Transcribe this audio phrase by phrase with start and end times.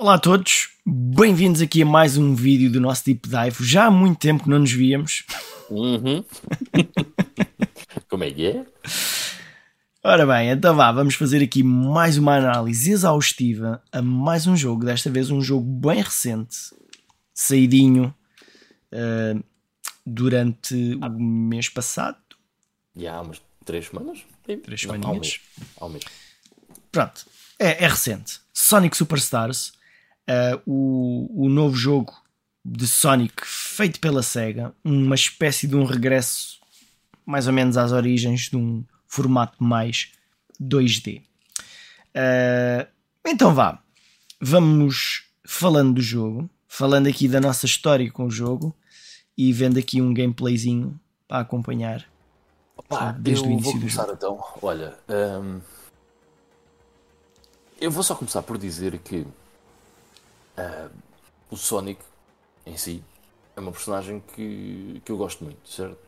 [0.00, 3.62] Olá a todos, bem-vindos aqui a mais um vídeo do nosso Deep Dive.
[3.62, 5.26] Já há muito tempo que não nos víamos.
[5.68, 6.24] Uhum.
[8.08, 8.66] Como é que é?
[10.02, 14.86] Ora bem, então vá, vamos fazer aqui mais uma análise exaustiva a mais um jogo.
[14.86, 16.56] Desta vez um jogo bem recente,
[17.34, 18.14] saidinho
[18.94, 19.44] uh,
[20.06, 22.16] durante o mês passado.
[22.96, 24.24] Já há umas três semanas?
[24.64, 25.40] Três semaninhas.
[25.76, 26.04] Ao mês.
[26.90, 27.26] Pronto,
[27.58, 28.40] é, é recente.
[28.54, 29.78] Sonic Superstars,
[30.28, 32.12] uh, o, o novo jogo
[32.64, 36.60] de Sonic feito pela SEGA, uma espécie de um regresso
[37.24, 40.12] mais ou menos às origens de um formato mais
[40.60, 41.22] 2D.
[42.10, 42.86] Uh,
[43.24, 43.82] então vá,
[44.40, 48.74] vamos falando do jogo, falando aqui da nossa história com o jogo
[49.36, 52.04] e vendo aqui um gameplayzinho para acompanhar
[52.76, 54.16] Opa, desde o início vou começar do jogo.
[54.16, 54.44] então.
[54.62, 55.60] Olha, um,
[57.80, 59.26] eu vou só começar por dizer que
[60.58, 60.90] uh,
[61.50, 62.00] o Sonic
[62.66, 63.02] em si
[63.56, 65.98] é uma personagem que, que eu gosto muito, certo?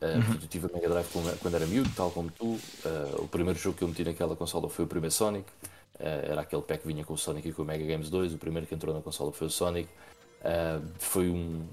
[0.00, 0.38] Uh, uhum.
[0.40, 1.08] Eu tive a Mega Drive
[1.40, 2.46] quando era miúdo, tal como tu.
[2.46, 5.46] Uh, o primeiro jogo que eu meti naquela consola foi o primeiro Sonic.
[6.00, 8.34] Era aquele pack que vinha com o Sonic e com o Mega Games 2.
[8.34, 9.88] O primeiro que entrou na consola foi o Sonic.
[11.00, 11.66] foi um,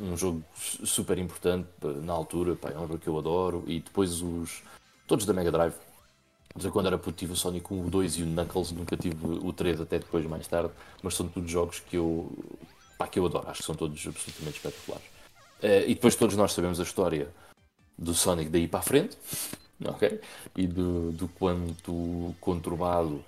[0.00, 1.68] um jogo super importante
[2.02, 2.56] na altura.
[2.56, 3.62] Pá, é um jogo que eu adoro.
[3.66, 4.62] E depois os
[5.06, 5.74] todos da Mega Drive.
[6.54, 8.70] Mas quando era puto tive o Sonic 1, o 2 e o Knuckles.
[8.70, 10.72] Nunca tive o 3 até depois, mais tarde.
[11.02, 12.32] Mas são todos jogos que eu,
[12.96, 13.48] pá, que eu adoro.
[13.48, 15.06] Acho que são todos absolutamente espetaculares.
[15.62, 17.28] Uh, e depois todos nós sabemos a história
[17.98, 19.16] do Sonic daí para a frente,
[19.84, 20.20] ok?
[20.56, 23.24] E do, do quanto conturbado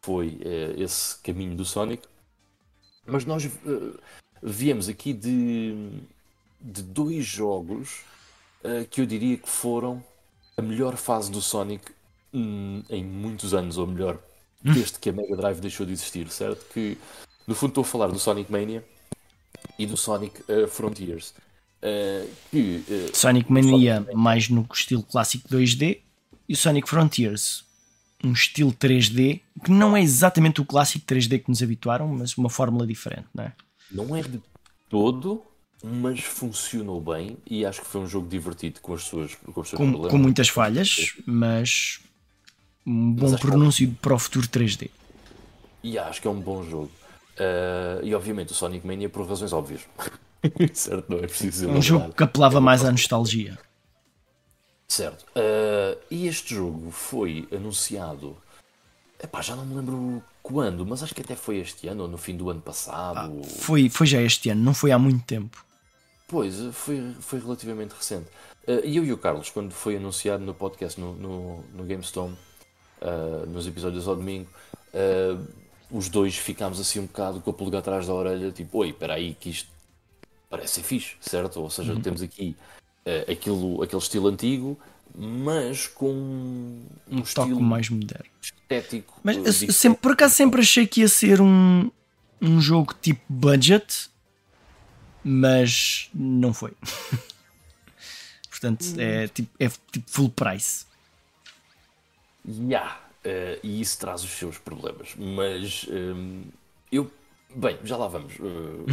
[0.00, 2.06] foi uh, esse caminho do Sonic.
[3.04, 3.98] Mas nós uh,
[4.40, 6.00] viemos aqui de,
[6.60, 8.02] de dois jogos
[8.90, 10.04] que eu diria que foram
[10.56, 11.92] a melhor fase do Sonic
[12.32, 14.18] hum, em muitos anos, ou melhor,
[14.62, 16.64] desde que a Mega Drive deixou de existir, certo?
[16.72, 16.96] Que
[17.46, 18.84] no fundo estou a falar do Sonic Mania
[19.78, 21.34] e do Sonic Frontiers.
[21.80, 26.00] Uh, que, uh, Sonic Mania mais no estilo clássico 2D
[26.48, 27.64] e o Sonic Frontiers
[28.24, 32.50] um estilo 3D que não é exatamente o clássico 3D que nos habituaram, mas uma
[32.50, 33.52] fórmula diferente, não é?
[33.90, 34.40] Não é de
[34.88, 35.42] todo,
[35.82, 39.68] mas funcionou bem e acho que foi um jogo divertido com as suas com, os
[39.68, 42.00] seus com, com muitas falhas, mas
[42.88, 43.94] um bom mas pronúncio que...
[43.96, 44.90] para o futuro 3D.
[45.82, 46.90] E acho que é um bom jogo.
[47.38, 49.82] Uh, e obviamente o Sonic Mania por razões óbvias.
[50.72, 53.58] certo, não é preciso Um jogo que apelava mais à nostalgia.
[54.88, 55.24] Certo.
[55.36, 58.36] Uh, e este jogo foi anunciado.
[59.22, 62.16] Epá, já não me lembro quando, mas acho que até foi este ano ou no
[62.16, 63.18] fim do ano passado.
[63.18, 65.64] Ah, foi, foi já este ano, não foi há muito tempo.
[66.26, 68.28] Pois, foi, foi relativamente recente.
[68.66, 72.36] Uh, e eu e o Carlos, quando foi anunciado no podcast no, no, no GameStone,
[73.02, 74.48] uh, nos episódios ao domingo,
[74.94, 75.46] uh,
[75.90, 79.14] os dois ficámos assim um bocado com a pulga atrás da orelha, tipo, oi, espera
[79.14, 79.68] aí que isto
[80.50, 81.60] parece ser fixe, certo?
[81.60, 82.00] Ou seja, uhum.
[82.00, 82.56] temos aqui
[83.06, 84.78] uh, aquilo, aquele estilo antigo,
[85.14, 89.20] mas com um, um estilo mais moderno, estético.
[89.22, 91.90] Mas eu, sempre, por acaso sempre achei que ia ser um,
[92.40, 94.10] um jogo tipo budget,
[95.24, 96.72] mas não foi.
[98.50, 99.28] Portanto, é hum.
[99.32, 100.87] tipo, é tipo full price.
[102.48, 102.98] Yeah.
[103.24, 105.14] Uh, e isso traz os seus problemas.
[105.16, 106.44] Mas um,
[106.90, 107.10] eu.
[107.54, 108.34] Bem, já lá vamos.
[108.38, 108.86] Uh,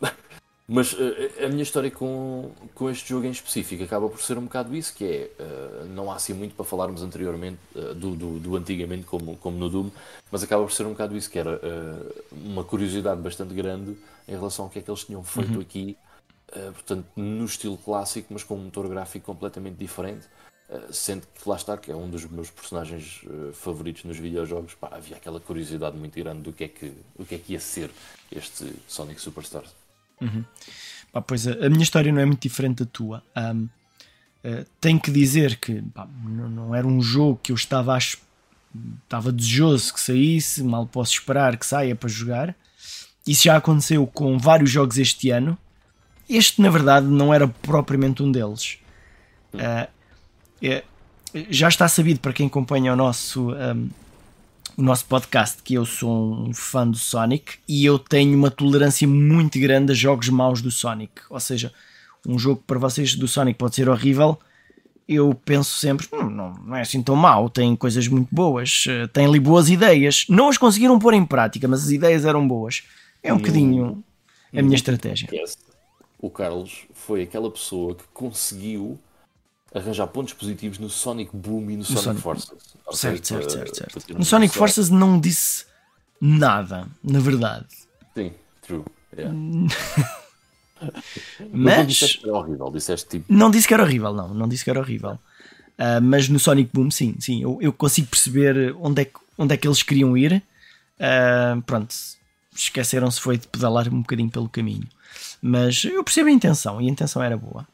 [0.72, 0.98] Mas uh,
[1.44, 4.94] a minha história com, com este jogo em específico acaba por ser um bocado isso,
[4.94, 7.58] que é, uh, não há assim muito para falarmos anteriormente
[7.96, 9.90] do, do, do, antigamente como, como no Doom,
[10.30, 11.60] mas acaba por ser um bocado isso, que era
[12.30, 13.96] uma curiosidade bastante grande
[14.28, 15.60] em relação ao que é que eles tinham feito uhum.
[15.60, 15.96] aqui,
[16.52, 20.28] portanto, no estilo clássico, mas com um motor gráfico completamente diferente,
[20.92, 23.22] sendo que lá está, que é um dos meus personagens
[23.54, 27.34] favoritos nos videojogos, pá, havia aquela curiosidade muito grande do que é que, o que
[27.34, 27.90] é que ia ser
[28.30, 29.70] este Sonic Superstars.
[30.20, 30.44] Uhum.
[31.12, 33.22] Pá, pois a, a, minha história não é muito diferente da tua.
[33.36, 33.68] Um, uh,
[34.44, 39.32] eh, tenho que dizer que pá, não, não, era um jogo que eu estava, estava
[39.32, 42.54] desejoso que saísse, mal posso esperar que saia para jogar.
[43.26, 45.58] Isso já aconteceu com vários jogos este ano.
[46.28, 48.78] Este, na verdade, não era propriamente um deles.
[49.52, 49.90] Uh,
[50.62, 50.84] é,
[51.48, 53.88] já está sabido para quem acompanha o nosso um,
[54.80, 59.06] o nosso podcast que eu sou um fã do Sonic e eu tenho uma tolerância
[59.06, 61.12] muito grande a jogos maus do Sonic.
[61.28, 61.72] Ou seja,
[62.26, 64.38] um jogo para vocês do Sonic pode ser horrível.
[65.06, 69.06] Eu penso sempre, hum, não, não é assim tão mau, tem coisas muito boas, eh,
[69.08, 70.24] tem ali boas ideias.
[70.28, 72.84] Não as conseguiram pôr em prática, mas as ideias eram boas.
[73.22, 74.04] É um hum, bocadinho
[74.56, 75.28] a minha estratégia.
[76.18, 78.98] O Carlos foi aquela pessoa que conseguiu
[79.74, 82.50] arranjar pontos positivos no Sonic Boom e no, no Sonic, Sonic, Forces.
[82.92, 84.18] Certo, certo, certo, certo.
[84.18, 85.66] No Sonic Forces não disse
[86.20, 87.66] nada, na verdade.
[88.14, 88.32] Sim,
[88.62, 88.84] true.
[89.16, 89.34] Yeah.
[91.52, 91.76] mas.
[91.78, 93.32] Não disseste que era horrível, disseste tipo.
[93.32, 95.18] Não disse que era horrível, não, não disse que era horrível.
[95.78, 99.54] Uh, mas no Sonic Boom, sim, sim, eu, eu, consigo perceber onde é, que, onde
[99.54, 100.42] é que eles queriam ir.
[100.98, 101.94] Uh, pronto,
[102.54, 104.86] esqueceram-se foi de pedalar um bocadinho pelo caminho.
[105.40, 107.66] Mas eu percebo a intenção, e a intenção era boa.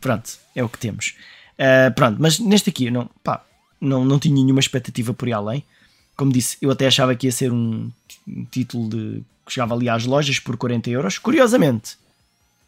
[0.00, 1.14] Pronto, é o que temos.
[1.54, 3.44] Uh, pronto, mas neste aqui não, pá,
[3.80, 5.64] não, não tinha nenhuma expectativa por ir além.
[6.16, 7.90] Como disse, eu até achava que ia ser um,
[8.50, 11.18] título de que chegava ali às lojas por 40 euros.
[11.18, 11.96] Curiosamente,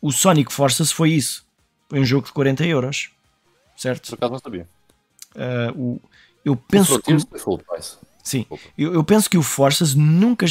[0.00, 1.44] o Sonic Forces foi isso.
[1.88, 3.10] Foi um jogo de 40 euros.
[3.76, 4.08] Certo?
[4.08, 4.68] Por acaso não sabia.
[5.34, 6.00] Uh, o,
[6.44, 7.16] eu penso que.
[8.22, 8.46] Sim,
[8.76, 10.46] eu, eu, penso que o Forces nunca.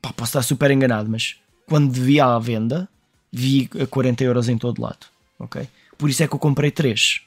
[0.00, 1.36] Pá, posso estar super enganado, mas
[1.66, 2.88] quando devia à venda,
[3.32, 5.06] vi a 40 euros em todo lado.
[5.38, 5.68] Ok?
[5.96, 7.22] Por isso é que eu comprei 3.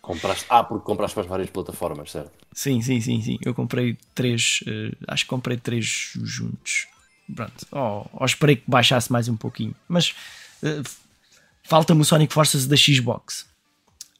[0.00, 2.32] Compraste, ah, porque compraste para as várias plataformas, certo?
[2.52, 3.38] Sim, sim, sim, sim.
[3.44, 6.86] Eu comprei três, uh, acho que comprei três juntos.
[7.34, 9.74] Pronto, oh, oh, esperei que baixasse mais um pouquinho.
[9.86, 10.14] Mas
[10.62, 10.82] uh,
[11.62, 13.46] falta-me o Sonic Forces da Xbox.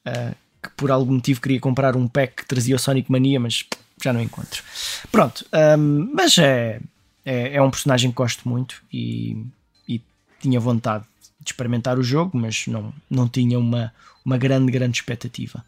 [0.06, 3.64] Uh, que por algum motivo queria comprar um pack que trazia o Sonic Mania, mas
[4.02, 4.62] já não encontro.
[5.10, 6.80] Pronto, um, ehm, mas é,
[7.24, 9.42] é, é, um personagem que gosto muito e,
[9.88, 10.02] e
[10.40, 11.04] tinha vontade
[11.48, 13.92] de experimentar o jogo, mas não, não tinha uma,
[14.24, 15.64] uma grande, grande expectativa.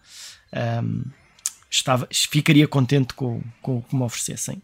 [0.83, 1.05] Um,
[1.71, 4.63] estava, ficaria contente com, com o que me oferecessem.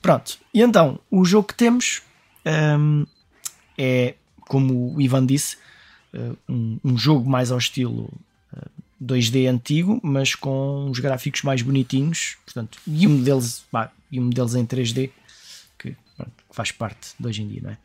[0.00, 2.02] Pronto, e então o jogo que temos
[2.78, 3.06] um,
[3.76, 5.56] é, como o Ivan disse,
[6.14, 8.10] uh, um, um, jogo mais ao estilo
[8.52, 8.70] uh,
[9.02, 14.30] 2D antigo, mas com os gráficos mais bonitinhos, portanto, e um deles, bah, e um
[14.30, 15.10] deles em 3D,
[15.78, 17.78] que, pronto, faz parte de hoje em dia, não é?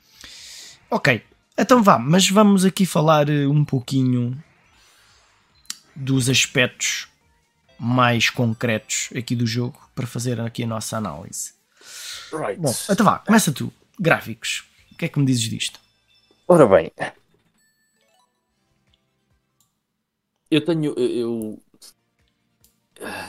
[0.90, 1.22] Ok,
[1.57, 4.41] então vá, mas vamos aqui falar uh, um pouquinho
[5.95, 7.07] dos aspectos
[7.79, 11.53] mais concretos aqui do jogo para fazer aqui a nossa análise.
[12.31, 12.59] Right.
[12.59, 13.71] Bom, então vá, começa tu.
[14.00, 14.65] Gráficos.
[14.91, 15.79] O que é que me dizes disto?
[16.47, 16.91] Ora bem,
[20.53, 20.94] eu tenho.
[20.94, 21.59] Eu.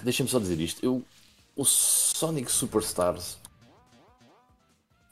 [0.03, 0.85] Deixa-me só dizer isto.
[0.85, 1.03] Eu,
[1.57, 3.39] o Sonic Superstars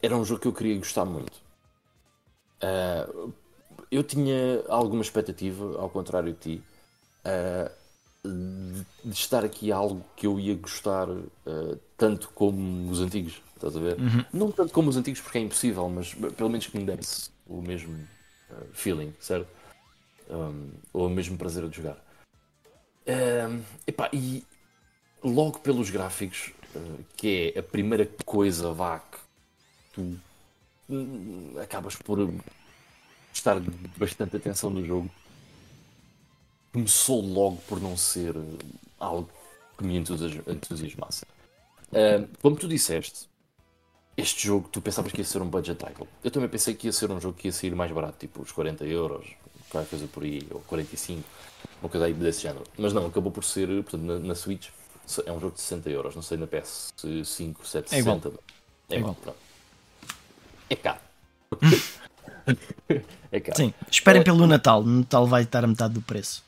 [0.02, 1.41] era um jogo que eu queria gostar muito.
[2.62, 3.32] Uh,
[3.90, 6.62] eu tinha alguma expectativa, ao contrário de ti,
[7.26, 7.70] uh,
[8.24, 13.76] de, de, estar aqui algo que eu ia gostar uh, tanto como os antigos, estás
[13.76, 13.98] a ver?
[13.98, 14.24] Uhum.
[14.32, 17.60] Não tanto como os antigos porque é impossível, mas pelo menos que me desse o
[17.60, 17.98] mesmo
[18.72, 19.48] feeling, certo?
[20.30, 21.96] Um, ou o mesmo prazer de jogar.
[23.06, 24.44] Um, epá, e
[25.22, 26.52] logo pelos gráficos,
[27.16, 29.18] que é a primeira coisa vá que
[29.92, 30.18] tu
[31.62, 32.32] acabas por
[33.30, 33.60] prestar
[33.96, 35.10] bastante atenção no jogo
[36.72, 38.34] começou logo por não ser
[38.98, 39.28] algo
[39.76, 41.24] que me entusiasmasse.
[41.92, 43.28] Uh, como tu disseste,
[44.16, 46.08] este jogo tu pensavas que ia ser um budget title.
[46.24, 48.50] Eu também pensei que ia ser um jogo que ia sair mais barato, tipo os
[48.50, 49.26] 40 euros,
[49.68, 51.22] qualquer coisa por aí, ou 45,
[51.82, 52.64] uma coisa aí desse género.
[52.78, 54.68] Mas não, acabou por ser, portanto, na, na Switch
[55.26, 57.94] é um jogo de 60 euros, não sei na PS5, 760.
[57.94, 58.20] É igual.
[58.88, 59.14] É, igual.
[59.16, 59.38] Pronto.
[60.72, 61.00] É caro.
[63.30, 63.56] é caro.
[63.58, 64.82] Sim, esperem pelo Natal.
[64.82, 66.42] No Natal vai estar a metade do preço.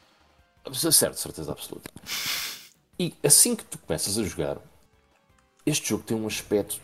[0.72, 1.90] Certo, certeza absoluta.
[2.98, 4.56] E assim que tu começas a jogar,
[5.66, 6.80] este jogo tem um aspecto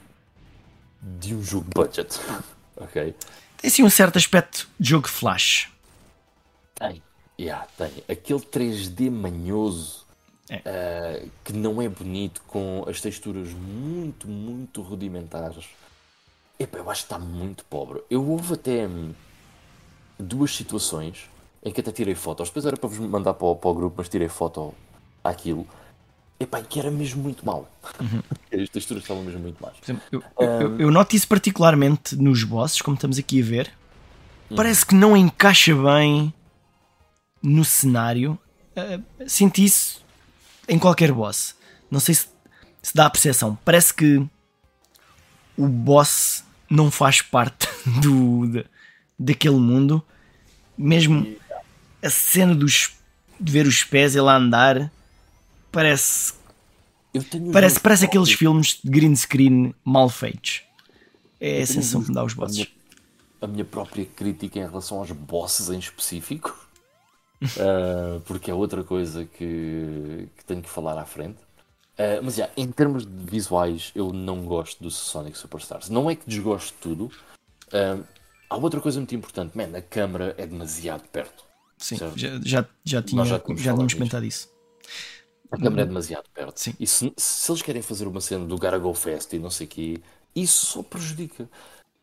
[1.01, 2.21] de um jogo budget.
[2.77, 3.15] ok?
[3.57, 5.71] Tem sim um certo aspecto de jogo flash.
[6.75, 7.03] Tem,
[7.41, 8.05] yeah, tem.
[8.07, 10.05] Aquele 3D manhoso
[10.51, 10.57] é.
[10.59, 15.65] uh, que não é bonito, com as texturas muito, muito rudimentares.
[16.61, 18.03] Epa, eu acho que está muito pobre.
[18.11, 19.15] Eu houve até hum,
[20.19, 21.31] duas situações
[21.65, 22.51] em que até tirei fotos.
[22.51, 24.75] Depois era para vos mandar para o, para o grupo, mas tirei foto
[25.25, 25.67] àquilo.
[26.39, 27.67] Epá, que era mesmo muito mal.
[27.99, 28.23] Uhum.
[28.63, 29.73] As texturas estavam mesmo muito más.
[30.13, 33.73] Eu, eu, eu, noto isso particularmente nos bosses, como estamos aqui a ver.
[34.51, 34.57] Uhum.
[34.57, 36.33] Parece que não encaixa bem
[37.43, 38.39] no cenário.
[38.77, 40.05] Uh, senti isso
[40.69, 41.55] em qualquer boss.
[41.91, 42.29] Não sei se,
[42.83, 43.59] se dá a percepção.
[43.65, 44.23] Parece que
[45.57, 47.69] o boss não faz parte
[48.01, 48.65] do, de,
[49.19, 50.03] daquele mundo.
[50.79, 51.37] Mesmo
[52.03, 52.93] a cena dos,
[53.39, 54.91] de ver os pés ele a andar
[55.71, 56.35] parece
[57.53, 60.63] parece, parece aqueles filmes de green screen mal feitos.
[61.41, 62.57] É a sensação que me dá os bosses.
[62.57, 62.69] A minha,
[63.43, 66.69] a minha, própria crítica em relação aos bosses em específico,
[67.43, 71.39] uh, porque é outra coisa que, que tenho que falar à frente.
[72.01, 75.91] Uh, mas yeah, em termos de visuais, eu não gosto do Sonic Superstars.
[75.91, 77.05] Não é que desgosto de tudo.
[77.67, 78.03] Uh,
[78.49, 81.45] há outra coisa muito importante, man, a câmera é demasiado perto.
[81.77, 84.51] Sim, já, já, já, tinha, já, já tínhamos comentado isso.
[85.53, 86.59] A câmera é demasiado perto.
[86.59, 86.75] Sim.
[86.81, 89.67] E se, se eles querem fazer uma cena do Gotta Go Fast e não sei
[89.67, 90.01] o quê,
[90.35, 91.49] isso só prejudica.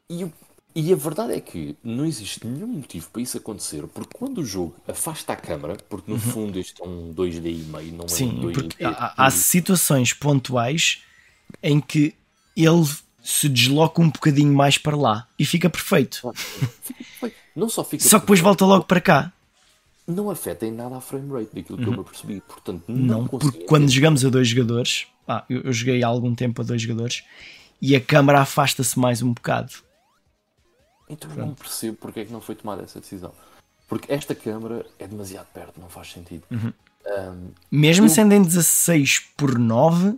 [0.10, 0.34] E, o-
[0.76, 4.46] e a verdade é que não existe nenhum motivo para isso acontecer, porque quando o
[4.46, 8.06] jogo afasta a câmera, porque no fundo este é um 2D e meio, não é
[8.06, 8.54] um Sim, 2D.
[8.54, 11.02] porque há, há situações pontuais
[11.64, 12.14] em que
[12.56, 12.86] ele
[13.24, 16.22] se desloca um bocadinho mais para lá e fica perfeito.
[17.56, 19.34] Não só fica Só que depois volta logo para cá.
[20.08, 22.42] não afeta em nada a frame rate daquilo que eu me apercebi.
[22.42, 23.96] Portanto, não, Não, porque quando entender.
[23.96, 27.24] jogamos a dois jogadores, pá, eu, eu joguei há algum tempo a dois jogadores
[27.82, 29.74] e a câmara afasta-se mais um bocado.
[31.10, 33.34] Então eu não percebo porque é que não foi tomada essa decisão.
[33.88, 36.44] Porque esta câmara é demasiado perto, não faz sentido.
[36.52, 36.74] Uhum.
[37.06, 40.16] Ahm, Mesmo Eu- sendo em 16 por 9,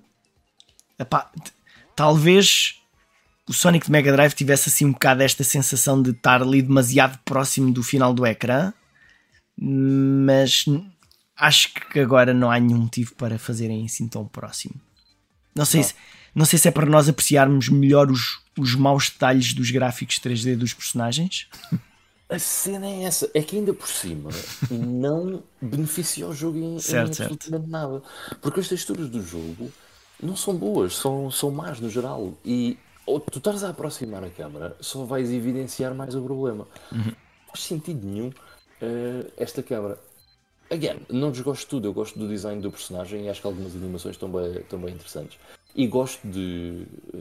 [0.98, 1.30] epá,
[1.96, 2.82] talvez
[3.48, 7.20] o Sonic de Mega Drive tivesse assim um bocado esta sensação de estar ali demasiado
[7.24, 8.74] próximo do final do ecrã,
[9.58, 10.66] mas
[11.36, 14.76] acho que agora não há nenhum motivo para fazerem assim tão próximo.
[15.56, 15.94] Não sei, se,
[16.34, 20.56] não sei se é para nós apreciarmos melhor os, os maus detalhes dos gráficos 3D
[20.56, 21.48] dos personagens.
[22.30, 24.30] A cena é essa, é que ainda por cima
[24.70, 27.34] não beneficia o jogo em, em Certo, certo.
[27.34, 28.04] absolutamente nada.
[28.40, 29.72] Porque as texturas do jogo
[30.22, 32.34] não são boas, são, são más no geral.
[32.46, 32.78] E
[33.10, 36.68] ou tu estás a aproximar a câmera, só vais evidenciar mais o problema.
[36.92, 37.06] Uhum.
[37.06, 38.32] Não faz sentido nenhum
[38.80, 39.98] eh, esta câmera.
[40.70, 43.76] Again, não desgosto de tudo, eu gosto do design do personagem e acho que algumas
[43.76, 45.40] animações estão bem, estão bem interessantes.
[45.76, 47.18] E gosto de eh,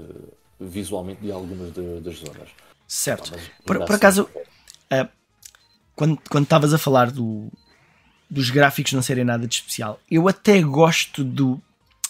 [0.61, 2.49] visualmente de algumas de- das zonas.
[2.87, 3.31] Certo.
[3.33, 4.31] Mas Por, por assim, acaso,
[4.91, 5.09] ah,
[5.95, 7.50] quando quando estavas a falar do,
[8.31, 11.61] dos gráficos não serem nada de especial, eu até gosto do,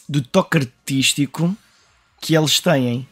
[0.08, 1.56] do toque artístico
[2.20, 3.08] que eles têm.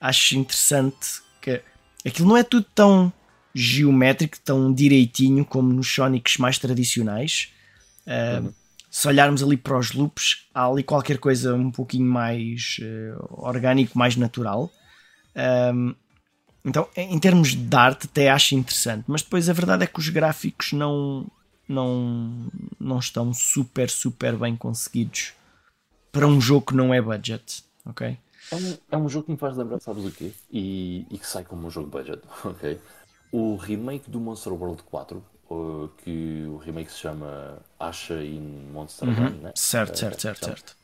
[0.00, 1.62] Acho interessante que
[2.04, 3.12] aquilo não é tudo tão
[3.54, 7.50] geométrico, tão direitinho como nos Sonics mais tradicionais.
[8.06, 8.42] Ah,
[8.96, 13.98] Se olharmos ali para os loops, há ali qualquer coisa um pouquinho mais eh, orgânico,
[13.98, 14.70] mais natural.
[15.74, 15.94] Um,
[16.64, 20.08] então, em termos de arte, até acho interessante, mas depois a verdade é que os
[20.08, 21.26] gráficos não,
[21.68, 22.50] não,
[22.80, 25.34] não estão super, super bem conseguidos
[26.10, 27.64] para um jogo que não é budget.
[27.84, 28.16] Ok?
[28.50, 30.32] É um, é um jogo que me faz lembrar, sabes o quê?
[30.50, 32.80] E, e que sai como um jogo budget, ok?
[33.32, 35.35] O remake do Monster World 4, o-
[36.02, 39.52] que o remake se chama Asha in Monster Run, né?
[39.54, 40.76] Certo, Eh, certo, certo, certo.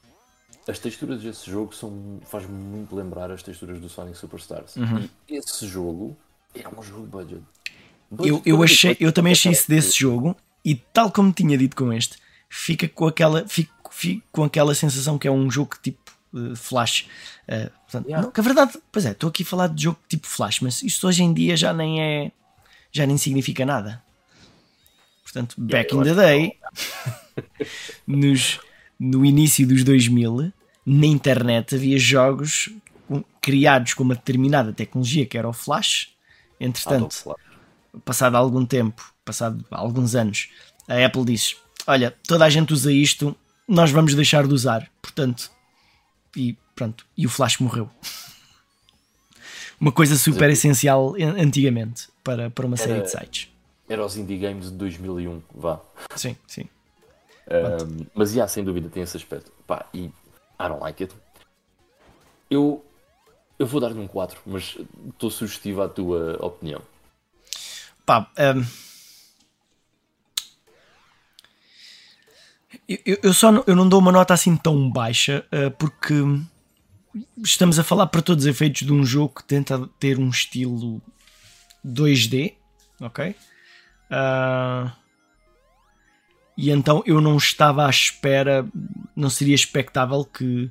[0.68, 4.76] As texturas desse jogo são, faz-me muito lembrar as texturas do Sonic Superstars.
[4.76, 5.08] Uhum.
[5.28, 6.16] E esse jogo
[6.54, 7.42] é um jogo budget.
[8.10, 11.32] Eu, Budget, eu, budget, achei, budget, eu também achei isso desse jogo, e tal como
[11.32, 12.16] tinha dito com este,
[12.48, 13.72] fica com aquela, fico
[14.30, 17.06] com aquela sensação que é um jogo tipo eh, flash.
[17.48, 18.24] Eh, portanto, Yeah.
[18.24, 20.82] não, que a verdade, pois é, estou aqui a falar de jogo tipo flash, mas
[20.82, 22.32] isto hoje em dia já nem é,
[22.92, 24.00] já nem significa nada.
[25.32, 26.58] Portanto, back in the day,
[28.06, 28.60] nos,
[29.00, 30.52] no início dos 2000,
[30.84, 32.68] na internet havia jogos
[33.40, 36.08] criados com uma determinada tecnologia que era o flash.
[36.10, 37.40] Ah, Entretanto, claro.
[38.04, 40.50] passado algum tempo, passado alguns anos,
[40.86, 43.34] a Apple diz: Olha, toda a gente usa isto,
[43.66, 44.90] nós vamos deixar de usar.
[45.00, 45.50] Portanto,
[46.36, 47.88] e pronto, e o Flash morreu.
[49.80, 53.48] Uma coisa super essencial an- antigamente para, para uma série de sites.
[53.92, 55.78] Era os Indie Games de 2001, vá.
[56.16, 56.66] Sim, sim.
[57.46, 59.52] Um, mas, já, sem dúvida, tem esse aspecto.
[59.66, 60.12] Pá, e I
[60.60, 61.14] don't like it.
[62.48, 62.82] Eu,
[63.58, 64.78] eu vou dar-lhe um 4, mas
[65.10, 66.80] estou sugestivo à tua opinião.
[68.06, 68.30] Pá,
[72.88, 76.14] eu- eu, eu só não, eu não dou uma nota assim tão baixa uh, porque
[77.44, 81.02] estamos a falar para todos os efeitos de um jogo que tenta ter um estilo
[81.84, 82.54] 2D,
[82.98, 83.36] ok?
[84.14, 84.92] Ah,
[86.56, 88.68] e então eu não estava à espera,
[89.16, 90.70] não seria expectável que,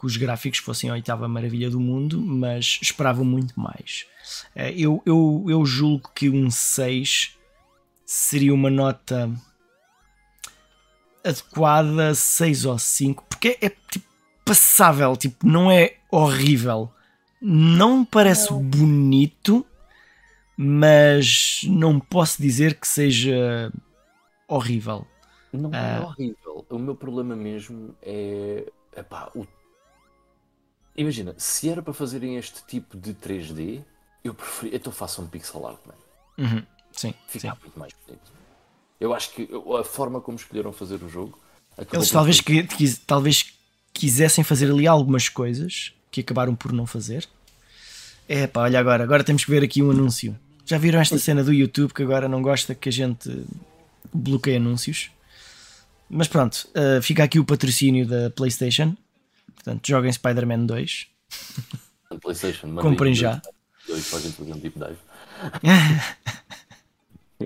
[0.00, 4.04] que os gráficos fossem a oitava maravilha do mundo, mas esperava muito mais.
[4.56, 7.38] Eh, Eu, eu, eu julgo que um 6
[8.04, 9.30] seria uma nota
[11.24, 14.10] adequada, 6 ou 5, porque é, é, tipo
[14.44, 16.92] passável, tipo, não é horrível.
[17.40, 19.64] Não parece bonito,
[20.56, 23.72] mas não posso dizer que seja
[24.48, 25.06] horrível.
[25.52, 26.02] Não é Ah.
[26.06, 26.66] horrível.
[26.70, 28.70] O meu problema mesmo é.
[28.96, 29.46] Epá, o...
[30.96, 33.82] Imagina, se era para fazerem este tipo de 3D,
[34.22, 34.76] eu preferi.
[34.76, 35.94] Então façam um pixel art, man.
[36.38, 38.32] Uhum, Sim, Fica muito mais bonito.
[39.00, 41.38] Eu acho que a forma como escolheram fazer o jogo.
[41.92, 43.54] Eles talvez, que, quis- talvez
[43.92, 47.26] quisessem fazer ali algumas coisas que acabaram por não fazer.
[48.34, 50.34] É pá, olha agora, agora temos que ver aqui um anúncio.
[50.64, 53.44] Já viram esta cena do YouTube que agora não gosta que a gente
[54.10, 55.10] bloqueie anúncios?
[56.08, 58.96] mas pronto, uh, fica aqui o patrocínio da PlayStation.
[59.54, 61.08] Portanto, joguem Spider-Man 2.
[62.22, 63.42] PlayStation, Comprem já.
[63.86, 64.96] Dois, para fazer um deep dive.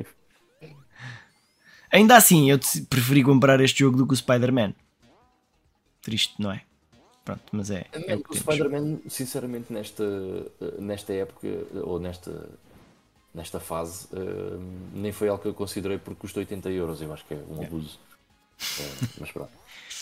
[1.90, 4.73] Ainda assim, eu preferi comprar este jogo do que o Spider-Man.
[6.00, 6.62] Triste, não é?
[7.26, 7.85] Pronto, mas é.
[7.92, 10.04] é, é o, Spider-Man, sinceramente, nesta,
[10.78, 11.49] nesta época,
[11.83, 12.49] ou nesta,
[13.35, 14.62] nesta fase, uh,
[14.95, 17.02] nem foi algo que eu considerei porque custa 80 euros.
[17.02, 17.66] Eu acho que é um é.
[17.66, 17.99] abuso.
[18.61, 19.50] Uh, mas pronto,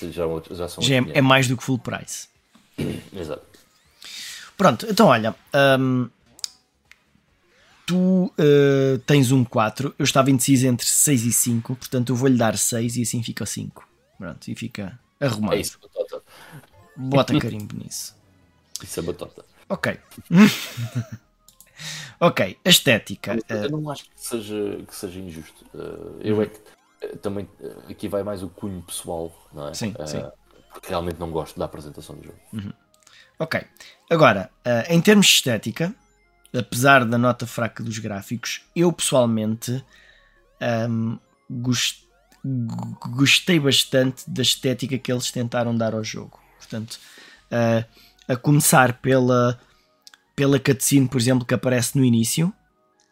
[0.03, 0.85] já, já são.
[0.85, 2.29] Já é, é, mais do que full price.
[3.11, 3.43] Exato.
[4.55, 5.35] Pronto, então olha.
[5.81, 6.11] Um,
[7.87, 12.37] tu uh, tens um 4, eu estava indeciso entre 6 e 5, portanto eu vou-lhe
[12.37, 13.89] dar 6 e assim fica 5.
[14.19, 15.55] Pronto, e fica arrumado.
[15.55, 15.79] É isso.
[16.97, 18.17] Bota carimbo nisso.
[18.83, 19.45] Isso é batota.
[19.69, 19.99] Ok.
[22.21, 23.39] ok, a estética.
[23.49, 25.65] Eu, eu não acho que seja, que seja injusto.
[25.75, 26.59] Uh, eu é que
[27.07, 27.49] uh, também
[27.89, 29.75] aqui vai mais o cunho pessoal, não é?
[29.75, 30.25] Sim, sim.
[30.73, 32.39] Porque realmente não gosto da apresentação do jogo.
[32.53, 32.73] Uhum.
[33.39, 33.61] Ok.
[34.11, 34.51] Agora,
[34.89, 35.95] em termos de estética,
[36.53, 39.85] apesar da nota fraca dos gráficos, eu pessoalmente
[40.89, 41.19] um,
[41.51, 42.07] gost,
[43.17, 46.39] gostei bastante da estética que eles tentaram dar ao jogo.
[46.65, 46.99] Portanto,
[47.51, 47.85] uh,
[48.27, 49.61] a começar pela,
[50.35, 52.53] pela cutscene, por exemplo, que aparece no início,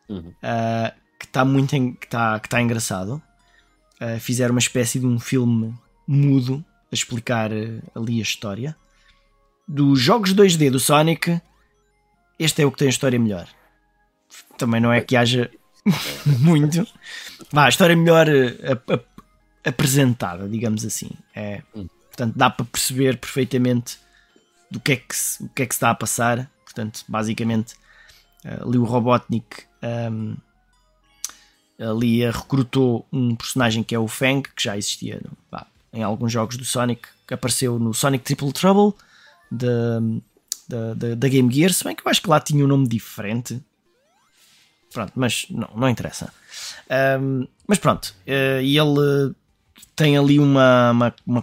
[0.09, 0.29] uhum.
[0.29, 3.23] uh, que está muito que está que tá engraçado.
[4.01, 5.75] Uh, fizeram uma espécie de um filme
[6.07, 7.51] mudo a explicar
[7.95, 8.77] ali a história.
[9.67, 11.41] Dos jogos 2D do Sonic,
[12.39, 13.47] este é o que tem a história melhor.
[14.59, 15.51] Também não é que haja
[16.41, 16.87] muito.
[17.53, 18.27] Vá, a história melhor
[19.65, 21.11] apresentada, digamos assim.
[21.35, 21.63] É,
[22.13, 23.99] portanto, dá para perceber perfeitamente
[24.71, 26.51] do que é que se, o que é que está a passar.
[26.65, 27.75] Portanto, basicamente,
[28.45, 30.37] uh, ali o Robotnik um, ehm,
[31.79, 35.21] ali recrutou um personagem que é o Fang, que já existia
[35.93, 38.95] em alguns jogos do Sonic, que apareceu no Sonic Triple Trouble
[39.51, 43.61] da, Game Gear, se bem que eu acho que lá tinha um nome diferente.
[44.93, 46.33] Pronto, mas não, não interessa.
[47.21, 49.35] Um, mas pronto, uh, e ele
[49.97, 51.43] tem ali uma, uma, uma,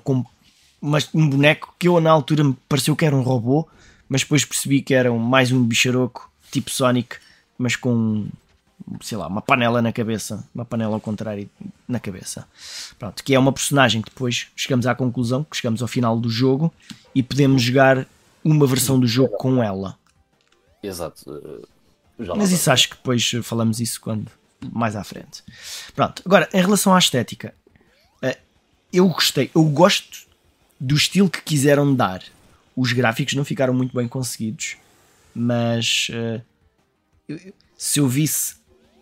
[0.81, 3.67] uma, um boneco que eu na altura me pareceu que era um robô,
[4.07, 7.17] mas depois percebi que era mais um bicharoco tipo Sonic,
[7.57, 8.27] mas com
[9.01, 11.49] sei lá, uma panela na cabeça, uma panela ao contrário
[11.87, 12.47] na cabeça.
[12.97, 16.29] Pronto, que é uma personagem que depois chegamos à conclusão, que chegamos ao final do
[16.29, 16.73] jogo
[17.13, 18.07] e podemos jogar
[18.43, 19.97] uma versão do jogo com ela.
[20.81, 21.23] Exato.
[22.19, 24.31] Eh, Mas isso acho que depois falamos isso quando
[24.71, 25.43] mais à frente.
[25.95, 27.53] Pronto, agora em relação à estética,
[28.21, 28.37] eh,
[28.91, 30.28] eu gostei, eu gosto
[30.79, 32.23] do estilo que quiseram dar.
[32.75, 34.77] Os gráficos não ficaram muito bem conseguidos,
[35.35, 36.41] mas eh,
[37.77, 38.55] se eu visse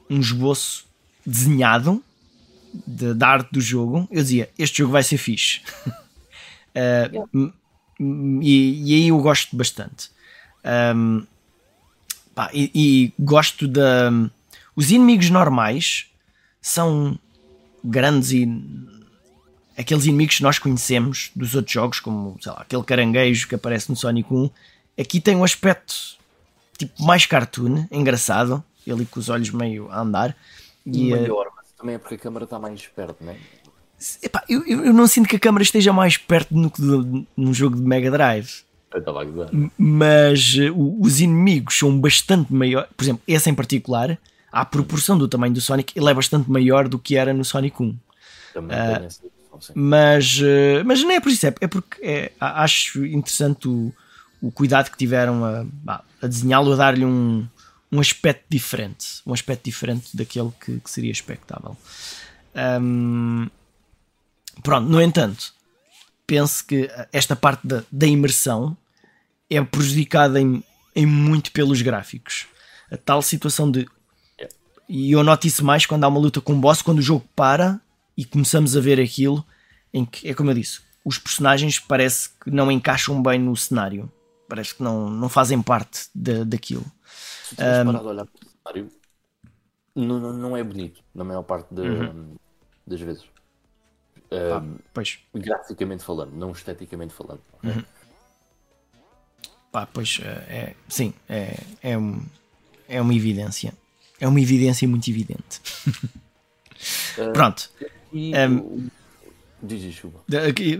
[0.09, 0.85] um esboço
[1.25, 2.03] desenhado
[2.85, 5.61] de, da arte do jogo, eu dizia: Este jogo vai ser fixe.
[6.73, 7.53] uh,
[8.41, 10.09] e, e, aí eu gosto bastante.
[10.95, 11.25] Um,
[12.35, 14.11] pá, e, e, gosto da.
[14.75, 16.07] Os inimigos normais
[16.61, 17.17] são
[17.83, 18.45] grandes e.
[19.77, 23.95] Aqueles inimigos que nós conhecemos dos outros jogos, como lá, aquele caranguejo que aparece no
[23.95, 24.49] Sonic 1,
[24.99, 26.17] aqui tem um aspecto
[26.77, 30.35] tipo mais cartoon, engraçado, ele com os olhos meio a andar.
[30.85, 33.37] E, eh, maior, mas também é porque a câmera está mais perto, não é?
[34.21, 36.81] Epá, eu, eu não sinto que a câmera esteja mais perto do que
[37.35, 38.63] num jogo de Mega Drive.
[39.77, 42.89] Mas uh, os inimigos são bastante maiores.
[42.95, 44.17] Por exemplo, esse em particular,
[44.51, 47.81] à proporção do tamanho do Sonic, ele é bastante maior do que era no Sonic
[47.81, 47.97] 1.
[48.53, 49.36] Também uh,
[49.75, 53.93] mas, uh, mas não é por isso, é, é porque é, acho interessante o,
[54.41, 57.47] o cuidado que tiveram a, a desenhá-lo, a dar-lhe um,
[57.91, 59.21] um aspecto diferente.
[59.25, 61.77] Um aspecto diferente daquele que, que seria expectável.
[62.81, 63.47] Um,
[64.63, 65.53] Pronto, no entanto,
[66.25, 68.75] penso que esta parte da, da imersão
[69.49, 70.63] é prejudicada em,
[70.95, 72.47] em muito pelos gráficos.
[72.91, 73.87] A tal situação de.
[74.89, 77.25] E eu noto isso mais quando há uma luta com um boss, quando o jogo
[77.35, 77.79] para
[78.17, 79.45] e começamos a ver aquilo
[79.93, 84.11] em que, é como eu disse, os personagens parece que não encaixam bem no cenário.
[84.49, 86.85] Parece que não, não fazem parte de, daquilo.
[87.43, 88.91] Se tu um, parado a olhar para o cenário,
[89.95, 92.35] não, não, não é bonito, na maior parte de, uhum.
[92.85, 93.23] das vezes.
[94.31, 95.19] Ah, pois.
[95.33, 97.41] Graficamente falando, não esteticamente falando.
[97.63, 97.83] Uhum.
[99.71, 102.21] Pá, pois é, é, sim, é, é, um,
[102.87, 103.73] é uma evidência.
[104.19, 105.61] É uma evidência muito evidente.
[107.17, 107.71] Uh, Pronto.
[108.13, 108.89] E, um,
[109.61, 110.19] diz, desculpa.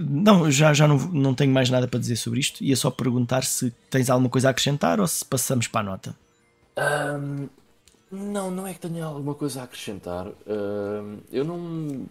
[0.10, 2.64] Não, já, já não, não tenho mais nada para dizer sobre isto.
[2.64, 6.16] Ia só perguntar se tens alguma coisa a acrescentar ou se passamos para a nota.
[6.78, 7.50] Um,
[8.12, 10.28] não, não é que tenha alguma coisa a acrescentar.
[11.32, 12.06] eu não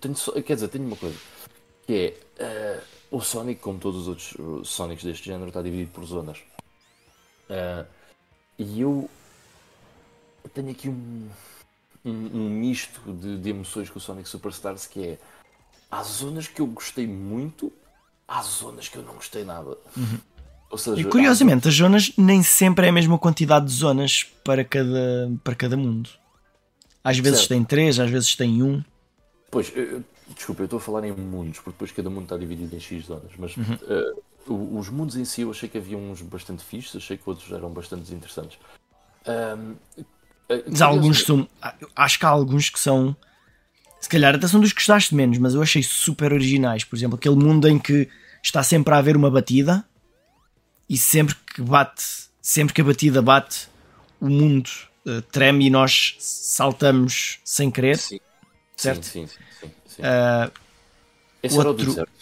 [0.00, 1.16] tenho só- quer dizer, tenho uma coisa
[1.86, 5.90] que é eh, o Sonic, como todos os outros uh, Sonics deste género, está dividido
[5.90, 6.38] por zonas.
[7.48, 7.84] Eh,
[8.58, 9.10] e eu
[10.54, 11.28] tenho aqui um,
[12.04, 15.18] um, um misto de, de emoções com o Sonic Superstars que é
[15.90, 17.72] há zonas que eu gostei muito,
[18.26, 19.76] há zonas que eu não gostei nada.
[20.70, 24.24] Ou seja, E há curiosamente, as zonas nem sempre é a mesma quantidade de zonas
[24.42, 26.08] para cada, para cada mundo.
[27.04, 27.50] Às vezes Certo.
[27.50, 28.82] tem três, às vezes tem um.
[29.50, 30.02] Pois, eu-
[30.34, 33.04] desculpa, eu estou a falar em mundos, porque depois cada mundo está dividido em X
[33.06, 33.76] zonas, mas Uhum.
[34.46, 37.50] o- os mundos em si eu achei que havia uns bastante fixos, achei que outros
[37.52, 38.58] eram bastante interessantes.
[39.26, 39.56] Eh,
[40.66, 41.48] Mas alguns são.
[41.96, 43.16] Acho que há alguns que são.
[44.00, 46.82] Se calhar até são dos que gostaste menos, mas eu achei super originais.
[46.84, 48.08] Por exemplo, aquele mundo em que
[48.42, 49.84] está sempre a haver uma batida
[50.88, 52.04] e sempre que bate,
[52.40, 53.68] sempre que a batida bate,
[54.20, 54.68] o mundo
[55.06, 57.96] eh, treme e nós saltamos sem querer.
[57.96, 58.18] Sim,
[58.76, 59.04] certo?
[59.06, 59.70] Sim, sim, sim.
[59.86, 60.02] sim.
[60.02, 60.50] Ah,
[61.42, 62.12] Esse era o outro- deserto.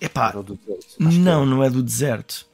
[0.00, 0.96] epá, Era o do deserto.
[1.00, 2.46] Não, não é do deserto.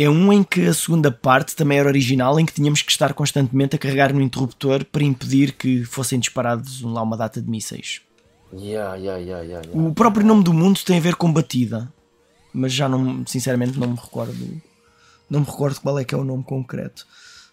[0.00, 3.12] É um em que a segunda parte também era original, em que tínhamos que estar
[3.14, 8.00] constantemente a carregar no interruptor para impedir que fossem disparados lá uma data de mísseis.
[8.52, 9.88] Yeah, yeah, yeah, yeah, yeah.
[9.88, 11.92] O próprio nome do mundo tem a ver com batida,
[12.54, 14.62] mas já não, sinceramente, não me recordo.
[15.28, 17.04] Não me recordo qual é que é o nome concreto.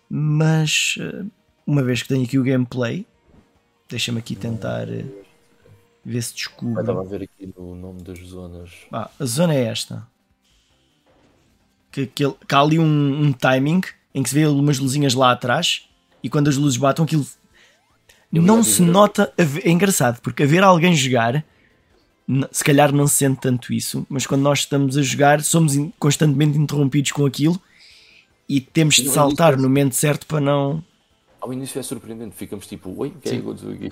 [0.08, 1.26] Mas eh,
[1.66, 3.08] uma vez que tenho aqui o gameplay,
[3.90, 5.04] deixa-me aqui tentar eh,
[6.06, 6.80] ver se Eu descubro.
[6.80, 8.70] estava a ver aqui no nome das zonas.
[8.92, 10.08] Ah, a zona é esta.
[11.96, 13.80] Que, que, ele- que há ali um, um timing
[14.14, 15.88] em que se vê umas luzinhas lá atrás
[16.22, 17.26] e quando as luzes batem aquilo
[18.34, 19.32] Eu não se nota.
[19.38, 21.42] a ver- É engraçado porque a ver alguém jogar
[22.52, 26.58] se calhar não se sente tanto isso, mas quando nós estamos a jogar somos constantemente
[26.58, 27.62] interrompidos com aquilo
[28.50, 30.84] e temos de saltar no momento certo para não.
[31.40, 33.90] Ao início é surpreendente, ficamos tipo, oi, o que é que aconteceu aqui?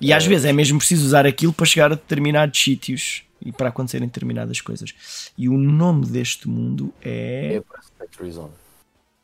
[0.00, 3.68] E às vezes é mesmo preciso usar aquilo para chegar a determinados sítios e para
[3.68, 4.94] acontecerem determinadas coisas.
[5.36, 7.60] E o nome deste mundo É é.
[7.60, 8.52] Press Factory Zone.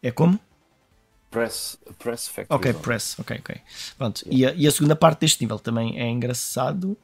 [0.03, 0.39] É como?
[1.31, 2.83] Press, press Factory Ok, Zone.
[2.85, 3.57] press, ok, ok.
[3.99, 4.23] Pronto.
[4.31, 6.97] E, a, e a segunda parte deste nível também é engraçado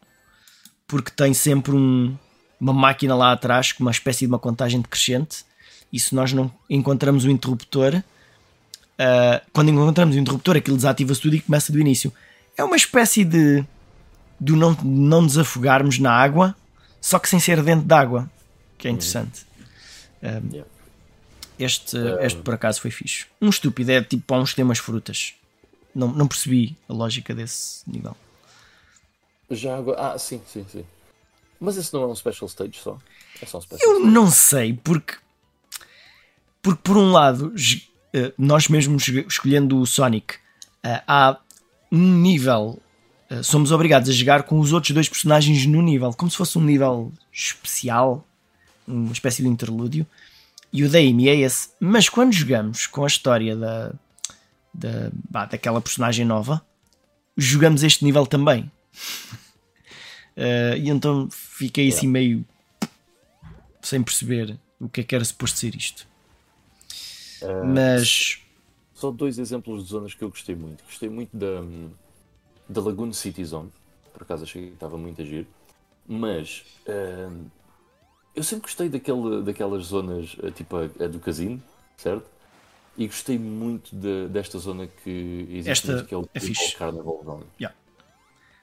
[0.87, 2.17] porque tem sempre um-
[2.61, 5.45] uma máquina lá atrás com uma espécie de uma contagem decrescente.
[5.93, 8.03] E se nós não encontramos o interruptor,
[8.99, 12.13] ah, quando encontramos o interruptor, aquilo desativa-se tudo e começa do início.
[12.57, 13.65] É uma espécie de,
[14.41, 16.55] de não, não nos afogarmos na água,
[17.03, 18.31] só que sem ser dentro da água,
[18.79, 19.45] que é interessante.
[20.23, 20.71] Ah, Yeah.
[21.59, 23.27] este, este por acaso foi fixe.
[23.41, 25.35] Um estúpido é tipo para uns umas frutas.
[25.95, 28.17] Não, não percebi a lógica desse nível.
[29.51, 30.13] Já agora.
[30.13, 30.85] Ah, sim, sim, sim.
[31.61, 32.99] Mas esse não é um special stage só?
[33.43, 34.15] É só um special Eu stage.
[34.15, 35.15] não sei, porque,
[36.63, 37.53] porque por um lado,
[38.15, 40.37] eh, nós mesmos escolhendo o Sonic,
[40.83, 41.37] eh, há
[41.91, 42.81] um nível.
[43.33, 46.59] Eh, Somos obrigados a jogar com os outros dois personagens no nível, como se fosse
[46.59, 48.27] um nível especial,
[48.87, 50.07] uma espécie de interlúdio.
[50.73, 51.71] E o da Amy é esse.
[51.81, 53.93] Mas quando jogamos com a história da,
[54.73, 56.65] da, bah, daquela personagem nova,
[57.37, 58.71] jogamos este nível também.
[60.35, 62.43] Eh, e então fiquei assim meio
[63.83, 66.09] sem perceber o que é que era suposto ser isto.
[67.43, 68.41] Ah, Mas
[68.95, 70.83] Só dois exemplos de zonas que eu gostei muito.
[70.85, 71.61] Gostei muito da,
[72.73, 73.71] da Lagoon City Zone.
[74.13, 75.47] Por acaso achei que estava muito a giro.
[76.07, 77.45] Mas ahm,
[78.35, 81.63] eu sempre gostei daquele, daquelas zonas, eh, tipo a, a do casino,
[81.97, 82.25] certo?
[82.97, 86.75] E gostei muito de- desta zona que existe Esta que é o é fixe.
[86.77, 87.45] Carnival Zone.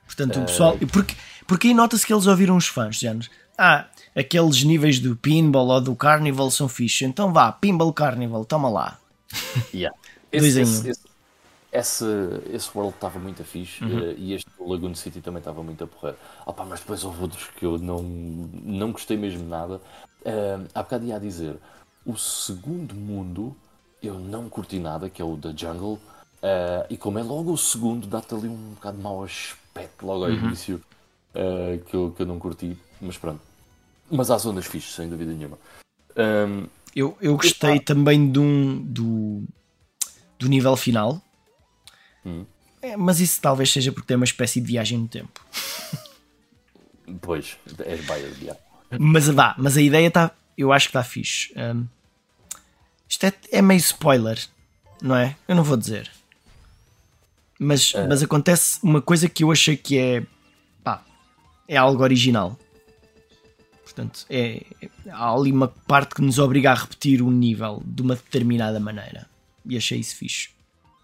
[0.06, 0.78] portanto o pessoal.
[0.92, 1.16] Porque,
[1.48, 3.28] porque aí nota-se que eles ouviram os fãs, género.
[3.58, 8.70] Ah, aqueles níveis do Pinball ou do Carnival são fixe, então vá, Pinball Carnival, toma
[8.70, 9.00] lá.
[9.74, 9.96] Yeah.
[10.32, 11.02] Esse, esse, esse,
[11.80, 12.06] esse,
[12.52, 14.06] esse World estava muito fixe Uhum.
[14.12, 16.16] eh, e este Lagoon City também estava muito a porrer.
[16.46, 19.82] Opa, mas depois houve outros que eu não, não gostei mesmo nada.
[20.26, 21.58] Eh, há bocado ia a dizer,
[22.06, 23.56] o segundo mundo
[24.02, 26.00] eu não curti nada, que é o da Jungle.
[26.42, 30.26] eh, e como é logo o segundo, dá-te ali um bocado de mau aspecto logo
[30.26, 30.26] Uhum.
[30.26, 30.82] ao início
[31.34, 32.78] eh, que, eu, que eu não curti.
[33.02, 33.42] Mas pronto.
[34.10, 35.58] Mas há zonas fixes, sem dúvida nenhuma.
[36.16, 36.66] Ehm,
[36.96, 39.44] Eu, eu gostei também de um, do,
[40.40, 41.22] do nível final.
[42.26, 42.46] Hum.
[42.82, 45.44] É, mas isso talvez seja porque tem uma espécie de viagem no tempo.
[47.22, 48.60] pois, és biased, yeah.
[48.98, 50.32] Mas vá, mas a ideia está.
[50.58, 51.54] Eu acho que está fixe.
[51.56, 51.86] Hum,
[53.08, 54.40] isto é, é meio spoiler,
[55.02, 55.36] não é?
[55.48, 56.12] Eu não vou dizer.
[57.60, 60.24] Mas, mas acontece uma coisa que eu achei que é.
[60.84, 61.04] pá,
[61.68, 62.58] é algo original.
[63.84, 68.02] Portanto, é, é- há ali uma parte que nos obriga a repetir o nível de
[68.02, 69.28] uma determinada maneira.
[69.66, 70.50] E achei isso fixe.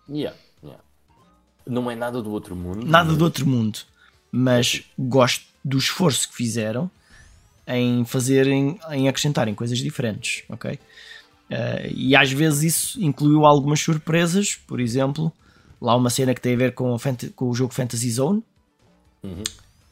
[0.07, 0.37] Yeah.
[1.65, 2.85] Não é nada do outro mundo.
[2.85, 3.79] Nada mas- do outro mundo.
[4.31, 6.89] mas gosto do esforço que fizeram
[7.67, 10.73] em fazerem, em acrescentarem coisas diferentes, ok?
[11.49, 15.31] Uh, e às vezes isso incluiu algumas surpresas, por exemplo,
[15.81, 16.95] lá uma cena que tem a ver com,
[17.35, 18.43] com o jogo Fantasy Zone,
[19.23, 19.41] uhum.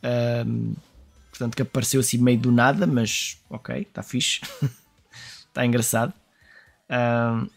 [0.04, 0.76] uh,
[1.30, 4.42] portanto que apareceu assim meio do nada, mas ok, está fixe,
[5.48, 6.14] está engraçado.
[6.90, 7.50] Uh,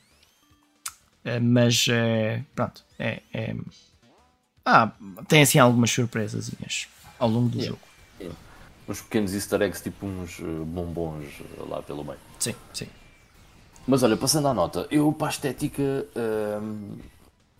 [1.42, 1.86] mas
[2.54, 3.54] pronto, é, é,
[4.66, 4.90] ah,
[5.28, 6.50] tem assim algumas surpresas
[7.20, 7.68] ao longo do yeah.
[7.68, 7.80] jogo.
[8.20, 8.38] Yeah.
[8.88, 11.26] Uns pequenos easter eggs, tipo uns bombons
[11.68, 12.18] lá pelo meio.
[12.40, 12.88] Sim, sim.
[13.86, 16.06] Mas olha, passando à nota, eu para a estética,
[16.60, 16.98] hum,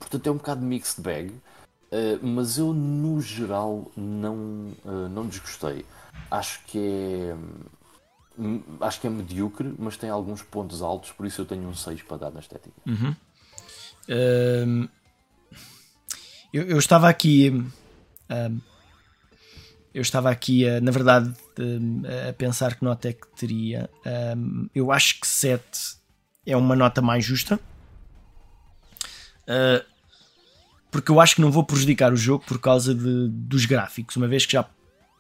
[0.00, 4.34] portanto é um bocado mixed bag, uh, mas eu no geral não,
[4.84, 5.86] uh, não desgostei.
[6.28, 7.36] Acho que é.
[8.36, 11.74] Hum, acho que é medíocre, mas tem alguns pontos altos, por isso eu tenho um
[11.74, 12.74] 6 para dar na estética.
[12.84, 13.14] Uhum.
[16.56, 17.64] Hum, eu, eu, estava aqui.
[19.94, 21.32] eu estava aqui, na verdade,
[22.28, 23.90] a pensar que nota é que teria.
[24.74, 25.62] eu acho que 7
[26.46, 27.58] é uma nota mais justa.
[29.48, 29.84] Uh,
[30.90, 34.16] porque eu acho que não vou prejudicar o jogo por causa de, dos gráficos.
[34.16, 34.64] Uma vez que já,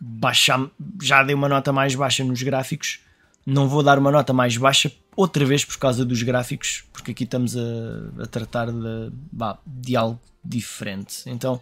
[0.00, 0.70] baixa,
[1.02, 3.00] já dei uma nota mais baixa nos gráficos,
[3.46, 7.24] não vou dar uma nota mais baixa outra vez por causa dos gráficos, porque aqui
[7.24, 11.22] estamos a, a tratar de, bah, de algo diferente.
[11.26, 11.60] Então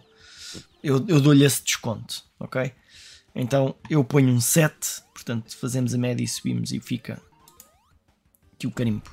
[0.83, 2.73] eu, eu dou-lhe esse desconto, ok?
[3.35, 7.21] Então eu ponho um 7, portanto fazemos a média e subimos e fica
[8.53, 9.03] aqui o carimbo.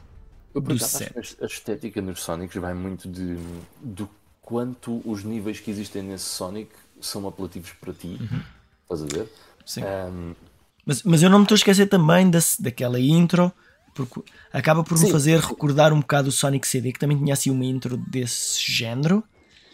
[0.55, 1.05] Eu, por acaso,
[1.41, 3.37] a estética nos Sonics vai muito de,
[3.81, 4.09] do
[4.41, 8.19] quanto os níveis que existem nesse Sonic são apelativos para ti.
[8.21, 8.43] Uhum.
[8.83, 9.33] Estás a ver?
[9.65, 9.83] Sim.
[9.85, 10.35] Um...
[10.85, 13.53] Mas, mas eu não me estou a esquecer também da, daquela intro,
[13.95, 15.13] porque acaba por me Sim.
[15.13, 19.23] fazer recordar um bocado o Sonic CD, que também tinha assim uma intro desse género.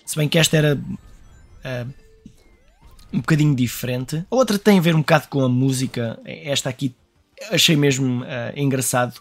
[0.05, 1.95] Se bem que esta era uh,
[3.13, 4.25] um bocadinho diferente.
[4.31, 6.19] A outra tem a ver um bocado com a música.
[6.25, 6.95] Esta aqui
[7.51, 9.21] achei mesmo uh, engraçado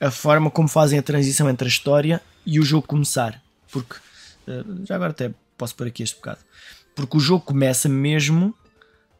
[0.00, 3.42] a forma como fazem a transição entre a história e o jogo começar.
[3.72, 3.96] Porque,
[4.46, 6.38] eh, já agora até posso pôr aqui este bocado.
[6.94, 8.54] Porque o jogo começa mesmo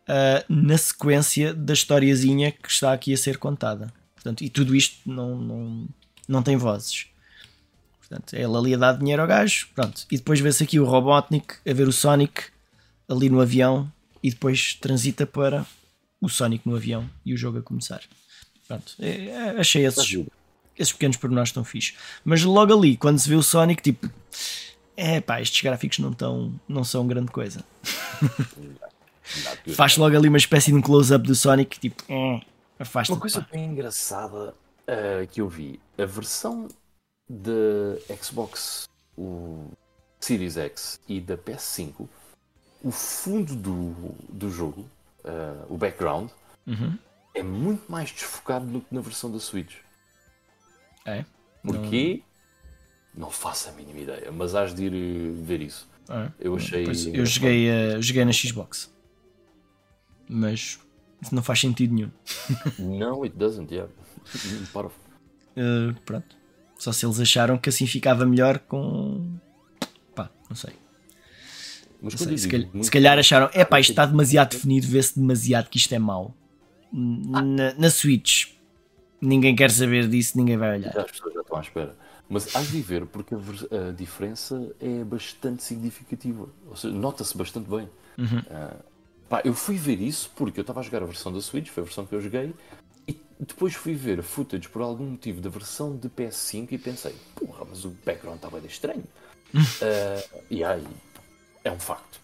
[0.09, 3.93] uh, na sequência da historiazinha que está aqui a ser contada.
[4.15, 5.89] Portanto, e tudo isto não, não,
[6.29, 7.07] não tem vozes.
[8.01, 9.69] Portanto, é ele ali a dar dinheiro ao gajo.
[9.75, 10.07] Pronto.
[10.11, 12.45] E depois vê-se aqui o Robotnik a ver o Sonic
[13.09, 13.91] ali no avião
[14.23, 15.67] e depois transita para
[16.21, 18.01] o Sonic no avião e o jogo a começar.
[18.67, 18.95] Pronto.
[18.99, 20.19] É, é, achei esses,
[20.77, 21.95] esses pequenos pormenores estão fixe.
[22.25, 24.11] Mas logo ali, quando se vê o Sonic, tipo,
[24.97, 27.65] é pá, estes gráficos não, tão, não são grande coisa.
[29.75, 32.41] Faz logo ali uma espécie de um close-up do Sonic, tipo, é,
[32.79, 34.55] afasta Uma coisa bem engraçada
[34.87, 36.69] uh, que eu vi, a versão
[37.29, 38.87] da Xbox
[39.17, 39.71] o
[40.21, 42.09] Series X e da PS5,
[42.83, 44.89] o fundo do, do jogo,
[45.25, 46.31] uh, o background,
[46.67, 46.99] uhum.
[47.35, 49.77] é muito mais desfocado do que na versão da Switch.
[51.05, 51.25] É?
[51.63, 52.23] Porquê?
[53.15, 53.27] Não...
[53.27, 55.89] não faço a mínima ideia, mas has de ir eh, ver isso.
[56.09, 56.31] É.
[56.39, 56.87] Eu achei.
[57.15, 58.93] eu joguei, uh, joguei na Xbox,
[60.29, 60.79] mas
[61.21, 62.11] isso não faz sentido nenhum.
[62.79, 63.93] não, it doesn't, yeah.
[64.73, 64.89] Para.
[64.89, 66.37] Uh, pronto.
[66.79, 69.39] Só se eles acharam que assim ficava melhor com.
[70.15, 70.75] pá, não sei.
[72.01, 72.39] Mas não sei.
[72.39, 75.95] Se, calhar, se, calhar, acharam, é pá, isto está demasiado definido, vê-se demasiado que isto
[75.95, 76.35] é mau.
[77.33, 77.43] Ah.
[77.43, 78.57] Na, na Switch
[79.21, 80.93] ninguém quer saber disso, ninguém vai olhar.
[80.93, 81.97] Já as pessoas já estão à espera.
[82.29, 86.49] Mas hás de ver, porque a, a diferença é bastante significativa.
[86.67, 87.89] Ou seja, nota-se bastante bem.
[88.19, 88.39] Uhum.
[88.39, 88.83] Uh,
[89.29, 91.83] pá, eu fui ver isso porque eu estava a jogar a versão da Switch, foi
[91.83, 92.55] a versão que eu joguei,
[93.07, 97.65] e depois fui ver footage por algum motivo da versão de PS5 e pensei, porra,
[97.69, 99.05] mas o background estava bem estranho.
[99.55, 100.87] uh, e aí,
[101.65, 102.21] é um facto.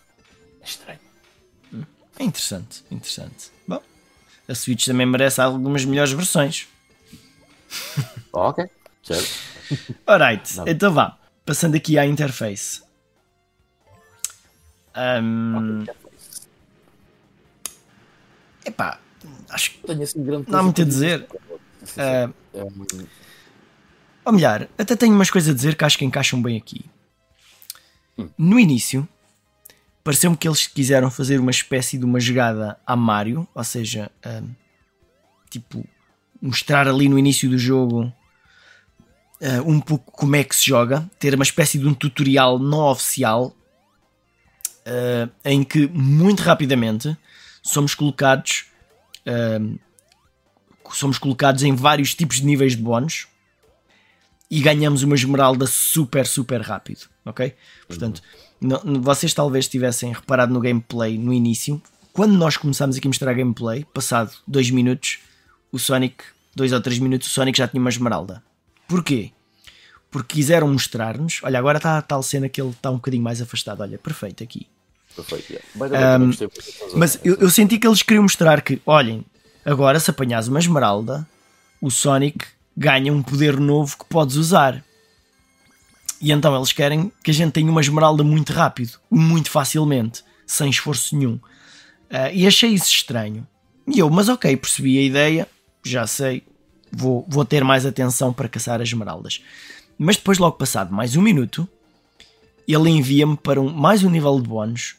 [0.61, 1.01] É estranho.
[2.19, 3.51] É interessante, interessante.
[3.67, 3.81] Bom,
[4.47, 6.69] a Switch também merece algumas melhores versões.
[8.33, 8.65] ok,
[9.03, 9.31] certo.
[10.07, 10.69] Alright, Não.
[10.69, 11.19] então vá.
[11.45, 12.83] Passando aqui à interface.
[14.95, 15.83] Um...
[15.83, 15.95] Okay,
[18.65, 18.99] Epá,
[19.49, 21.27] acho que Tenho assim grande não há muito a dizer.
[22.53, 23.03] Uh.
[24.25, 26.85] Ou melhor, até tenho umas coisas a dizer que acho que encaixam bem aqui.
[28.17, 28.29] Hum.
[28.39, 29.09] No início,
[30.05, 34.49] pareceu-me que eles quiseram fazer uma espécie de uma jogada a Mario, ou seja, um,
[35.51, 35.85] tipo,
[36.41, 41.35] mostrar ali no início do jogo uh, um pouco como é que se joga, ter
[41.35, 43.57] uma espécie de um tutorial não oficial
[44.87, 47.17] uh, em que muito rapidamente
[47.63, 48.67] somos colocados
[50.91, 53.27] somos colocados em vários tipos de níveis de bónus
[54.51, 57.55] e ganhamos uma esmeralda super, super rápido, ok?
[57.87, 58.23] Portanto,
[58.61, 59.01] uhum.
[59.01, 61.81] vocês talvez tivessem reparado no gameplay no início,
[62.13, 65.21] quando nós começámos aqui a mostrar gameplay, passado 2 minutos,
[65.73, 66.23] o Sonic,
[66.55, 68.43] 2 ou 3 minutos, o Sonic já tinha uma esmeralda.
[68.87, 69.33] Porquê?
[70.11, 71.41] Porque quiseram mostrar-nos.
[71.43, 73.81] Olha, agora está a tal cena que ele está um bocadinho mais afastado.
[73.81, 74.67] Olha, perfeito aqui.
[75.15, 76.25] Perfeito, yeah.
[76.25, 76.31] um,
[76.97, 79.25] mas eu, eu, senti que eles queriam mostrar que, olhem,
[79.65, 81.27] agora se apanhas uma esmeralda,
[81.81, 82.47] o Sonic
[82.77, 84.83] ganha um poder novo que podes usar.
[86.21, 90.71] E então eles querem que a gente tenha uma esmeralda muito rápido, muito facilmente, sem
[90.71, 91.35] esforço nenhum.
[91.35, 93.47] Uh, e achei isso estranho.
[93.87, 95.49] E eu, mas ok, percebi a ideia,
[95.85, 96.45] já sei,
[96.91, 99.43] vou, vou ter mais atenção para caçar as esmeraldas.
[99.99, 101.69] Mas depois, logo passado mais um minuto,
[102.67, 104.97] ele envia-me para um, mais um nível de bónus,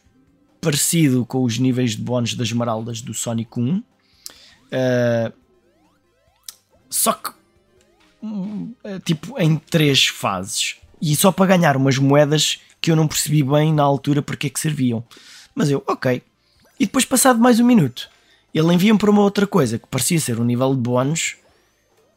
[0.63, 3.77] parecido com os níveis de bónus das esmeraldas do Sonic 1.
[3.77, 3.83] Uh,
[4.71, 5.31] ah,
[6.89, 7.31] só que,
[8.21, 8.73] hum,
[9.03, 10.77] tipo, em três fases.
[11.01, 14.49] E só para ganhar umas moedas que eu não percebi bem na altura porque é
[14.49, 15.03] que serviam.
[15.53, 16.21] Mas eu, ok.
[16.79, 18.09] E depois, passado mais um minuto,
[18.53, 21.35] ele envia-me para uma outra coisa que parecia ser um nível de bónus,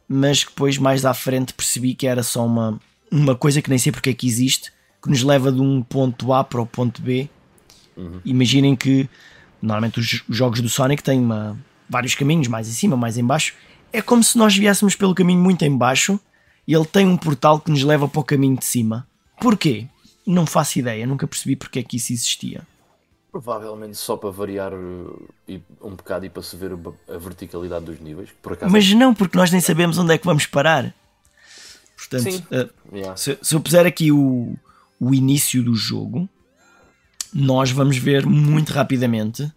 [0.07, 2.79] mas que depois, mais à frente, percebi que era só uma,
[3.11, 6.33] uma coisa que nem sei porque é que existe, que nos leva de um ponto
[6.33, 7.29] A para o ponto B.
[7.97, 8.21] Uhum.
[8.23, 9.09] Imaginem que
[9.61, 11.57] normalmente os, os, jogos do Sonic têm uma,
[11.89, 13.53] vários caminhos, mais em cima, mais em baixo.
[13.91, 16.19] É como se nós viéssemos pelo caminho muito em baixo
[16.67, 19.07] e ele tem um portal que nos leva para o caminho de cima.
[19.41, 19.87] Porquê?
[20.25, 22.61] Não faço ideia, nunca percebi porque é que isso existia.
[23.31, 25.29] Provavelmente só para variar uh,
[25.81, 28.29] um bocado e para se ver a verticalidade dos níveis.
[28.69, 30.93] Mas não, porque nós nem sabemos onde é que vamos parar.
[31.95, 33.15] Portanto, uh, yeah.
[33.15, 34.55] se, se, eu puser aqui o,
[34.99, 36.27] o início do jogo,
[37.33, 39.51] nós vamos ver muito rapidamente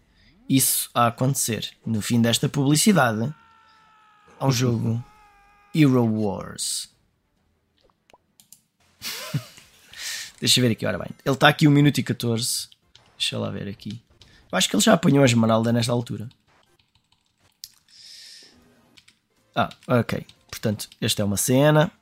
[0.48, 1.70] isso a acontecer.
[1.86, 3.32] No fim desta publicidade,
[4.38, 5.02] ao jogo
[5.74, 6.88] Hero Wars.
[10.40, 11.10] Deixa eu ver aqui, ora bem.
[11.24, 12.68] Ele está aqui 1 minuto e 14.
[13.16, 14.02] Deixa lá ver aqui.
[14.50, 16.28] Eu acho que ele já apanhou a esmeralda nesta altura.
[19.54, 20.26] Ah, ok.
[20.50, 21.92] Portanto, esta é uma cena.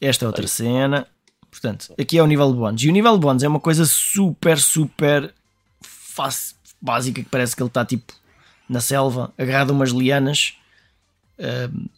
[0.00, 1.06] Esta é outra cena.
[1.50, 2.82] Portanto, aqui é o nível de bónus.
[2.82, 5.34] E o nível de bónus é uma coisa super, super
[5.80, 8.12] fácil, básica, que parece que ele está tipo
[8.68, 10.54] na selva, agarrado a umas lianas,
[11.38, 11.88] uh,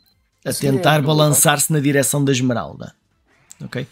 [0.45, 2.95] a Sim, tentar é balançar-se na direção da esmeralda.
[3.61, 3.87] Ok?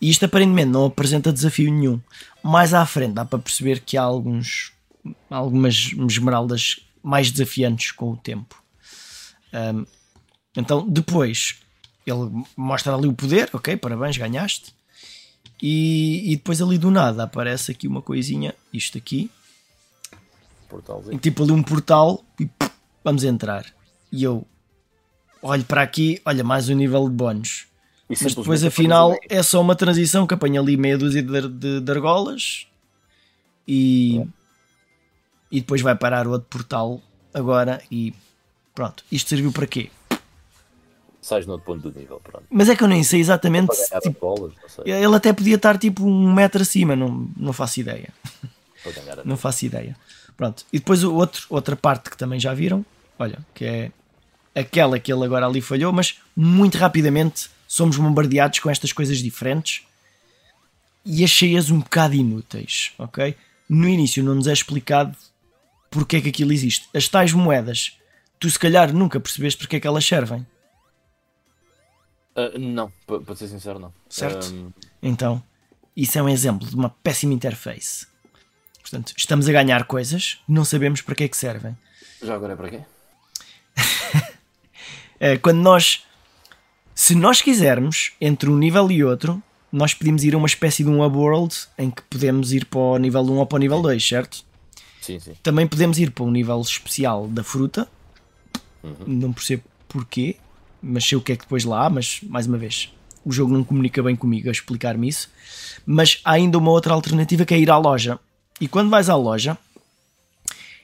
[0.00, 2.00] E isto aparentemente não apresenta desafio nenhum.
[2.42, 4.72] Mais à frente dá para perceber que há alguns,
[5.28, 8.62] algumas esmeraldas mais desafiantes com o tempo.
[9.52, 9.84] Um,
[10.56, 11.56] então, depois
[12.06, 14.74] ele mostra ali o poder, ok, parabéns, ganhaste.
[15.62, 19.30] E, e depois ali do nada aparece aqui uma coisinha, isto aqui,
[20.68, 21.18] Portalzinho.
[21.18, 22.72] tipo ali um portal e pff,
[23.04, 23.66] vamos entrar.
[24.10, 24.46] E eu
[25.42, 27.66] olho para aqui, olha, mais um nível de bónus.
[28.08, 31.92] Mas depois afinal é só uma transição que apanha ali meia dúzia de, de, de
[31.92, 32.66] argolas
[33.68, 34.26] e, é.
[35.52, 37.00] e depois vai parar o outro portal
[37.32, 38.12] agora e
[38.74, 39.04] pronto.
[39.12, 39.90] Isto serviu para quê?
[41.20, 42.46] Sais no outro ponto do nível, pronto.
[42.50, 43.76] Mas é que eu nem sei exatamente.
[44.02, 44.52] Tipo, bolas,
[44.84, 48.08] ele até podia estar tipo um metro acima, não, não faço ideia.
[49.24, 49.96] não faço ideia.
[50.36, 50.64] Pronto.
[50.72, 52.84] E depois o outro, outra parte que também já viram,
[53.18, 53.92] olha, que é
[54.54, 59.82] aquela que ele agora ali falhou, mas muito rapidamente somos bombardeados com estas coisas diferentes
[61.04, 63.36] e achei-as um bocado inúteis, ok?
[63.68, 65.16] No início não nos é explicado
[65.90, 66.88] porque é que aquilo existe.
[66.94, 67.96] As tais moedas,
[68.38, 70.46] tu se calhar nunca percebeste porque é que elas servem.
[72.36, 73.92] Uh, não, para ser sincero, não.
[74.08, 74.46] Certo?
[74.52, 74.72] Um...
[75.02, 75.42] Então,
[75.96, 78.06] isso é um exemplo de uma péssima interface.
[78.80, 81.76] Portanto, estamos a ganhar coisas, não sabemos para que é que servem.
[82.22, 82.80] Já agora é para quê?
[85.18, 86.04] é, quando nós
[87.00, 90.90] se nós quisermos, entre um nível e outro, nós podemos ir a uma espécie de
[90.90, 94.06] um world em que podemos ir para o nível 1 ou para o nível 2,
[94.06, 94.44] certo?
[95.00, 95.32] Sim, sim.
[95.42, 97.88] Também podemos ir para um nível especial da fruta.
[98.82, 98.94] Uhum.
[99.06, 100.36] Não percebo porquê,
[100.82, 102.92] mas sei o que é que depois lá há, mas mais uma vez,
[103.24, 105.28] o jogo não comunica bem comigo a explicar-me isso.
[105.84, 108.18] Mas há ainda uma outra alternativa que é ir à loja.
[108.60, 109.56] E quando vais à loja,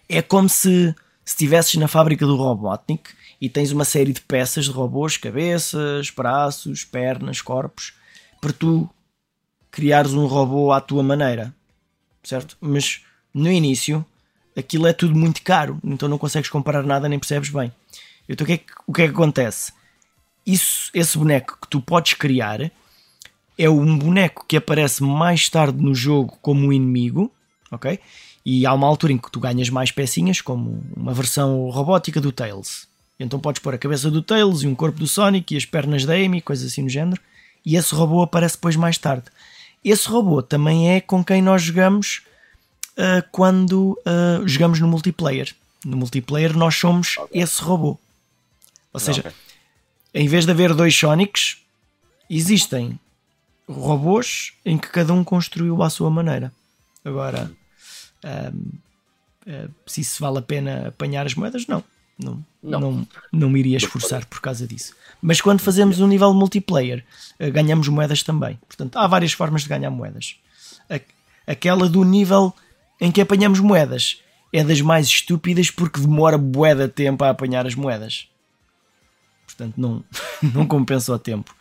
[0.09, 0.95] é como se
[1.25, 6.85] estivesses na fábrica do Robotnik e tens uma série de peças de robôs, cabeças, braços,
[6.85, 7.93] pernas, corpos,
[8.41, 8.89] para tu
[9.71, 11.55] criares um robô à tua maneira,
[12.23, 12.57] certo?
[12.61, 13.03] Mas
[13.35, 14.05] no início
[14.57, 17.71] aquilo é tudo muito caro, então não consegues comparar nada nem percebes bem.
[18.27, 19.73] Então o que é que, o que, é que acontece?
[20.47, 22.71] Isso, esse boneco que tu podes criar
[23.59, 27.33] é um boneco que aparece mais tarde no jogo como um inimigo,
[27.71, 27.99] ok?
[28.45, 32.31] E há uma altura em que tu ganhas mais pecinhas, como uma versão robótica do
[32.31, 32.87] Tails,
[33.19, 36.05] Então podes pôr a cabeça do Tails e um corpo do Sonic e as pernas
[36.05, 37.21] da Amy, coisas assim no género.
[37.65, 39.25] E esse robô aparece depois mais tarde.
[39.83, 42.23] Esse robô também é com quem nós jogamos
[42.93, 45.53] uh, quando uh, jogamos no multiplayer.
[45.85, 47.43] No multiplayer nós somos okay.
[47.43, 47.99] esse robô.
[48.93, 49.33] Ou seja, okay.
[50.17, 51.59] Em vez de haver dois Sonics,
[52.29, 52.99] existem
[53.69, 56.51] robôs em que cada um construiu à sua maneira.
[57.05, 57.53] Agora,
[58.25, 58.59] um,
[59.47, 61.85] uh, se isso vale a pena apanhar as moedas, não.
[62.19, 62.81] Não, não.
[62.81, 64.95] não, não me iria esforçar por causa disso.
[65.21, 67.05] Mas quando fazemos um nível multiplayer,
[67.39, 68.59] uh, ganhamos moedas também.
[68.67, 70.37] Portanto, há várias formas de ganhar moedas.
[71.47, 72.55] Aquela do nível
[72.99, 77.67] em que apanhamos moedas é das mais estúpidas porque demora bué de tempo a apanhar
[77.67, 78.29] as moedas.
[79.47, 80.05] Portanto, não,
[80.55, 81.55] não compensa o tempo.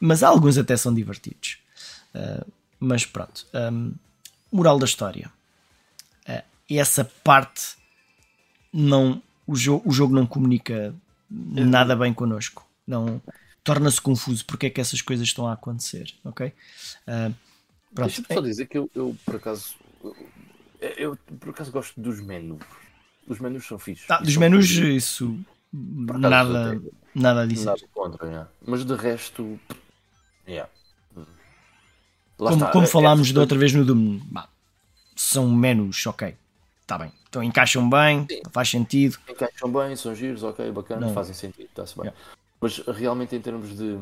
[0.00, 1.58] Mas alguns até são divertidos.
[2.14, 2.46] Uh,
[2.78, 3.46] mas pronto.
[3.54, 3.94] Um,
[4.52, 5.30] moral da história.
[6.28, 7.76] Uh, essa parte
[8.72, 9.22] não.
[9.46, 10.94] O, jo o jogo não comunica
[11.30, 12.66] nada bem connosco.
[12.86, 13.20] Não
[13.64, 16.14] torna-se confuso porque é que essas coisas estão a acontecer.
[16.24, 16.52] Ok?
[17.06, 17.34] Uh,
[17.92, 19.74] Deixa-me só dizer que eu, eu por acaso
[20.80, 22.60] eu por acaso gosto dos menus.
[23.26, 24.10] Os menus são fixos.
[24.10, 25.38] Ah, dos menus, isso.
[25.72, 26.80] Nada,
[27.14, 27.66] nada disso.
[27.66, 28.48] Nada contra, yeah.
[28.66, 29.58] Mas de resto.
[30.46, 30.70] Yeah.
[32.36, 34.20] como, está, como é, falámos é, da outra vez no Doom,
[35.14, 36.34] são menus, ok.
[36.80, 37.12] Está bem.
[37.28, 38.40] Então encaixam bem, sim.
[38.50, 39.18] faz sentido.
[39.28, 41.14] Encaixam bem, são giros, ok, bacana, Não.
[41.14, 42.06] fazem sentido, está-se bem.
[42.06, 42.20] Yeah.
[42.60, 43.96] Mas realmente em termos de.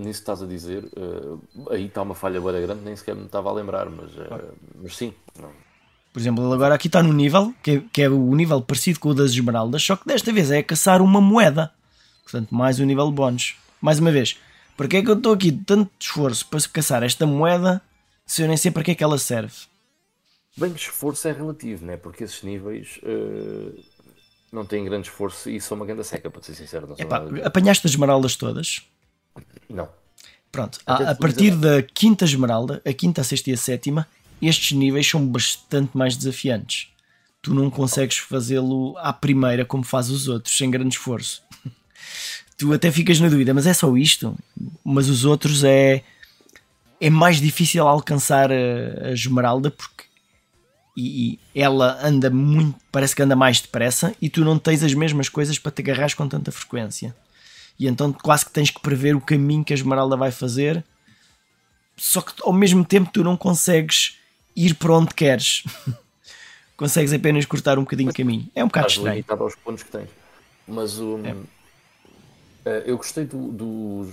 [0.00, 3.26] nisso que estás a dizer, uh, aí está uma falha bem grande, nem sequer me
[3.26, 4.52] estava a lembrar, mas, uh,
[4.82, 5.14] mas sim.
[5.38, 5.71] Não
[6.12, 9.00] por exemplo, ele agora aqui está no nível, que é, que é o nível parecido
[9.00, 11.72] com o das esmeraldas, só que desta vez é caçar uma moeda.
[12.22, 13.56] Portanto, mais um nível de bónus.
[13.80, 14.38] Mais uma vez,
[14.76, 17.80] para que é que eu estou aqui de tanto esforço para caçar esta moeda
[18.26, 19.54] se eu nem sei para que é que ela serve?
[20.56, 21.96] Bem, esforço é relativo, né?
[21.96, 23.82] porque esses níveis uh,
[24.52, 26.86] não têm grande esforço e são uma grande seca, para ser sincero.
[26.86, 28.86] Não Epá, apanhaste as esmeraldas todas?
[29.68, 29.88] Não.
[30.50, 34.06] Pronto, a, a partir da quinta esmeralda, a quinta, a sexta e a sétima,
[34.48, 36.88] estes níveis são bastante mais desafiantes.
[37.40, 41.42] Tu não consegues fazê-lo à primeira como faz os outros, sem grande esforço.
[42.56, 44.36] tu até ficas na dúvida, mas é só isto?
[44.84, 46.02] Mas os outros é
[47.00, 50.04] é mais difícil alcançar a, a esmeralda porque
[50.96, 55.28] e, ela anda muito, parece que anda mais depressa e tu não tens as mesmas
[55.28, 57.14] coisas para te agarrar com tanta frequência.
[57.78, 60.84] E então quase que tens que prever o caminho que a esmeralda vai fazer.
[61.96, 64.18] Só que ao mesmo tempo tu não consegues
[64.54, 65.64] ir para onde queres.
[66.76, 68.48] Consegues apenas cortar um bocadinho de caminho.
[68.54, 69.10] É um bocado estranho.
[69.10, 70.08] limitado aos pontos que tens.
[70.66, 71.16] Mas o.
[71.16, 71.32] Um, é.
[71.32, 74.12] Uh, eu gostei do, do,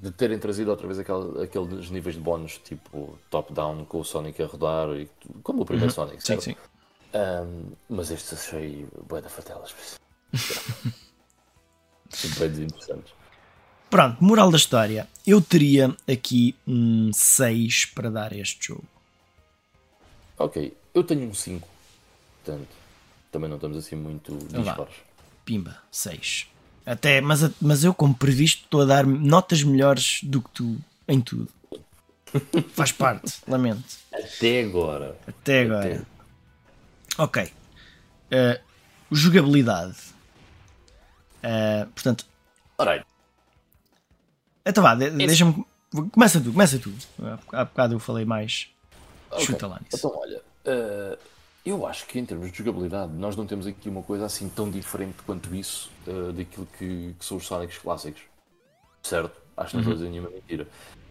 [0.00, 4.42] de terem trazido outra vez aquele, aqueles níveis de bónus, tipo top-down, com o Sonic
[4.42, 5.08] a rodar, e,
[5.42, 6.06] como o primeiro uhum.
[6.06, 6.42] Sonic, certo?
[6.42, 6.52] Sim,
[7.12, 7.18] sim.
[7.18, 9.74] Um, mas estes achei bem da fatelas.
[12.38, 13.12] bem desinteressantes.
[13.90, 15.08] Pronto, moral da história.
[15.26, 18.84] Eu teria aqui um 6 para dar a este jogo.
[20.38, 21.68] Ok, eu tenho um 5.
[22.44, 22.68] Portanto,
[23.32, 24.94] também não estamos assim muito disparos.
[25.44, 26.46] Pimba, 6.
[26.86, 31.20] Até, mas, mas eu, como previsto, estou a dar notas melhores do que tu em
[31.20, 31.48] tudo.
[32.72, 33.84] Faz parte, lamento.
[34.12, 35.18] Até agora.
[35.26, 35.94] Até agora.
[35.96, 37.22] Até.
[37.22, 37.42] Ok.
[37.44, 38.60] Uh,
[39.10, 39.96] jogabilidade.
[41.42, 42.26] Uh, portanto.
[42.78, 43.04] Alright.
[44.64, 45.64] Então vá, de, deixa-me.
[46.12, 46.92] Começa tu, começa tu.
[47.52, 48.68] Há bocado eu falei mais.
[49.30, 49.46] Okay.
[49.46, 49.96] Chuta lá nisso.
[49.96, 51.18] Então, olha, uh,
[51.64, 54.70] eu acho que em termos de jogabilidade, nós não temos aqui uma coisa assim tão
[54.70, 58.22] diferente quanto isso uh, daquilo que, que, são os Sonics clássicos.
[59.02, 59.36] Certo?
[59.56, 60.66] Acho que não estou a dizer nenhuma mentira.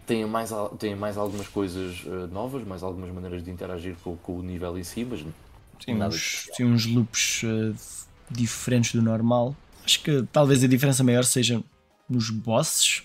[0.06, 4.38] Tem mais, tem mais algumas coisas uh, novas, mais algumas maneiras de interagir com, com,
[4.38, 5.24] o nível em si, mas
[5.88, 9.56] nada uns, sim, uns loops diferentes do normal.
[9.84, 11.62] Acho que talvez a diferença maior seja
[12.10, 13.04] nos bosses.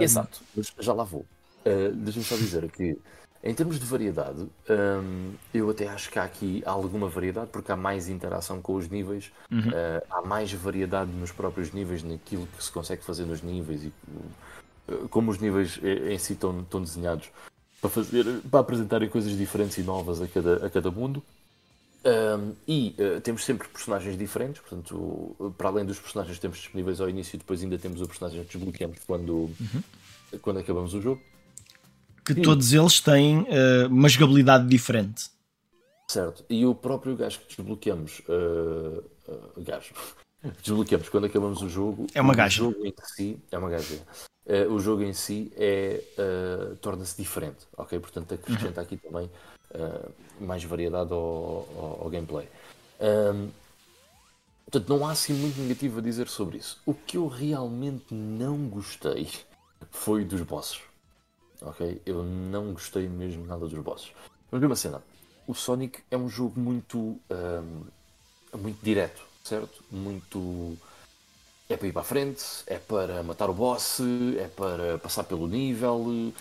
[0.00, 1.26] Exato, mas já lá vou.
[1.64, 2.96] Uh, Deixa-me só dizer aqui
[3.42, 7.76] em termos de variedade, hum, eu até acho que há aqui alguma variedade, porque há
[7.76, 9.68] mais interação com os níveis, uhum.
[9.68, 13.92] uh, há mais variedade nos próprios níveis, naquilo que se consegue fazer nos níveis e
[14.88, 17.30] uh, como os níveis em si estão, estão desenhados
[17.80, 21.22] para, fazer, para apresentarem coisas diferentes e novas a cada, a cada mundo.
[22.04, 27.00] Um, e uh, temos sempre personagens diferentes, portanto, para além dos personagens que temos disponíveis
[27.00, 29.82] ao início, depois ainda temos o personagem que desbloqueamos quando, uhum.
[30.40, 31.20] quando acabamos o jogo
[32.26, 32.42] que Sim.
[32.42, 35.30] todos eles têm uh, uma jogabilidade diferente.
[36.08, 36.44] Certo.
[36.50, 38.20] E o próprio gajo que desbloqueamos.
[38.28, 39.94] Uh, uh, gajo.
[40.62, 42.08] desbloqueamos quando acabamos o jogo.
[42.14, 42.64] É uma gaja.
[42.64, 43.38] O jogo em si.
[43.50, 43.94] É uma gaja.
[44.44, 46.02] Uh, o jogo em si é,
[46.80, 47.66] torna-se diferente.
[47.76, 47.98] Ok?
[47.98, 48.86] Portanto, acrescenta uhum.
[48.86, 49.30] aqui também
[50.40, 52.48] mais variedade ao, ao, ao gameplay.
[53.00, 53.48] Um,
[54.66, 56.80] Portanto, não há assim muito negativo a dizer sobre isso.
[56.84, 59.30] O que eu realmente não gostei
[59.92, 60.80] foi dos bosses.
[61.66, 62.00] Ok?
[62.06, 64.12] Eu não gostei mesmo nada dos bosses.
[64.50, 65.02] Mas mesmo cena,
[65.46, 67.84] o Sonic é um jogo muito, um,
[68.56, 69.82] muito direto, certo?
[69.90, 70.78] Muito.
[71.68, 73.98] É para ir para a frente, é para matar o boss,
[74.38, 75.96] é para passar pelo nível.
[75.96, 76.32] Uh,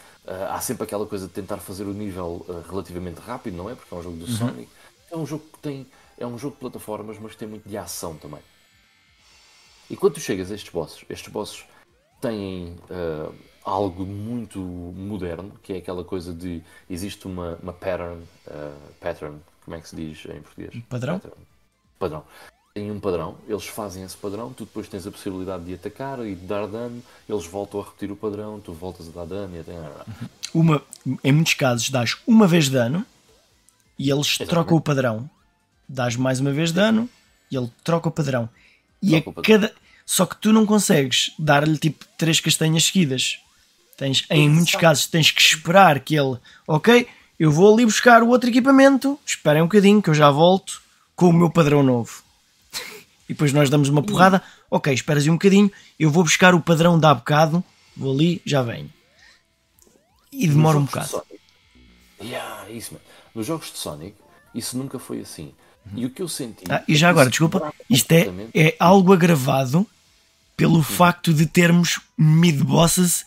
[0.51, 3.73] há sempre aquela coisa de tentar fazer o nível uh, relativamente rápido, não é?
[3.73, 4.38] Porque é um jogo do uhum.
[4.38, 4.69] Sonic.
[5.11, 5.88] É um jogo que tem.
[6.17, 8.41] É um jogo de plataformas, mas tem muito de ação também.
[9.89, 11.65] E quando tu chegas a estes bosses, estes bosses
[12.21, 13.34] têm uh,
[13.66, 19.76] algo muito moderno, que é aquela coisa de existe uma, uma pattern, uh, pattern, como
[19.76, 20.84] é que se diz em português?
[20.88, 21.20] Padrão?
[21.20, 21.41] Pattern.
[21.97, 22.24] Padrão.
[22.76, 26.36] Tem um padrão, eles fazem esse padrão, tu depois tens a possibilidade de atacar e
[26.36, 29.59] de dar dano, eles voltam a repetir o padrão, tu voltas a dar dano e
[29.61, 29.74] até.
[30.53, 30.82] Uma,
[31.24, 33.05] em muitos casos dás uma vez dano
[33.97, 34.49] e eles Exatamente.
[34.49, 35.30] trocam o padrão.
[35.88, 37.09] Dás mais uma vez dano
[37.49, 38.49] e ele troca o padrão.
[39.01, 39.59] E troca a padrão.
[39.59, 39.76] cada.
[40.05, 43.39] Só que tu não consegues dar-lhe tipo três castanhas seguidas.
[43.97, 46.37] Tens, em muitos casos tens que esperar que ele,
[46.67, 47.07] ok,
[47.39, 50.81] eu vou ali buscar o outro equipamento, esperem um bocadinho que eu já volto
[51.15, 52.23] com o meu padrão novo.
[53.29, 56.99] e depois nós damos uma porrada, ok, esperas um bocadinho, eu vou buscar o padrão
[56.99, 57.63] de há bocado,
[57.95, 58.91] vou ali, já venho.
[60.31, 61.23] E demora um bocado.
[62.19, 62.99] De yeah, isso, man.
[63.33, 64.15] Nos jogos de Sonic,
[64.53, 65.53] isso nunca foi assim.
[65.93, 66.63] E o que eu senti.
[66.69, 69.85] Ah, e já é agora, desculpa, isto é, é algo agravado
[70.57, 73.25] pelo facto de termos mid-bosses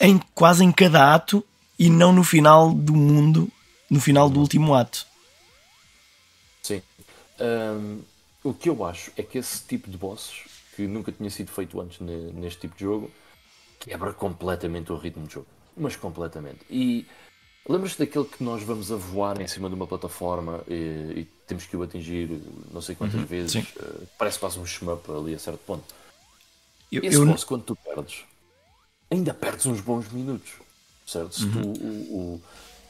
[0.00, 1.44] em, quase em cada ato
[1.78, 3.48] e não no final do mundo,
[3.88, 5.06] no final do último ato.
[6.62, 6.82] Sim.
[7.38, 8.00] Um,
[8.42, 10.44] o que eu acho é que esse tipo de bosses,
[10.74, 13.10] que nunca tinha sido feito antes neste tipo de jogo,
[13.78, 15.46] quebra completamente o ritmo de jogo.
[15.76, 16.60] Mas completamente.
[16.70, 17.06] E
[17.68, 21.66] lembras-te daquele que nós vamos a voar em cima de uma plataforma e, e temos
[21.66, 22.42] que o atingir
[22.72, 23.54] não sei quantas uhum, vezes?
[23.76, 25.94] Uh, parece quase um shmup ali a certo ponto.
[26.90, 27.26] Eu, Esse eu...
[27.26, 28.24] boss, quando tu perdes,
[29.10, 30.52] ainda perdes uns bons minutos,
[31.06, 31.34] certo?
[31.34, 32.40] Se tu o,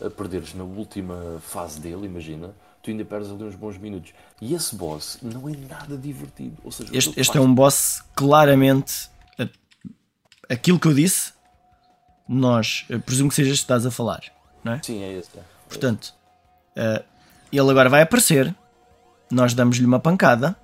[0.04, 4.12] o perderes na última fase dele, imagina, tu ainda perdes ali uns bons minutos.
[4.40, 6.56] E esse boss não é nada divertido.
[6.64, 9.10] Ou seja, este, este é um boss claramente
[10.50, 11.32] aquilo que eu disse.
[12.28, 14.22] Nós, eu presumo que seja este que estás a falar,
[14.62, 14.82] não é?
[14.82, 15.30] Sim, é esse.
[15.36, 15.42] É.
[15.68, 16.14] Portanto,
[16.76, 17.04] uh,
[17.52, 18.54] ele agora vai aparecer.
[19.30, 20.56] Nós damos-lhe uma pancada.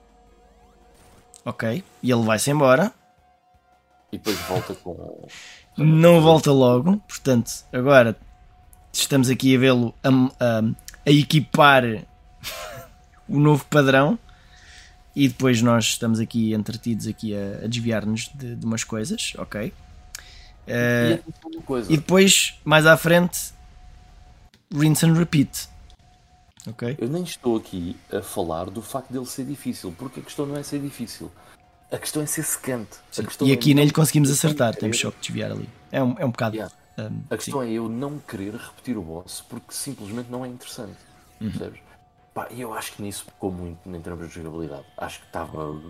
[1.45, 1.85] Ok?
[2.03, 2.93] E ele vai-se embora.
[4.17, 5.29] E depois volta com.
[5.77, 8.17] Não volta logo, portanto, agora
[8.91, 10.63] estamos aqui a vê-lo a, a,
[11.05, 11.85] a, equipar
[13.29, 14.19] o novo padrão
[15.15, 19.71] e depois nós estamos aqui entretidos aqui a, a desviar-nos de, de, umas coisas, ok?
[20.67, 21.93] Uh, coisa.
[21.93, 23.53] e depois, mais à frente,
[24.75, 25.69] rinse and repeat.
[26.67, 26.97] Okay?
[26.99, 30.57] Eu nem estou aqui a falar do facto dele ser difícil, porque a questão não
[30.57, 31.31] é ser difícil.
[31.91, 32.99] A questão é ser secante.
[33.43, 35.69] e aqui é nem lhe conseguimos acertar, temos só que desviar ali.
[35.93, 36.57] É um, é um bocado.
[36.57, 36.75] Yeah.
[36.99, 37.69] Um, a questão sim.
[37.69, 40.97] é eu não querer repetir o boss porque simplesmente não é interessante.
[41.41, 41.51] Uhum.
[41.51, 41.81] Percebes?
[42.35, 44.85] Pá, eu acho que nisso ficou muito em termos de jogabilidade.
[44.97, 45.81] Acho que estava.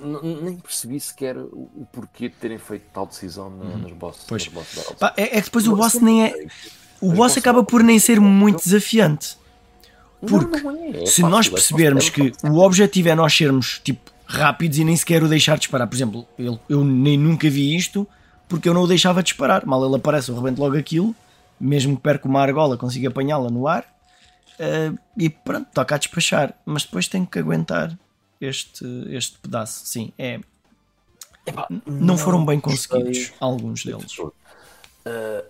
[0.00, 3.78] Nem percebi sequer o porquê de terem feito tal decisão uhum.
[3.78, 4.24] nas bosses.
[4.28, 4.44] Pois.
[4.46, 6.46] Nas boss Pá, é, é, que depois o boss nem é.
[7.00, 9.38] O boss acaba por nem ser muito desafiante.
[10.20, 11.02] Porque não, não é.
[11.02, 14.96] É se nós é percebermos que o objetivo é nós sermos tipo rápidos e nem
[14.96, 15.88] sequer o deixar disparar.
[15.88, 18.06] Por exemplo, eu, eu nem nunca vi isto
[18.48, 19.66] porque eu não o deixava disparar.
[19.66, 21.14] Mal ele aparece, eu rebento logo aquilo,
[21.60, 23.82] mesmo que perca uma argola, consigo apanhá-la no ar
[24.60, 26.54] uh, e pronto, toca a despachar.
[26.64, 27.98] Mas depois tenho que aguentar
[28.40, 29.84] este, este pedaço.
[29.86, 30.40] Sim, é.
[31.44, 34.16] Epá, não, foram bem conseguidos alguns deles.
[34.18, 34.32] Uh,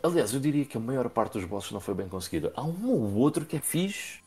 [0.02, 2.50] aliás, eu diria que a maior parte dos bosses não foi bem conseguida.
[2.56, 4.20] Há um ou outro que é fixe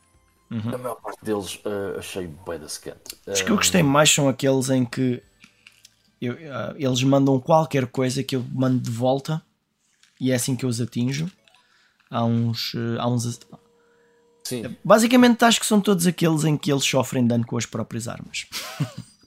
[0.51, 0.75] Uhum.
[0.75, 3.15] A maior parte deles uh, achei bem da secante.
[3.25, 5.21] Os que eu gostei mais são aqueles em que
[6.21, 9.41] eu, uh, eles mandam qualquer coisa que eu mando de volta
[10.19, 11.29] e é assim que eu os atinjo.
[12.09, 12.73] Há uns.
[12.73, 13.39] Uh, há uns
[14.43, 14.75] Sim.
[14.83, 18.45] Basicamente acho que são todos aqueles em que eles sofrem dano com as próprias armas.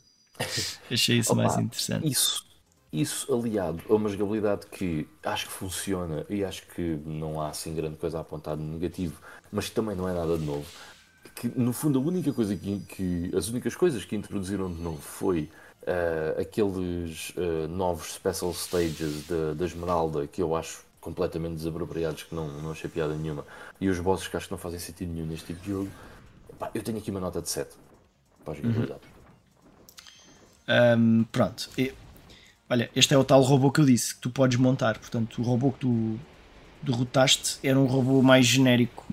[0.91, 2.07] Achei isso Opa, mais interessante.
[2.07, 2.45] Isso,
[2.93, 7.75] isso aliado a uma jogabilidade que acho que funciona e acho que não há assim
[7.75, 10.67] grande coisa a apontar de negativo, mas que também não é nada de novo
[11.37, 15.01] que no fundo a única coisa que, que as únicas coisas que introduziram de novo
[15.01, 15.51] foi
[15.83, 19.27] uh, aqueles uh, novos special stages
[19.57, 23.45] da Esmeralda que eu acho completamente desapropriados que não, não achei piada nenhuma.
[23.81, 25.91] E os bosses que acho que não fazem sentido nenhum neste tipo de jogo.
[26.51, 27.77] Epá, eu tenho aqui uma nota de 7
[28.45, 28.67] para a
[30.97, 30.99] uhum.
[30.99, 31.93] um, pronto e,
[32.71, 35.45] olha, este é o tal robô que eu disse que tu podes montar, portanto o
[35.45, 36.19] robô que tu
[36.83, 39.05] derrotaste era um robô mais genérico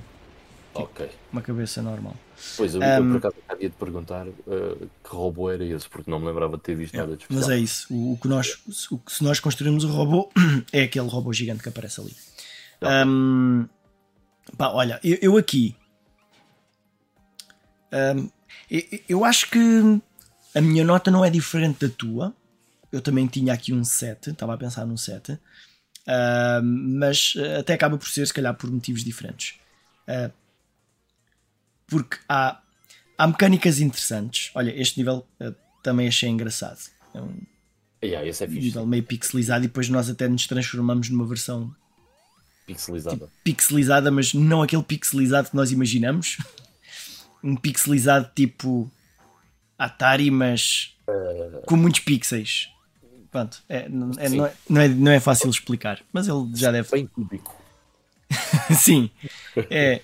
[0.74, 1.10] Ok.
[1.32, 2.16] Uma cabeça normal.
[2.58, 6.20] Pois, eu, eu por acaso havia de perguntar uh, que robô era esse, porque não
[6.20, 7.42] me lembrava de ter visto nada de especial.
[7.42, 7.94] Mas é isso.
[7.94, 8.60] O, o que nós,
[8.92, 10.32] o se nós construímos o robô
[10.74, 12.16] é aquele robô gigante que aparece ali.
[13.08, 13.68] Um,
[14.58, 15.76] pá, olha, eu, eu aqui.
[17.94, 18.30] Um,
[18.70, 20.02] eu, eu acho que
[20.56, 22.34] a minha nota não é diferente da tua.
[22.92, 25.34] Eu também tinha aqui um 7, estava a pensar num 7.
[25.34, 29.60] Uh, mas até acaba por ser, se calhar, por motivos diferentes.
[30.08, 30.32] Uh,
[31.88, 32.60] porque há,
[33.18, 34.52] há mecânicas interessantes.
[34.56, 36.80] Olha, este nível uh, também achei engraçado.
[37.14, 37.42] É um
[38.04, 41.74] yeah, esse é nível meio pixelizado e depois nós até nos transformamos numa versão
[42.66, 43.16] pixelizada.
[43.16, 46.38] Tipo, pixelizada, mas não aquele pixelizado que nós imaginamos.
[47.44, 48.92] um pixelizado tipo
[49.78, 51.66] Atari, mas uh...
[51.66, 52.70] com muitos pixels.
[53.32, 54.30] Pronto, é, é, não, é,
[54.70, 56.90] não, é, não é fácil explicar, mas ele já deve.
[56.92, 57.60] Bem cúbico.
[58.78, 59.10] Sim,
[59.72, 60.02] é,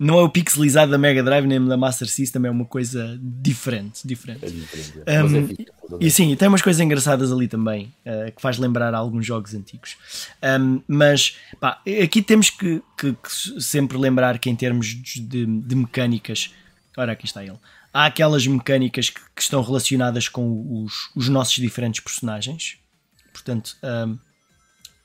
[0.00, 4.00] não é o pixelizado da Mega Drive nem da Master System, é uma coisa diferente.
[4.08, 4.46] diferente.
[4.46, 5.02] É diferente.
[5.04, 5.22] É.
[5.22, 9.26] Um, é e sim, tem umas coisas engraçadas ali também uh, que faz lembrar alguns
[9.26, 9.98] jogos antigos.
[10.42, 15.74] Um, mas pá, aqui temos que, que, que, sempre lembrar que, em termos de, de,
[15.76, 16.54] mecânicas,
[16.96, 17.58] ora aqui está ele,
[17.92, 22.78] há aquelas mecânicas que, que estão relacionadas com os, os, nossos diferentes personagens.
[23.34, 24.18] Portanto, um,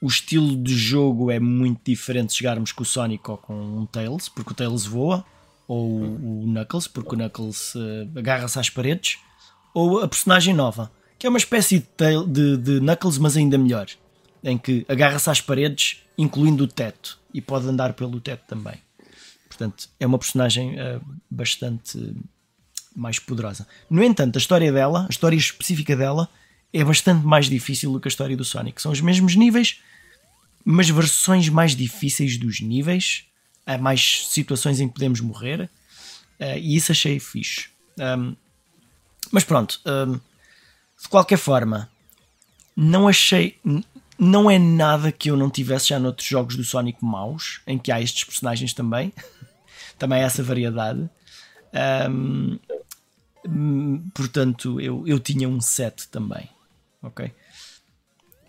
[0.05, 3.87] o estilo de jogo é muito diferente se jogarmos com o Sonic ou com um
[3.87, 5.25] Tails, porque o Tails voa,
[5.67, 9.17] ou o Knuckles, porque o Knuckles uh, agarra-se às paredes,
[9.73, 13.57] ou a personagem nova, que é uma espécie de, tail, de, de Knuckles, mas ainda
[13.57, 13.87] melhor,
[14.43, 18.75] em que agarra-se às paredes, incluindo o teto, e pode andar pelo teto também.
[19.47, 21.01] Portanto, é uma personagem uh,
[21.31, 22.15] bastante
[22.95, 23.67] mais poderosa.
[23.89, 26.29] No entanto, a história dela, a história específica dela,
[26.71, 28.79] é bastante mais difícil do que a história do Sonic.
[28.79, 29.81] São os mesmos níveis,
[30.65, 33.25] mas versões mais difíceis dos níveis,
[33.65, 35.69] há mais situações em que podemos morrer,
[36.39, 37.69] uh, e isso achei fixe.
[37.99, 38.35] Um,
[39.31, 41.89] mas pronto, um, de qualquer forma,
[42.75, 43.59] não achei.
[44.17, 47.91] Não é nada que eu não tivesse já noutros jogos do Sonic maus, em que
[47.91, 49.13] há estes personagens também.
[49.99, 51.09] também há essa variedade.
[52.07, 52.57] Um,
[54.13, 56.49] portanto, eu, eu tinha um 7 também.
[57.01, 57.31] Ok?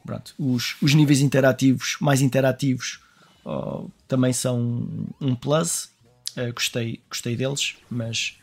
[0.07, 0.34] Pronto.
[0.38, 3.00] Os, os níveis interativos, mais interativos,
[3.44, 4.88] oh, também são
[5.20, 5.90] um plus.
[6.36, 8.36] Uh, gostei, gostei deles, mas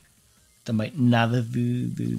[0.63, 2.17] também nada de, de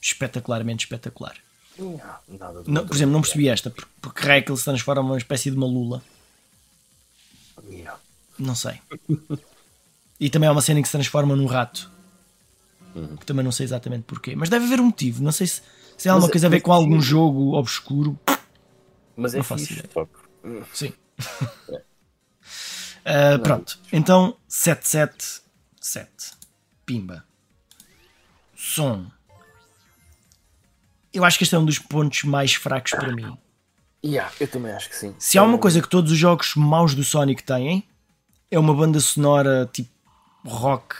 [0.00, 1.36] espetacularmente espetacular.
[1.78, 5.56] Não, nada não, por exemplo, não percebi esta, porque, Rekel se transforma numa espécie de
[5.56, 6.02] uma lula.
[7.62, 7.94] Não,
[8.38, 8.80] não sei.
[10.18, 11.90] e também há uma cena em que se transforma num rato.
[12.94, 13.16] Uhum.
[13.16, 14.34] Que também não sei exatamente porquê.
[14.34, 15.22] Mas deve haver um motivo.
[15.22, 15.60] Não sei se,
[15.96, 18.18] se tem alguma coisa a ver com algum jogo obscuro.
[19.16, 19.82] Mas é fixe.
[20.72, 20.92] Sim.
[21.72, 23.78] uh, pronto.
[23.92, 26.32] Então, 777.
[26.84, 27.24] Pimba.
[28.54, 29.06] Som.
[31.12, 33.36] Eu acho que este é um dos pontos mais fracos para mim.
[34.04, 35.14] Yeah, eu também acho que sim.
[35.18, 37.82] Se há uma coisa que todos os jogos maus do Sonic têm,
[38.50, 39.90] é uma banda sonora tipo
[40.44, 40.94] rock,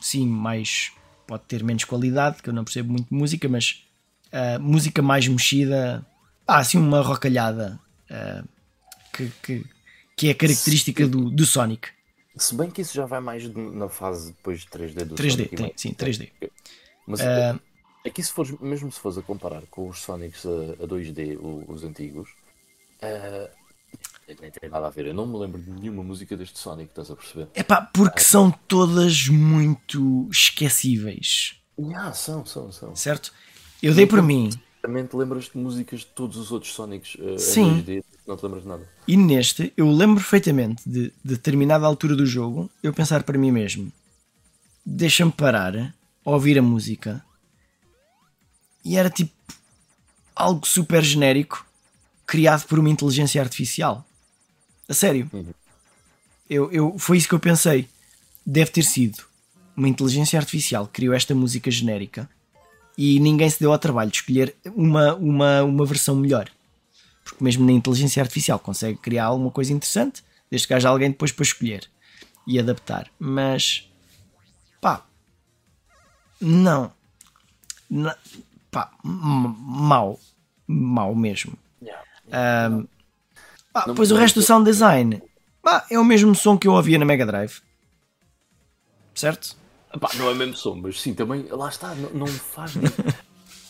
[0.00, 0.90] sim, mais.
[1.26, 3.84] pode ter menos qualidade, que eu não percebo muito música, mas
[4.32, 6.04] uh, música mais mexida
[6.48, 7.78] há assim uma rocalhada
[8.10, 8.48] uh,
[9.12, 9.66] que, que,
[10.16, 11.90] que, é característica do, do Sonic.
[12.36, 15.56] Se bem que isso já vai mais na fase depois de 3D do 3D, Sonic.
[15.56, 16.30] Tem, sim, 3D.
[17.06, 17.60] Mas uh,
[18.06, 21.38] aqui se fores, mesmo se fores a comparar com os Sonics a, a 2D,
[21.68, 22.30] os, antigos,
[23.02, 23.48] uh,
[24.40, 25.06] nem tem nada a ver.
[25.06, 27.48] Eu não me lembro de nenhuma música deste Sonic, estás a perceber?
[27.54, 31.60] É pá, porque são todas muito esquecíveis.
[31.94, 32.96] Ah, são, são, são.
[32.96, 33.32] Certo?
[33.82, 34.50] Eu dei por mim
[35.06, 37.82] te lembras de músicas de todos os outros Sonics uh, Sim.
[37.82, 38.88] 2D, não te lembras de nada.
[39.06, 43.50] E neste, eu lembro perfeitamente de, de determinada altura do jogo, eu pensar para mim
[43.50, 43.92] mesmo:
[44.84, 47.24] deixa-me parar, ouvir a música.
[48.84, 49.32] E era tipo
[50.34, 51.66] algo super genérico,
[52.26, 54.06] criado por uma inteligência artificial.
[54.88, 55.28] A sério.
[55.32, 55.52] Uhum.
[56.48, 57.88] Eu, eu, foi isso que eu pensei.
[58.46, 59.22] Deve ter sido
[59.76, 62.28] uma inteligência artificial que criou esta música genérica
[62.98, 66.50] e ninguém se deu ao trabalho de escolher uma, uma, uma versão melhor.
[67.22, 71.30] Porque mesmo na inteligência artificial consegue criar alguma coisa interessante, desde que haja alguém depois
[71.30, 71.88] para escolher
[72.44, 73.08] e adaptar.
[73.16, 73.88] Mas
[74.80, 75.06] pá,
[76.40, 76.92] não,
[77.88, 78.12] não
[78.68, 80.18] pá, mau,
[80.66, 81.56] mau mesmo.
[81.80, 82.02] Yeah.
[82.68, 82.88] Um,
[83.72, 85.22] pá, depois o resto do sound design
[85.62, 87.60] pá, é o mesmo som que eu ouvia na Mega Drive,
[89.14, 89.56] certo?
[89.94, 92.72] Epá, não é mesmo som, mas sim, também, lá está, não, não faz.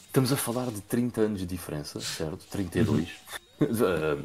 [0.06, 2.44] Estamos a falar de 30 anos de diferença, certo?
[2.50, 3.08] 32.
[3.60, 4.24] Uhum.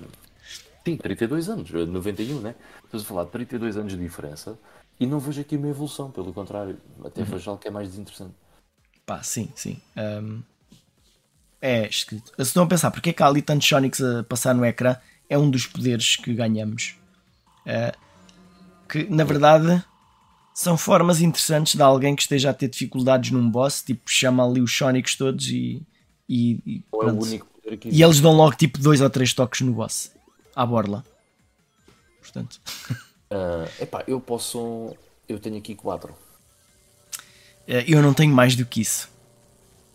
[0.85, 2.55] sim, 32 anos, 91, né?
[2.83, 4.59] Estamos a falar de 32 anos de diferença
[4.99, 7.27] E não vejo aqui uma evolução, pelo contrário, até uhum.
[7.27, 8.33] vejo algo que é mais desinteressante.
[9.05, 9.79] Pá, sim, sim.
[9.97, 10.41] Um,
[11.61, 12.31] é escrito.
[12.35, 14.95] Se estão a pensar, porque é que há ali tantos Sonics a passar no ecrã?
[15.29, 16.97] É um dos poderes que ganhamos.
[17.65, 17.97] Uh,
[18.87, 19.83] que na verdade
[20.53, 24.61] são formas interessantes de alguém que esteja a ter dificuldades num boss, tipo, chama ali
[24.61, 25.81] os Sonics todos e.
[26.29, 26.83] E, e,
[27.65, 30.11] é e eles dão logo tipo dois ou três toques no boss
[30.55, 31.03] à borla.
[32.21, 32.61] Portanto.
[33.29, 34.95] Uh, epá, eu posso.
[35.27, 36.13] Eu tenho aqui quatro.
[37.67, 39.09] Uh, eu não tenho mais do que isso.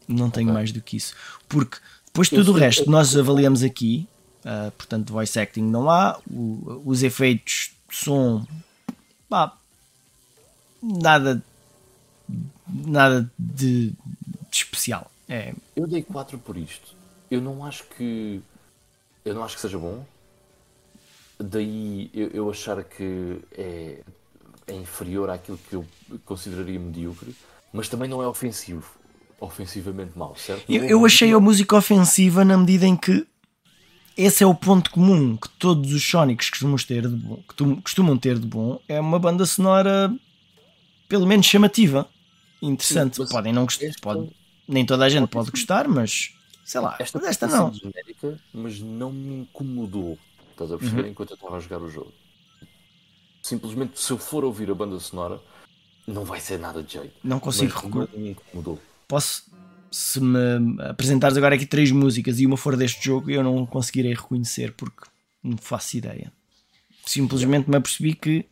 [0.07, 0.55] Não tenho okay.
[0.55, 1.15] mais do que isso.
[1.49, 4.09] Porque depois tudo o resto que nós avaliamos aqui,
[4.41, 8.47] uh, portanto, voice acting não há, o, os efeitos de som,
[9.29, 9.57] pá,
[10.83, 11.43] nada,
[12.67, 13.97] nada de, de
[14.53, 15.11] especial.
[15.29, 15.55] É.
[15.77, 16.95] Eu dei 4 por isto.
[17.31, 18.43] Eu não acho que
[19.25, 20.05] eu não acho que seja bom.
[21.39, 24.01] Daí eu, eu achar que é,
[24.67, 25.85] é inferior àquilo que eu
[26.25, 27.35] consideraria medíocre,
[27.73, 28.91] mas também não é ofensivo,
[29.39, 30.65] ofensivamente mal, certo?
[30.69, 33.27] Eu, eu achei a música ofensiva na medida em que
[34.17, 37.41] esse é o ponto comum que todos os Sonics costumam ter de bom,
[37.85, 40.13] costumam ter de bom é uma banda sonora
[41.09, 42.09] pelo menos chamativa,
[42.63, 43.17] interessante.
[43.17, 44.01] Sim, Podem não gostar, esta...
[44.01, 44.31] pode,
[44.69, 46.35] nem toda a gente pode gostar, mas
[46.65, 47.73] sei lá, esta, esta não.
[47.73, 50.19] Genérica, mas não me incomodou.
[50.51, 51.09] Estás a perceber uhum.
[51.09, 52.13] enquanto eu estava a jogar o jogo.
[53.43, 55.41] Simplesmente se eu for ouvir a banda sonora,
[56.07, 57.15] não vai ser nada de jeito.
[57.25, 58.37] Não consigo reconhecer.
[59.07, 59.45] Posso,
[59.91, 60.39] se me
[60.83, 65.07] apresentares agora aqui três músicas e uma for deste jogo, eu não conseguirei reconhecer porque
[65.43, 66.33] não faço ideia.
[67.07, 68.45] Simplesmente me apercebi que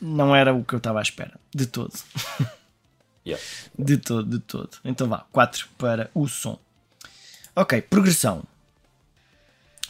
[0.00, 1.92] não era o que eu estava à espera, de todo.
[3.26, 3.44] Yeah.
[3.76, 4.70] De todo, de todo.
[4.84, 6.60] Então vá, 4 para o som.
[7.56, 8.44] Ok, progressão.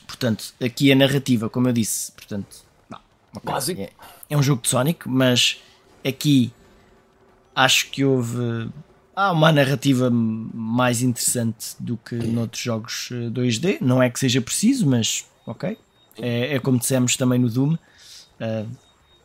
[0.07, 2.99] Portanto, aqui a narrativa, como eu disse, portanto, não,
[3.35, 3.93] okay, é,
[4.31, 5.61] é, um jogo de Sonic, mas
[6.03, 6.51] aqui
[7.55, 8.71] acho que houve
[9.15, 13.75] há uma narrativa mais interessante do que noutros jogos 2D.
[13.75, 15.77] Eh, não é que seja preciso, mas ok.
[16.19, 17.75] É, é como dissemos também no Doom.
[17.75, 18.71] Uh,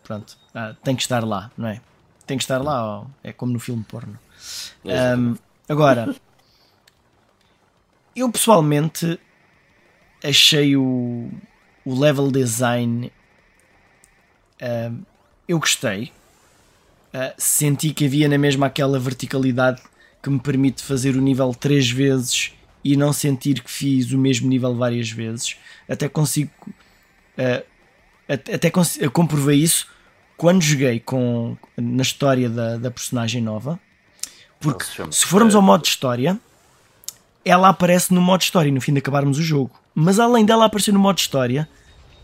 [0.04, 1.82] pronto, ah, tem que estar lá, não é?
[2.26, 4.18] Tem que estar lá, é como no filme porno.
[4.86, 5.36] Um,
[5.68, 6.16] agora,
[8.16, 9.20] eu pessoalmente
[10.24, 11.30] achei o,
[11.86, 13.12] o level design.
[14.62, 15.06] Uh,
[15.48, 16.12] eu gostei.
[17.14, 19.82] Uh, senti que havia na mesma aquela verticalidade
[20.22, 24.48] que me permite fazer o nível três vezes e não sentir que fiz o mesmo
[24.48, 25.58] nível várias vezes.
[25.90, 26.52] Até consigo.
[27.38, 27.66] Uh,
[28.28, 28.72] até, até
[29.10, 29.88] comprovei isso
[30.42, 33.80] quando joguei com, na história da, da personagem nova.
[34.60, 36.36] Porque se formos ao modo de história,
[37.46, 39.80] ela aparece no modo história no fim de acabarmos o jogo.
[39.94, 41.70] Mas além dela aparecer no modo história,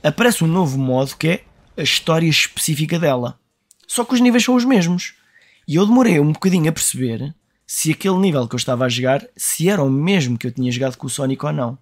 [0.02, 1.44] aparece um novo modo que é
[1.78, 3.38] a história específica dela.
[3.86, 5.14] Só que os níveis são os mesmos.
[5.68, 7.36] E eu demorei um bocadinho a perceber
[7.68, 10.72] se aquele nível que eu estava a jogar, se era o mesmo que eu tinha
[10.72, 11.78] jogado com o Sonic ou não.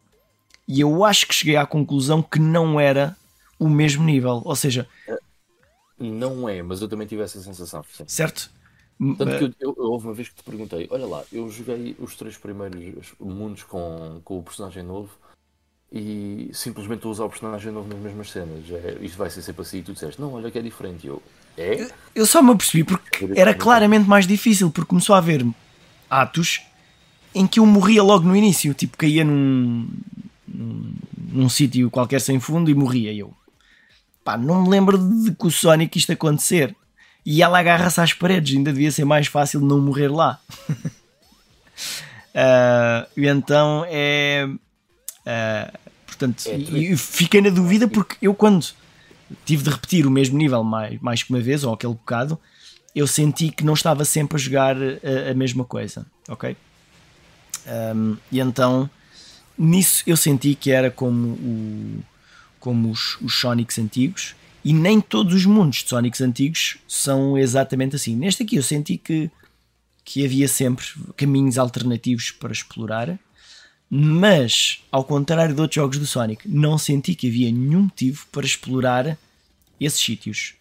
[0.67, 3.15] E eu acho que cheguei à conclusão que não era
[3.57, 4.41] o mesmo nível.
[4.43, 4.86] Ou seja,
[5.99, 7.83] não é, mas eu também tive essa sensação.
[7.91, 8.03] Sim.
[8.07, 8.51] Certo.
[9.17, 11.95] Tanto que eu, eu, eu, houve uma vez que te perguntei: olha lá, eu joguei
[11.99, 15.11] os três primeiros mundos com, com o personagem novo
[15.91, 18.63] e simplesmente estou a usar o personagem novo nas mesmas cenas.
[18.71, 21.07] É, isto vai ser sempre assim e tu disseste: não, olha que é diferente.
[21.07, 21.21] Eu,
[21.57, 21.89] é?
[22.13, 25.45] Eu só me apercebi porque era claramente mais difícil, porque começou a haver
[26.09, 26.61] atos
[27.33, 29.89] em que eu morria logo no início, tipo caía num,
[30.47, 33.33] num, num sítio qualquer sem fundo e morria eu.
[34.26, 36.76] Pá, não me lembro de que o Sonic isto acontecer.
[37.23, 40.39] E ela agarra-se às paredes, ainda devia ser mais fácil não morrer lá.
[40.69, 40.89] uh,
[43.15, 44.47] e então é.
[44.47, 48.65] Uh, portanto, é, fiquei na dúvida porque eu, quando
[49.45, 52.39] tive de repetir o mesmo nível mais, mais que uma vez, ou aquele bocado,
[52.95, 56.57] eu senti que não estava sempre a jogar a, a mesma coisa, ok?
[57.95, 58.89] Um, e então,
[59.57, 62.03] nisso eu senti que era como o
[62.66, 67.95] como os, os Sonics antigos, e nem todos os mundos de Sonics antigos são exatamente
[67.95, 68.16] assim.
[68.16, 69.30] Neste aqui eu senti que,
[70.03, 70.84] que havia sempre
[71.16, 73.20] caminhos alternativos para explorar,
[73.88, 78.47] mas ao contrário de outros jogos do Sonic, não senti que havia nenhum motivo para
[78.47, 79.16] explorar
[79.80, 80.55] esses sítios.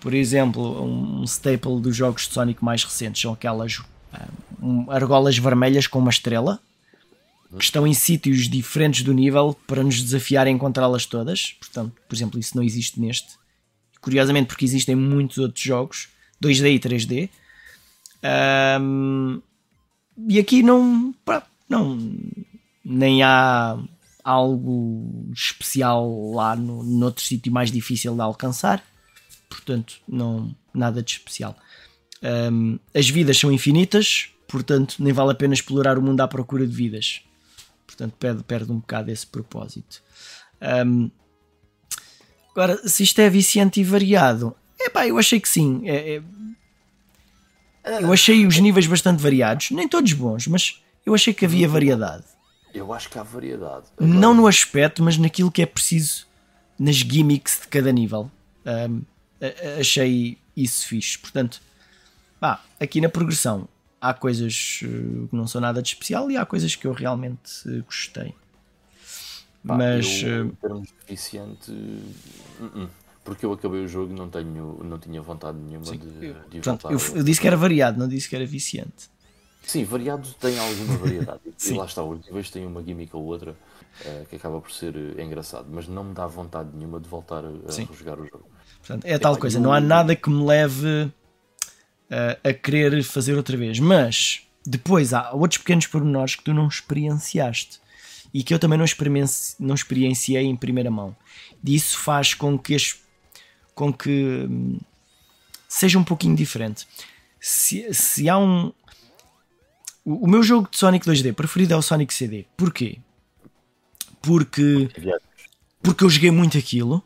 [0.00, 3.80] Por exemplo, um staple dos jogos de Sonic mais recentes são aquelas
[4.12, 4.26] ah,
[4.60, 6.60] um, argolas vermelhas com uma estrela
[7.56, 11.52] que estão em sítios diferentes do nível para nos desafiar a encontrá-las todas.
[11.58, 13.38] Portanto, por exemplo, isso não existe neste.
[14.00, 16.08] Curiosamente, porque existem muitos outros jogos
[16.42, 17.30] 2D e 3D.
[18.80, 19.42] Um,
[20.28, 21.14] e aqui não,
[21.68, 21.98] não.
[22.84, 23.78] Nem há
[24.22, 28.82] algo especial lá no, noutro sítio mais difícil de alcançar.
[29.48, 31.56] portanto, não, nada de especial.
[32.22, 36.66] Um, as vidas são infinitas, portanto, nem vale a pena explorar o mundo à procura
[36.66, 37.22] de vidas.
[37.90, 40.00] Portanto, perde, perde um bocado esse propósito.
[40.86, 41.10] Um,
[42.52, 45.82] agora, se isto é viciante e variado, é pá, eu achei que sim.
[45.88, 46.22] É,
[47.82, 51.68] é, eu achei os níveis bastante variados, nem todos bons, mas eu achei que havia
[51.68, 52.24] variedade.
[52.72, 53.86] Eu acho que há variedade.
[53.98, 54.14] Agora...
[54.18, 56.26] Não no aspecto, mas naquilo que é preciso,
[56.78, 58.30] nas gimmicks de cada nível.
[58.64, 59.02] Um,
[59.80, 61.18] achei isso fixe.
[61.18, 61.60] Portanto,
[62.38, 63.68] pá, aqui na progressão
[64.00, 67.68] há coisas uh, que não são nada de especial e há coisas que eu realmente
[67.68, 68.34] uh, gostei.
[69.66, 72.88] Pá, mas eu, em uh, termos de viciante, uh -uh
[73.24, 76.60] porque eu acabei o jogo e não, tenho, não tinha vontade nenhuma Sim, de, de
[76.60, 79.10] Pronto, eu, eu, disse que era variado, não disse que era viciante.
[79.62, 81.40] Sim, variado tem alguma variedade.
[81.64, 84.96] e lá está, os níveis têm uma gimmick ou outra uh, que acaba por ser
[84.96, 88.44] uh, engraçado, mas não me dá vontade nenhuma de voltar a, a jogar o jogo.
[88.78, 91.12] Portanto, é, tal coisa, não há nada que me leve
[92.10, 96.68] uh, a querer fazer outra vez, mas depois há outros pequenos pormenores que tu não
[96.68, 97.80] experienciaste
[98.32, 101.16] e que eu também não, experienci não experienciei em primeira mão.
[101.64, 102.96] Isso faz com que as
[103.74, 104.78] com que hum,
[105.66, 106.86] seja um pouquinho diferente.
[107.40, 108.72] Se, se há um.
[110.04, 112.44] O, o, meu jogo de Sonic 2D preferido é o Sonic CD.
[112.56, 112.98] Porquê?
[114.20, 114.90] Porque.
[115.82, 117.02] Porque eu joguei muito aquilo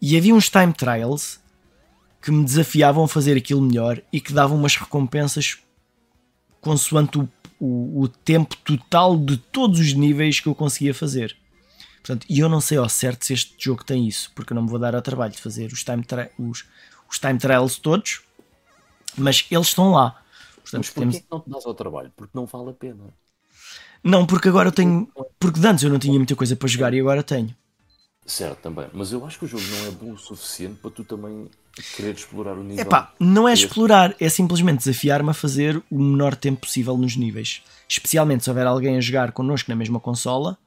[0.00, 1.38] e havia uns time trials
[2.20, 5.58] que me desafiavam a fazer aquilo melhor e que davam umas recompensas
[6.60, 7.28] consoante o,
[7.60, 11.36] o, o tempo total de todos os níveis que eu conseguia fazer.
[11.98, 14.62] Portanto, e eu não sei ao certo se este jogo tem isso, porque eu não
[14.62, 16.04] me vou dar ao trabalho de fazer os time,
[16.38, 16.64] os,
[17.10, 18.22] os time trials todos,
[19.16, 20.22] mas eles estão lá.
[20.56, 21.22] Portanto, mas temos...
[21.30, 22.12] não te dás ao trabalho?
[22.16, 23.14] Porque não vale a pena.
[24.02, 25.08] Não, porque agora eu tenho.
[25.38, 27.54] Porque antes eu não tinha muita coisa para jogar e agora tenho.
[28.28, 28.86] Certo, também.
[28.92, 31.48] Mas eu acho que o jogo não é bom o suficiente para tu também
[31.96, 32.82] querer explorar o nível.
[32.82, 37.62] Epá, não é explorar, é simplesmente desafiar-me a fazer o menor tempo possível nos níveis.
[37.88, 40.58] Especialmente se houver alguém a jogar connosco na mesma consola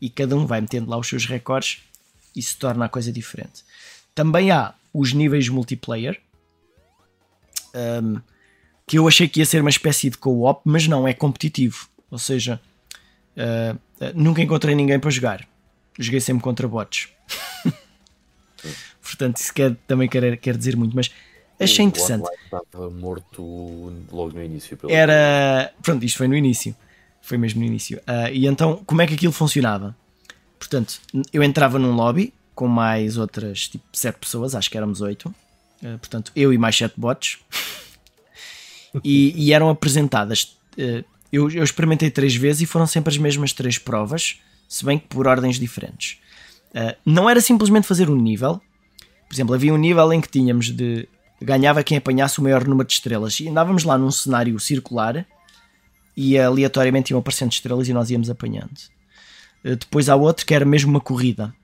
[0.00, 1.82] e cada um vai metendo lá os seus recordes
[2.42, 3.64] se torna a coisa diferente.
[4.14, 6.20] Também há os níveis multiplayer,
[7.74, 8.20] um,
[8.86, 11.88] que eu achei que ia ser uma espécie de co-op, mas não, é competitivo.
[12.10, 12.60] Ou seja,
[13.36, 13.78] uh,
[14.14, 15.46] nunca encontrei ninguém para jogar.
[15.98, 17.08] Joguei sempre contra bots.
[19.02, 21.10] Portanto, isso quer, também quer, quer dizer muito, mas
[21.58, 22.28] achei o interessante.
[22.44, 24.78] estava morto logo no início.
[24.88, 25.72] Era.
[25.82, 26.74] Pronto, isto foi no início.
[27.20, 27.98] Foi mesmo no início.
[27.98, 29.96] Uh, e então, como é que aquilo funcionava?
[30.58, 31.00] Portanto,
[31.32, 35.28] eu entrava num lobby com mais outras, tipo, sete pessoas, acho que éramos oito.
[35.82, 37.38] Uh, portanto, eu e mais sete bots.
[39.04, 40.56] e, e, eram apresentadas.
[40.76, 44.98] Uh, eu, eu, experimentei três vezes e foram sempre as mesmas três provas, se bem
[44.98, 46.18] que por ordens diferentes.
[47.04, 48.60] não era simplesmente fazer um nível.
[49.28, 51.08] Por exemplo, havia um nível em que tínhamos de.
[51.40, 53.40] ganhava quem apanhasse o maior número de estrelas.
[53.40, 55.26] E andávamos lá num cenário circular
[56.20, 58.76] e aleatoriamente iam aparecendo estrelas e nós íamos apanhando.
[59.64, 61.54] Uh, depois há outro que era mesmo uma corrida.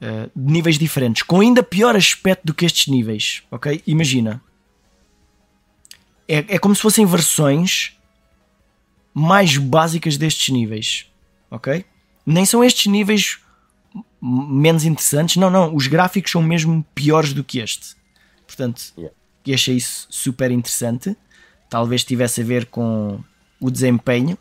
[0.00, 3.80] Uh, de níveis diferentes, com ainda pior aspecto do que estes níveis, ok?
[3.86, 4.42] Imagina.
[6.26, 7.96] É, é como se fossem versões
[9.14, 11.06] mais básicas destes níveis,
[11.48, 11.84] ok?
[12.24, 13.38] Nem são estes níveis
[14.20, 17.96] menos interessantes, não, não, os gráficos são mesmo piores do que este.
[18.46, 19.14] Portanto, yeah.
[19.52, 21.16] achei isso super interessante.
[21.68, 23.18] Talvez tivesse a ver com
[23.60, 24.38] o desempenho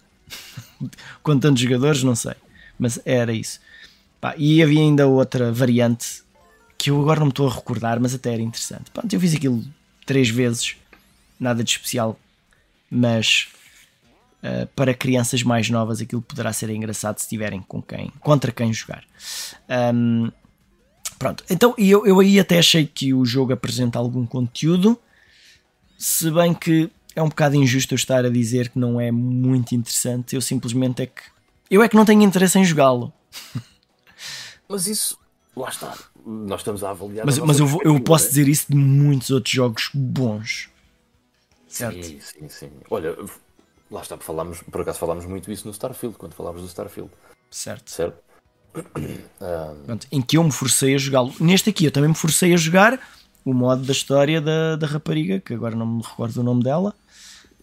[1.23, 2.35] com tantos jogadores, não sei,
[2.77, 3.59] mas era isso.
[4.19, 6.21] Pá, e havia ainda outra variante
[6.77, 8.91] que eu agora não me estou a recordar, mas até era interessante.
[8.91, 9.63] Pronto, eu fiz aquilo
[10.05, 10.75] três vezes,
[11.39, 12.19] nada de especial,
[12.89, 13.47] mas
[14.43, 18.73] uh, para crianças mais novas aquilo poderá ser engraçado se tiverem com quem, contra quem
[18.73, 19.03] jogar.
[19.93, 20.31] Um,
[21.17, 24.99] pronto, então eu, eu aí até achei que o jogo apresenta algum conteúdo,
[25.97, 29.75] se bem que é um bocado injusto eu estar a dizer que não é muito
[29.75, 30.35] interessante.
[30.35, 31.21] Eu simplesmente é que.
[31.69, 33.13] Eu é que não tenho interesse em jogá-lo.
[34.67, 35.17] Mas isso.
[35.55, 35.97] Lá está.
[36.25, 37.25] Nós estamos a avaliar.
[37.25, 38.29] Mas, a mas eu, vou, eu posso é?
[38.29, 40.69] dizer isso de muitos outros jogos bons.
[41.67, 42.03] Certo?
[42.03, 42.69] Sim, sim, sim.
[42.89, 43.15] Olha,
[43.91, 47.11] lá está, falámos, por acaso falámos muito isso no Starfield, quando falámos do Starfield.
[47.49, 47.91] Certo.
[47.91, 48.17] Certo?
[48.75, 49.83] Um...
[49.85, 51.33] Pronto, em que eu me forcei a jogá-lo.
[51.39, 52.99] Neste aqui eu também me forcei a jogar
[53.43, 56.95] o modo da história da, da rapariga, que agora não me recordo o nome dela.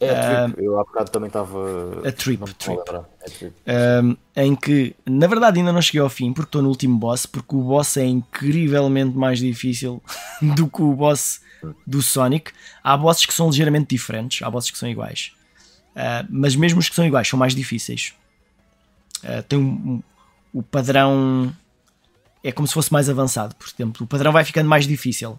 [0.00, 1.58] É a Trip, uh, eu há bocado também estava.
[2.06, 2.78] A Trip, trip.
[3.20, 3.54] É trip.
[3.66, 7.26] Um, em que, na verdade, ainda não cheguei ao fim porque estou no último boss,
[7.26, 10.00] porque o boss é incrivelmente mais difícil
[10.54, 11.40] do que o boss
[11.84, 12.52] do Sonic.
[12.82, 15.32] Há bosses que são ligeiramente diferentes, há bosses que são iguais,
[15.98, 18.14] uh, mas mesmo os que são iguais são mais difíceis.
[19.22, 20.02] Uh, tem um, um,
[20.52, 21.54] o padrão
[22.42, 25.38] é como se fosse mais avançado, por exemplo, o padrão vai ficando mais difícil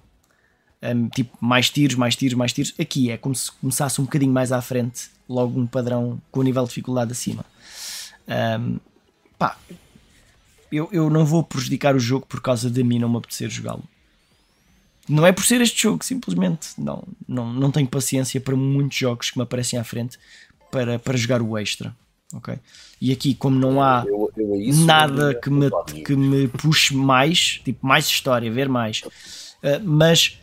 [0.81, 2.73] Um, tipo, mais tiros, mais tiros, mais tiros.
[2.79, 6.43] Aqui é como se começasse um bocadinho mais à frente, logo um padrão com o
[6.43, 7.43] nível de dificuldade acima.
[8.29, 8.79] Um,
[9.37, 9.57] pá,
[10.71, 13.83] eu, eu não vou prejudicar o jogo por causa de mim não me apetecer jogá-lo.
[15.07, 16.69] Não é por ser este jogo, simplesmente.
[16.77, 20.17] Não, não, não tenho paciência para muitos jogos que me aparecem à frente
[20.71, 21.95] para, para jogar o extra.
[22.33, 22.57] ok
[23.01, 25.69] E aqui, como não há Eu- eu nada que me,
[26.05, 29.01] que me puxe mais, tipo, mais história, ver mais.
[29.01, 30.39] Uh, mas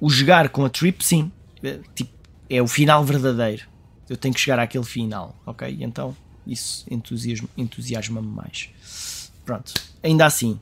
[0.00, 1.30] o jogar com a trip, sim,
[1.62, 2.10] é, tipo,
[2.48, 3.66] é o final verdadeiro.
[4.08, 5.76] Eu tenho que chegar àquele final, ok?
[5.80, 6.14] Então
[6.46, 9.30] isso entusiasma- entusiasma-me mais.
[9.44, 9.72] Pronto,
[10.02, 10.60] ainda assim,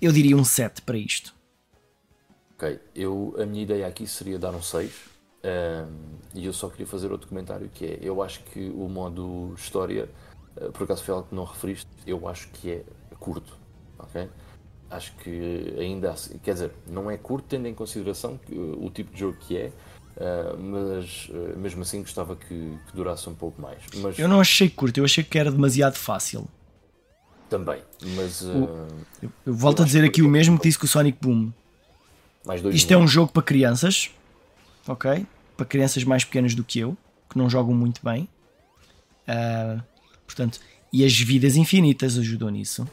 [0.00, 1.32] eu diria um 7 para isto.
[2.56, 4.92] Ok, eu, a minha ideia aqui seria dar um 6
[5.44, 5.86] ehm,
[6.34, 10.08] e eu só queria fazer outro comentário que é, eu acho que o modo história,
[10.56, 12.82] eh, por acaso foi algo que não referiste, eu acho que é
[13.20, 13.56] curto,
[13.98, 14.28] ok?
[14.90, 19.12] Acho que ainda assim, quer dizer, não é curto tendo em consideração eh, o tipo
[19.12, 19.72] de jogo que é,
[20.16, 23.82] eh, mas eh, mesmo assim gostava que, que durasse um pouco mais.
[23.96, 26.46] Mas Eu não achei curto, eu achei que era demasiado fácil.
[27.48, 27.82] também,
[28.16, 28.52] mas eh,
[29.22, 31.52] Eu, eu volto a dizer aqui o mesmo que disse com o Sonic Boom.
[32.72, 34.10] Isto é um jogo para crianças,
[34.86, 35.26] ok?
[35.56, 36.96] Para crianças mais pequenas do que eu,
[37.30, 38.28] que não jogam muito bem.
[39.26, 39.82] Ah,
[40.26, 40.60] portanto,
[40.92, 42.86] e as vidas infinitas ajudam nisso.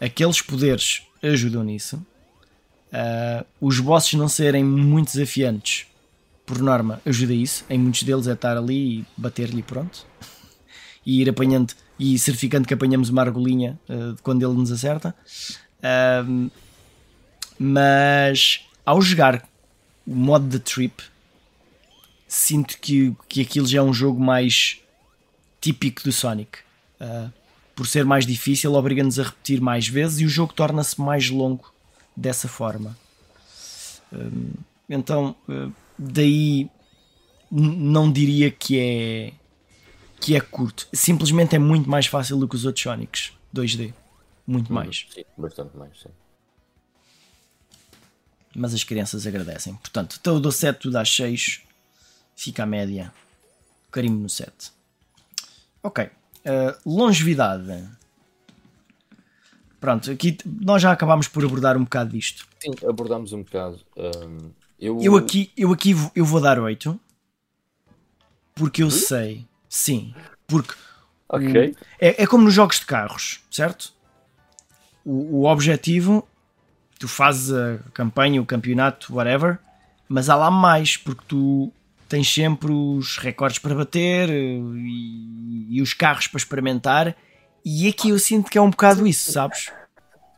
[0.00, 2.04] Aqueles poderes ajudam nisso.
[2.92, 5.86] Ah, os bosses não serem muito desafiantes,
[6.44, 7.64] por norma, ajuda isso.
[7.70, 10.06] Em muitos deles é estar ali e bater-lhe pronto.
[11.04, 15.14] E ir apanhando e certificando que apanhamos uma argolinha ah, quando ele nos acerta.
[15.82, 16.24] Ah,
[17.58, 19.46] mas ao jogar
[20.06, 21.09] o modo de trip,
[22.30, 24.78] sinto que, que aquilo já é um jogo mais
[25.60, 26.60] típico do Sonic.
[27.00, 27.30] Uh,
[27.74, 31.72] por ser mais difícil, obriga-nos a repetir mais vezes e o jogo torna-se mais longo
[32.16, 32.96] dessa forma.
[34.12, 34.52] Um,
[34.88, 36.70] então, uh, daí
[37.50, 39.32] não diria que é
[40.20, 40.86] que é curto.
[40.92, 43.92] Simplesmente é muito mais fácil do que os outros Sonics 2D.
[44.46, 45.06] Muito mais.
[45.12, 46.10] Sim, bastante mais, sim.
[48.54, 49.74] mas as crianças agradecem.
[49.74, 51.62] Portanto, então eu dou 7, tu dás 6,
[52.40, 53.12] fica a média.
[53.92, 54.72] Carimbo no 7.
[55.82, 56.04] Ok.
[56.04, 56.10] Uh,
[56.86, 57.86] longevidade.
[59.78, 62.46] Pronto, aqui nós já acabámos por abordar um bocado disto.
[62.62, 63.78] Sim, abordámos um bocado.
[63.96, 66.98] hum, eu, Eu aqui, eu aqui vou- eu vou dar 8
[68.54, 70.14] porque eu sei, sim,
[70.46, 70.74] porque
[71.28, 71.76] Ok.
[72.00, 73.92] É, é como nos jogos de carros, certo?
[75.04, 76.26] O, o objetivo,
[76.98, 79.58] tu fazes a campanha, o campeonato, whatever,
[80.08, 81.72] mas há lá mais, porque tu
[82.10, 87.16] tens sempre os recordes para bater eh, e, e os carros para experimentar.
[87.64, 89.70] E aqui eu sinto que é um bocado isso, sabes?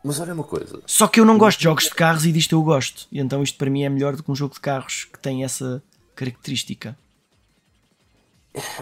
[0.04, 0.82] Mas olha uma coisa.
[0.84, 3.06] Só que eu não gosto de jogos de carros e disto eu gosto.
[3.10, 5.44] E então isto para mim é melhor do que um jogo de carros que tem
[5.44, 5.82] essa
[6.14, 6.96] característica.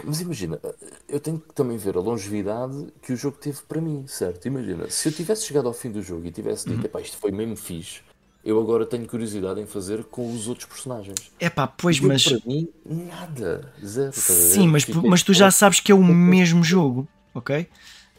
[0.03, 0.59] Mas imagina,
[1.07, 4.45] eu tenho que também ver a longevidade que o jogo teve para mim, certo?
[4.45, 7.31] Imagina, se eu tivesse chegado ao fim do jogo e tivesse dito, epá, isto foi
[7.31, 8.01] mesmo fixe,
[8.43, 11.31] eu agora tenho curiosidade em fazer com os outros personagens.
[11.39, 12.23] É pá, pois, jogo mas.
[12.23, 13.71] para mim, nada.
[13.83, 14.11] Zero.
[14.13, 17.67] Sim, mas, Fiquei- mas tu já sabes que é o mesmo jogo, ok?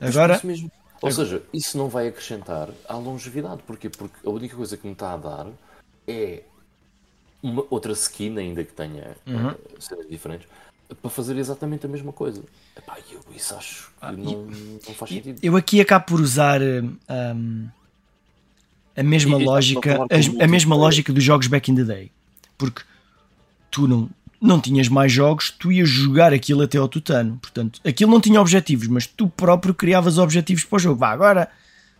[0.01, 0.71] Agora, mesmo.
[1.01, 3.63] Ou seja, isso não vai acrescentar à longevidade.
[3.67, 3.89] Porquê?
[3.89, 5.47] Porque a única coisa que me está a dar
[6.07, 6.43] é
[7.43, 9.51] uma outra skin, ainda que tenha Uhum.
[9.51, 10.47] eh, cenas diferentes,
[11.01, 12.43] para fazer exatamente a mesma coisa.
[12.77, 15.41] Epá, eu isso acho que não, não faz sentido.
[15.43, 17.69] eu aqui acabo por usar hum, hum,
[18.97, 22.11] a mesma E- lógica, a a mesma lógica dos jogos back in the day,
[22.59, 22.83] porque
[23.71, 24.09] tu não,
[24.41, 28.41] não tinhas mais jogos, tu ias jogar aquilo até ao tutano, portanto, aquilo não tinha
[28.41, 30.99] objetivos, mas tu próprio criavas objetivos para o jogo.
[30.99, 31.49] Vá, agora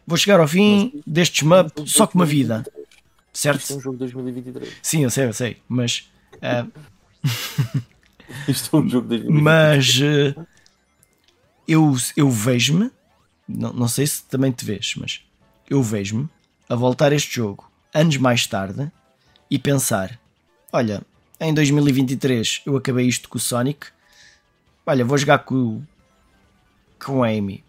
[0.07, 2.65] vou chegar ao fim deste shmup só com uma vida,
[3.33, 3.61] certo?
[3.61, 4.73] Isto é um jogo de 2023.
[4.83, 6.11] Sim, eu sei, eu sei, mas
[6.43, 6.67] ah,
[8.49, 9.43] Isto é um jogo de 2023.
[9.43, 10.35] mas eh,
[11.69, 12.91] eu, eu vejo-me,
[13.49, 15.21] não, não sei se também te vês, mas
[15.71, 16.29] eu vejo-me
[16.73, 18.91] a voltar a este jogo anos mais tarde
[19.51, 20.19] e pensar:
[20.73, 21.03] olha,
[21.41, 23.89] em 2023 eu acabei isto com o Sonic,
[24.87, 25.87] olha, vou jogar com, o-
[27.05, 27.63] com a Amy,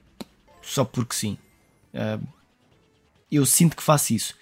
[0.62, 1.38] só porque sim.
[1.93, 2.20] Ah,
[3.32, 4.36] eu sinto que faço isso.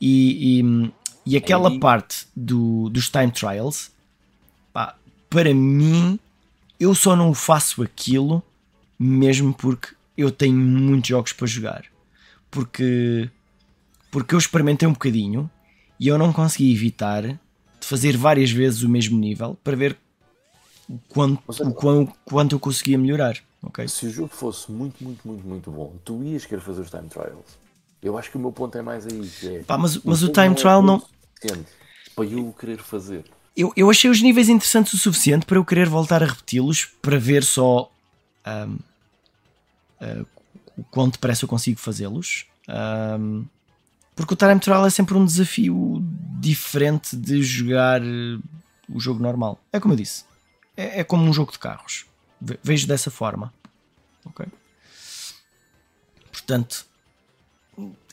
[0.00, 0.92] E, e,
[1.24, 1.78] e aquela Amy?
[1.78, 3.92] parte do, dos time trials,
[4.72, 4.96] pá,
[5.30, 6.18] para mim,
[6.78, 8.42] eu só não faço aquilo
[8.98, 11.84] mesmo porque eu tenho muitos jogos para jogar.
[12.50, 13.30] Porque,
[14.12, 15.50] porque eu experimentei um bocadinho
[15.98, 17.38] e eu não consegui evitar de
[17.80, 19.96] fazer várias vezes o mesmo nível para ver
[20.88, 23.38] o quanto, o quão- quanto eu conseguia melhorar.
[23.62, 23.88] ok?
[23.88, 27.08] Se o jogo fosse muito, muito, muito, muito bom, tu ias querer fazer os time
[27.08, 27.58] trials.
[28.02, 29.30] Eu acho que o meu ponto é mais aí.
[29.44, 31.02] É, Pá, mas- mas o time não é trial bom não-
[32.14, 33.24] para eu o querer fazer.
[33.56, 37.18] Eu, eu achei os níveis interessantes o suficiente para eu querer voltar a repeti-los para
[37.18, 37.90] ver só
[38.46, 38.74] um,
[40.00, 40.26] uh,
[40.76, 42.46] o quão depressa eu consigo fazê-los.
[42.68, 43.44] Um,
[44.14, 46.02] porque o Time Trial é sempre um desafio
[46.40, 48.00] diferente de jogar
[48.88, 49.58] o jogo normal.
[49.72, 50.24] É como eu disse,
[50.76, 52.06] é, é como um jogo de carros.
[52.62, 53.52] Vejo dessa forma.
[54.24, 54.46] Ok?
[56.30, 56.86] Portanto,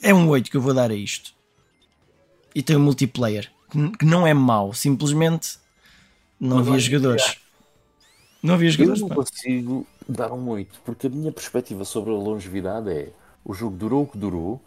[0.02, 1.34] é um 8 que eu vou dar a isto.
[2.54, 3.52] E tem um multiplayer
[4.00, 5.60] que não é mau, simplesmente
[6.40, 7.38] não, não havia jogadores.
[8.42, 9.02] Não havia jogadores.
[9.02, 13.12] Eu não consigo dar um 8, porque a minha perspectiva sobre a longevidade é
[13.44, 14.62] o jogo durou o que durou,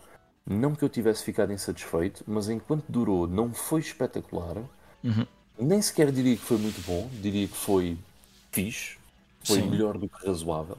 [0.47, 4.57] não que eu tivesse ficado insatisfeito, mas enquanto durou não foi espetacular,
[5.03, 5.26] uhum.
[5.59, 7.97] nem sequer diria que foi muito bom, diria que foi
[8.51, 8.97] fixe,
[9.45, 9.70] foi Sim.
[9.70, 10.78] melhor do que razoável.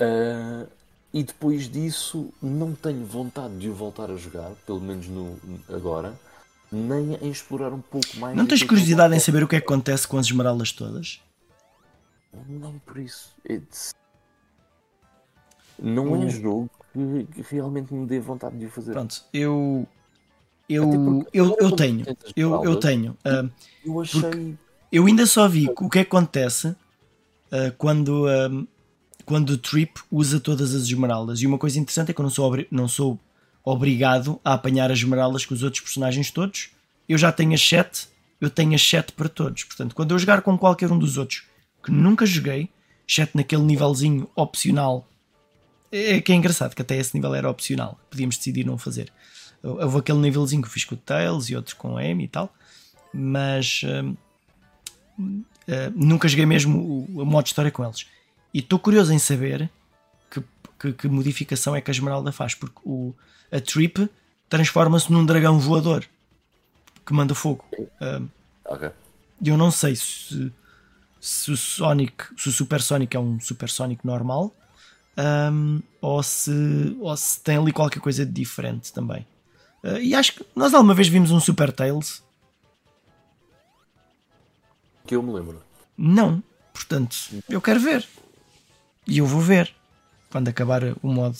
[0.00, 0.68] Uh,
[1.14, 6.18] e depois disso não tenho vontade de o voltar a jogar, pelo menos no, agora,
[6.70, 8.36] nem em explorar um pouco mais.
[8.36, 11.20] Não tens curiosidade em saber o que é que acontece com as esmeraldas todas?
[12.48, 13.30] Não por isso.
[13.48, 13.94] It's...
[15.78, 18.92] Não é jogo que, realmente me dê vontade de o fazer.
[18.92, 19.86] Pronto, eu.
[20.68, 22.04] Eu, eu, eu tenho.
[22.34, 23.12] Eu, eu tenho.
[23.26, 23.50] Uh,
[23.84, 24.56] eu achei.
[24.90, 28.26] Eu ainda só vi o que é que acontece uh, quando.
[28.26, 28.66] Uh,
[29.24, 31.40] quando o Trip usa todas as esmeraldas.
[31.40, 33.18] E uma coisa interessante é que eu não sou, não sou
[33.64, 36.70] obrigado a apanhar as esmeraldas com os outros personagens todos.
[37.08, 38.08] Eu já tenho as 7,
[38.40, 39.64] eu tenho as 7 para todos.
[39.64, 41.44] Portanto, quando eu jogar com qualquer um dos outros
[41.84, 42.68] que nunca joguei,
[43.08, 45.08] exceto naquele nívelzinho opcional,
[45.92, 49.12] é que é engraçado que até esse nível era opcional, podíamos decidir não fazer.
[49.62, 52.52] Houve aquele nívelzinho que fiz com o Tails e outro com a Amy e tal,
[53.12, 54.16] mas uh,
[55.18, 58.06] uh, nunca joguei mesmo o, o modo história com eles.
[58.54, 59.70] E estou curioso em saber
[60.30, 60.42] que,
[60.80, 63.14] que, que, modificação é que a Esmeralda faz, porque o,
[63.52, 64.08] a Trip
[64.48, 66.04] transforma-se num dragão voador
[67.06, 67.64] que manda fogo.
[68.64, 68.90] Okay.
[69.44, 70.52] Eu não sei se,
[71.20, 74.54] se o Sonic, se o Super Sonic é um Super Sonic normal
[75.16, 79.26] um, ou, se, ou se tem ali qualquer coisa de diferente também.
[79.82, 82.22] Uh, e acho que nós alguma vez vimos um Super Tails.
[85.06, 85.62] Que eu me lembro.
[85.96, 86.42] Não,
[86.72, 87.16] portanto,
[87.48, 88.06] eu quero ver.
[89.06, 89.74] E eu vou ver
[90.30, 91.36] quando acabar o modo,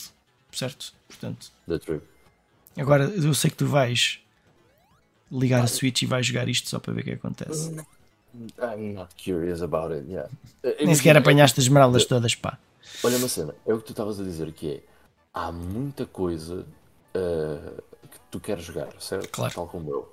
[0.51, 0.93] certo?
[1.09, 1.53] Portanto,
[2.77, 4.19] agora eu sei que tu vais
[5.31, 7.75] ligar a Switch e vais jogar isto só para ver o que acontece.
[8.59, 10.29] I'm not curious about it, yeah.
[10.81, 12.59] Nem sequer apanhaste as esmeraldas todas, pá.
[13.05, 14.83] Olha uma cena, é o que tu estavas a dizer que é
[15.33, 16.67] há muita coisa
[17.17, 19.29] uh, que tu queres jogar, certo?
[19.31, 19.55] Claro.
[19.55, 20.13] Tal como eu.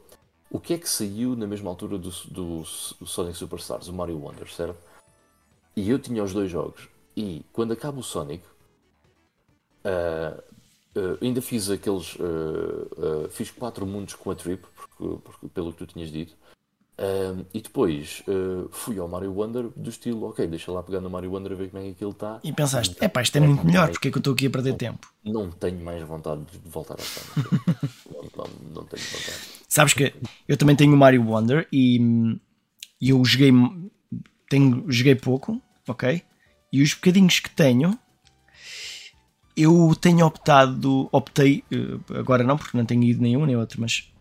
[0.50, 4.18] O que é que saiu na mesma altura do, do, do Sonic Superstars, o Mario
[4.18, 4.80] Wonder, certo?
[5.76, 6.90] E eu tinha os dois jogos.
[7.16, 8.44] E quando acaba o Sonic,
[9.86, 10.42] uh,
[11.00, 12.18] uh, ainda fiz aqueles.
[13.32, 16.36] Fiz quatro mundos com a Trip, porque, porque, pelo que tu tinhas dito.
[17.54, 18.24] E depois
[18.72, 21.70] fui ao Mario Wonder do estilo, ok, deixa lá pegar no Mario Wonder a ver
[21.70, 22.40] como é que aquilo está.
[22.44, 24.50] E pensaste, é pá, isto é muito melhor, porque é que eu estou aqui a
[24.50, 25.08] perder tempo?
[25.24, 28.46] Não tenho mais vontade de voltar ao não, não,
[28.76, 29.40] não, tenho vontade.
[29.68, 30.14] Sabes que
[30.48, 32.00] eu também tenho o Mario Wonder e,
[33.00, 33.52] e eu joguei,
[34.50, 36.22] tenho, joguei pouco, ok?
[36.72, 37.98] E os bocadinhos que tenho,
[39.56, 44.12] eu tenho optado, optei, eh, agora não, porque não tenho ido nenhum nem outro, mas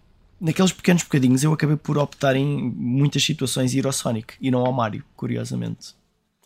[0.41, 4.65] naqueles pequenos bocadinhos eu acabei por optar em muitas situações ir ao Sonic e não
[4.65, 5.95] ao Mario, curiosamente.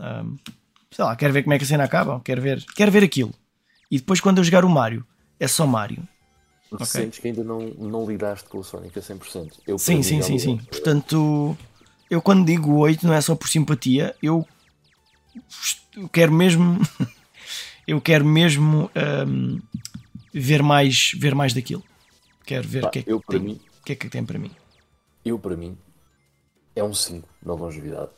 [0.00, 0.36] Um,
[0.90, 3.32] sei lá, quero ver como é que a cena acaba, quero ver, quero ver aquilo.
[3.90, 5.06] E depois quando eu jogar o Mario,
[5.38, 6.06] é só Mario.
[6.70, 6.86] Okay.
[6.86, 9.52] Sentes que ainda não, não lidaste com o Sonic a 100%.
[9.66, 10.56] Eu, sim, sim, sim, sim.
[10.56, 11.56] Portanto,
[12.08, 14.46] eu quando digo 8 não é só por simpatia, eu
[15.96, 16.80] eu quero mesmo
[17.86, 18.90] eu quero mesmo
[19.26, 19.60] um,
[20.32, 21.82] ver mais ver mais daquilo
[22.44, 24.54] quero ver o que, é que, tem, mim, que é que tem para mim?
[25.24, 25.76] Eu para mim
[26.74, 28.10] é um 5 na longevidade.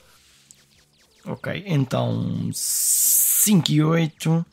[1.27, 4.47] Ok então 5 e 8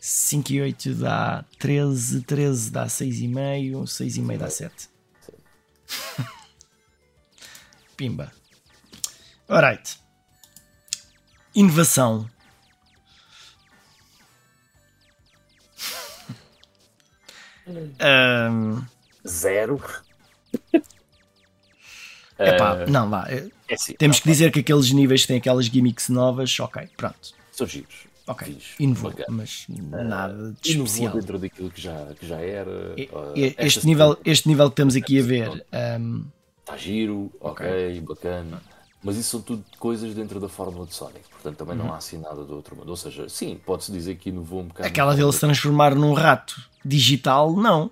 [0.00, 4.92] 5 e 8 dá 13 13 dá 6,5 6,5 dá 7
[7.96, 8.32] pimba.
[9.48, 9.98] Alright.
[11.54, 12.28] Inovação.
[17.64, 18.84] Um...
[19.24, 19.80] Zero.
[22.38, 23.26] Epá, uh, não, vá.
[23.28, 26.88] É, é assim, Temos não, que dizer que aqueles níveis têm aquelas gimmicks novas, ok,
[26.96, 27.34] pronto.
[27.52, 28.12] São giros.
[28.26, 31.12] Ok, inovou, mas nada de uh, especial.
[31.12, 32.94] dentro daquilo que já, que já era.
[32.96, 35.66] E, este, nível, este nível que estamos aqui a ver.
[35.98, 36.24] Um...
[36.60, 38.62] Está giro, ok, okay bacana.
[39.02, 41.86] Mas isso são tudo coisas dentro da fórmula de Sonic, portanto também uhum.
[41.86, 42.88] não há assim nada do outro mundo.
[42.88, 44.86] Ou seja, sim, pode-se dizer que inovou um bocado.
[44.86, 46.54] Aquela dele se transformar num rato
[46.84, 47.90] digital, não.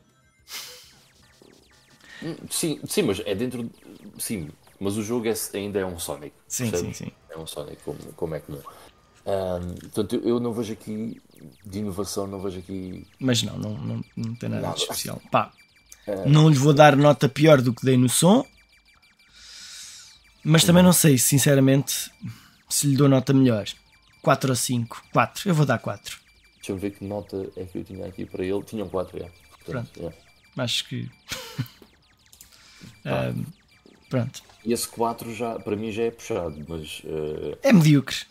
[2.51, 3.71] Sim, sim, mas é dentro.
[4.19, 6.33] Sim, mas o jogo é, ainda é um Sonic.
[6.49, 7.13] Sim, sim, sim.
[7.31, 8.59] É um Sonic, como, como é que não.
[9.27, 11.21] Um, portanto, eu, não vejo aqui
[11.65, 13.07] de inovação, não vejo aqui.
[13.19, 14.75] Mas não, não, não, não tem nada, nada.
[14.75, 15.21] de especial.
[15.31, 15.53] Pá,
[16.07, 16.29] uh...
[16.29, 18.45] não lhe vou dar nota pior do que dei no som,
[20.43, 22.11] mas também não sei, sinceramente,
[22.69, 23.67] se lhe dou nota melhor.
[24.23, 25.05] 4 ou 5?
[25.13, 25.49] 4.
[25.49, 26.19] Eu vou dar 4.
[26.57, 28.63] Deixa eu ver que nota é que eu tinha aqui para ele.
[28.63, 29.31] Tinham 4, é.
[29.65, 30.15] Portanto, pronto.
[30.57, 30.63] É.
[30.63, 31.11] Acho que.
[33.05, 33.45] um,
[34.09, 34.43] pronto.
[34.65, 37.01] E esse 4 já, para mim já é puxado, mas.
[37.05, 37.59] Uh...
[37.63, 38.27] É medíocre.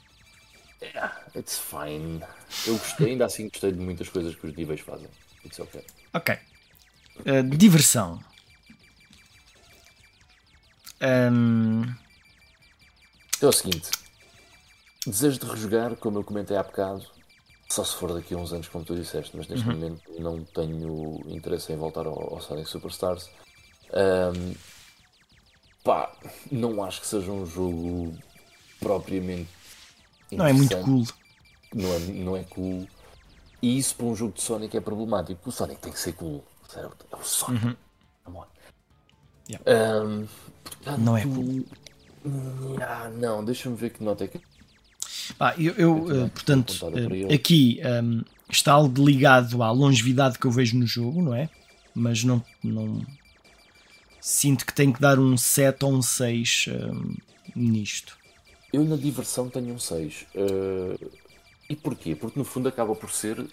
[0.82, 2.22] Yeah, it's fine.
[2.66, 5.08] Eu gostei, ainda assim gostei de muitas coisas que os níveis fazem.
[5.46, 5.84] It's ok.
[6.14, 6.38] Ok.
[7.20, 8.20] Uh, diversão.
[11.02, 11.84] Um...
[13.42, 13.90] É o seguinte.
[15.06, 17.06] Desejo de rejogar, como eu comentei há bocado,
[17.70, 19.76] só se for daqui a uns anos, como tu disseste, mas neste uhum.
[19.76, 23.30] momento não tenho interesse em voltar ao, ao Sonic Superstars.
[23.94, 24.54] Um,
[25.84, 26.12] pá,
[26.52, 28.16] não acho que seja um jogo
[28.80, 29.50] propriamente.
[30.32, 31.06] Não é muito cool.
[31.74, 32.88] Não é, não é cool.
[33.62, 35.50] E isso para um jogo de Sonic é problemático.
[35.50, 37.06] O Sonic tem que ser cool, certo?
[37.12, 37.66] É o Sonic.
[37.66, 37.76] Uhum.
[38.24, 38.46] Come on.
[39.50, 40.06] Yeah.
[40.06, 40.28] Um,
[40.64, 41.66] portanto, não é cool.
[42.82, 44.42] Ah, não, deixa-me ver que nota é que
[45.40, 45.96] ah, eu, eu
[46.26, 51.22] uh, portanto, uh, aqui um, está algo ligado à longevidade que eu vejo no jogo,
[51.22, 51.50] não é?
[51.94, 53.02] Mas não, não
[54.30, 57.16] sinto que tenho que dar um 7 ou um 6 um,
[57.56, 58.16] nisto.
[58.72, 60.28] Eu na diversão tenho um 6.
[60.36, 61.08] Uh, eh,
[61.72, 62.16] e porquê?
[62.16, 63.44] Porque no fundo acaba por ser,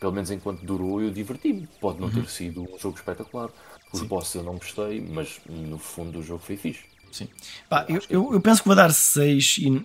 [0.00, 1.68] pelo menos enquanto durou, eu diverti-me.
[1.78, 2.14] Pode não uhum.
[2.14, 3.50] ter sido um jogo espetacular.
[3.92, 6.84] Os bosses eu não gostei, mas no fundo o jogo foi fixe.
[7.12, 7.28] Sim.
[7.68, 9.84] Pá, eu, eu, eu, penso que vou dar 6 e, um,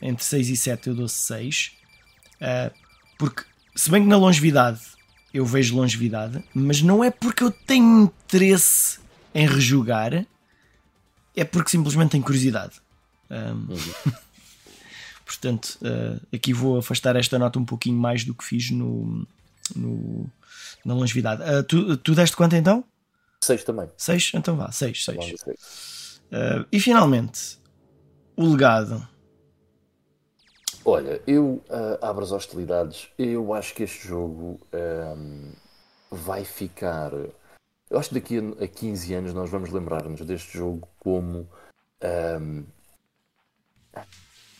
[0.00, 1.66] entre 6 e 7 eu dou 6.
[1.66, 2.72] Uh, eh,
[3.18, 3.44] porque
[3.76, 4.80] se bem que na longevidade
[5.34, 9.00] eu vejo longevidade, mas não é porque eu tenho interesse
[9.34, 10.26] em rejugar,
[11.36, 12.80] é porque simplesmente tenho curiosidade.
[13.30, 14.12] Um, uhum.
[15.24, 19.26] portanto, uh, aqui vou afastar esta nota um pouquinho mais do que fiz no,
[19.74, 20.30] no
[20.84, 21.42] na longevidade.
[21.42, 22.84] Uh, tu, tu deste quanto então?
[23.42, 23.88] 6 também.
[23.96, 24.32] 6?
[24.34, 26.20] Então vá, 6, 6.
[26.30, 27.58] Uh, e finalmente,
[28.36, 29.06] o legado.
[30.84, 33.08] Olha, eu uh, abro as hostilidades.
[33.18, 35.52] Eu acho que este jogo um,
[36.10, 37.12] vai ficar.
[37.90, 41.48] Eu acho que daqui a, a 15 anos nós vamos lembrar-nos deste jogo como.
[42.02, 42.64] Um,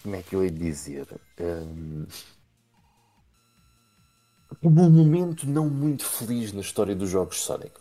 [0.02, 1.07] como é que eu ia dizer?
[1.39, 2.07] Um,
[4.61, 7.73] como um momento não muito feliz na história dos jogos Sonic.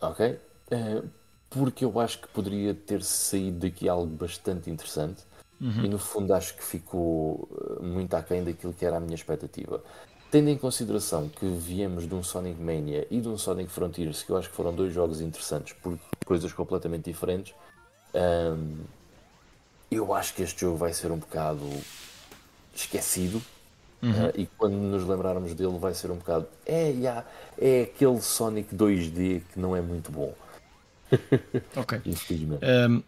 [0.00, 0.40] Ok?
[0.72, 1.08] Uh,
[1.48, 5.24] porque eu acho que poderia ter saído daqui algo bastante interessante
[5.60, 5.84] uhum.
[5.84, 7.48] e no fundo acho que ficou
[7.80, 9.82] eh, muito aquém daquilo que era a minha expectativa.
[10.30, 14.30] Tendo em consideração que viemos de um Sonic Mania e de um Sonic Frontiers, que
[14.30, 17.54] eu acho que foram dois jogos interessantes por coisas completamente diferentes,
[18.14, 18.78] hum,
[19.90, 21.64] eu acho que este jogo vai ser um bocado
[22.74, 23.40] esquecido.
[24.02, 24.10] Uhum.
[24.10, 26.46] Uh, e quando nos lembrarmos dele, vai ser um bocado.
[26.66, 27.24] É, yeah,
[27.58, 30.34] é aquele Sonic 2D que não é muito bom.
[31.76, 32.00] ok.
[32.06, 33.02] Um,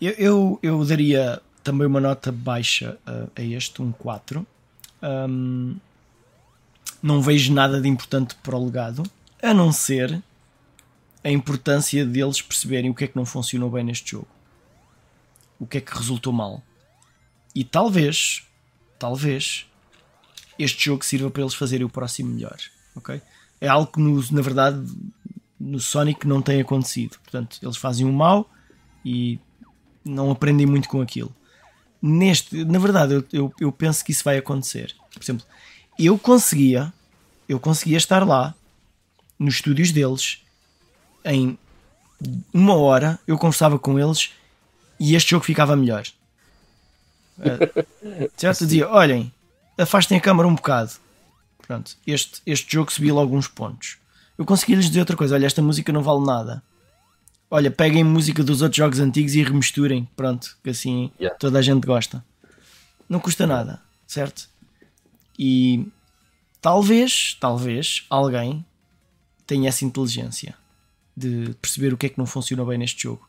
[0.00, 4.46] eu, eu, eu, daria também uma nota baixa a, a este, um 4.
[5.02, 5.76] Um,
[7.02, 9.02] não vejo nada de importante para o legado,
[9.42, 10.22] a não ser
[11.22, 14.28] a importância deles perceberem o que é que não funcionou bem neste jogo,
[15.58, 16.62] o que é que resultou mal.
[17.54, 18.46] E talvez,
[18.98, 19.66] talvez,
[20.58, 22.58] este jogo sirva para eles fazerem o próximo melhor.
[22.94, 23.20] ok?
[23.60, 24.84] É algo que, no, na verdade,
[25.58, 27.18] no Sonic não tem acontecido.
[27.18, 28.48] Portanto, eles fazem o um mal
[29.04, 29.38] e
[30.04, 31.34] não aprendem muito com aquilo.
[32.00, 34.94] Neste, na verdade, eu, eu, eu, penso que isso vai acontecer.
[35.12, 35.44] Por exemplo,
[35.98, 36.92] eu conseguia,
[37.48, 38.54] eu conseguia estar lá
[39.38, 40.42] nos estúdios deles
[41.24, 41.58] em
[42.52, 43.18] uma hora.
[43.26, 44.30] Eu conversava com eles
[44.98, 46.06] e este jogo ficava melhor.
[47.38, 48.64] Uh, certo?
[48.64, 49.32] Dizia: olhem,
[49.76, 50.92] afastem a câmara um bocado.
[51.66, 53.98] Pronto, este, este jogo subiu alguns pontos
[54.38, 56.62] eu consegui lhes dizer outra coisa: olha, esta música não vale nada.
[57.50, 60.08] Olha, peguem música dos outros jogos antigos e remisturem.
[60.14, 61.36] Pronto, que assim yeah.
[61.36, 62.24] toda a gente gosta.
[63.08, 64.48] Não custa nada, certo?
[65.38, 65.86] E
[66.60, 68.64] talvez, talvez alguém
[69.46, 70.54] tenha essa inteligência
[71.16, 73.26] de perceber o que é que não funcionou bem neste jogo.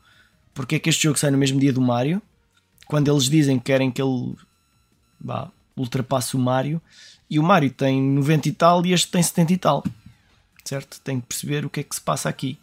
[0.53, 2.21] Porque é que este jogo sai no mesmo dia do Mario?
[2.87, 4.35] Quando eles dizem que querem que ele
[5.19, 6.81] vá, ultrapasse o Mario,
[7.29, 9.83] e o Mario tem 90 e tal e este tem 70 e tal
[10.69, 11.01] certo?
[11.01, 12.57] Tem que perceber o que é que se passa aqui.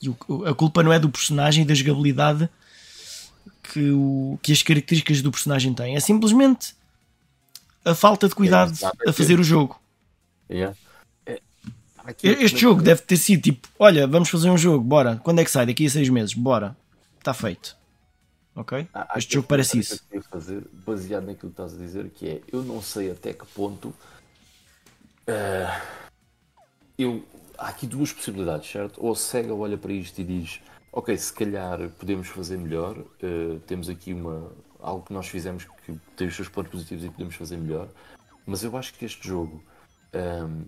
[0.00, 0.16] E o,
[0.46, 2.48] a culpa não é do personagem e da jogabilidade
[3.62, 5.96] que, o, que as características do personagem têm.
[5.96, 6.74] É simplesmente
[7.84, 8.72] a falta de cuidado
[9.06, 9.80] é, a fazer o jogo.
[10.50, 10.76] Yeah.
[11.26, 11.40] É,
[12.04, 15.20] Aqui, Este jogo deve ter sido tipo: olha, vamos fazer um jogo, bora.
[15.22, 15.66] Quando é que sai?
[15.66, 16.76] Daqui a seis meses, bora.
[17.18, 17.76] Está feito.
[18.54, 18.88] Ok?
[18.92, 20.02] Há- há Este jogo parece isso.
[20.10, 23.32] que eu fazer, baseado naquilo que estás a dizer, que é eu não sei até
[23.32, 23.94] que ponto
[25.26, 25.80] eh,
[26.98, 27.24] eu
[27.56, 28.98] há aqui duas possibilidades, certo?
[29.04, 30.60] Ou a SEGA olha para isto e diz
[30.92, 34.50] ok, se calhar podemos fazer melhor, eh, temos aqui uma
[34.80, 37.88] algo que nós fizemos que tem os seus pontos positivos e podemos fazer melhor,
[38.46, 39.62] mas eu acho que este jogo
[40.12, 40.64] ehm,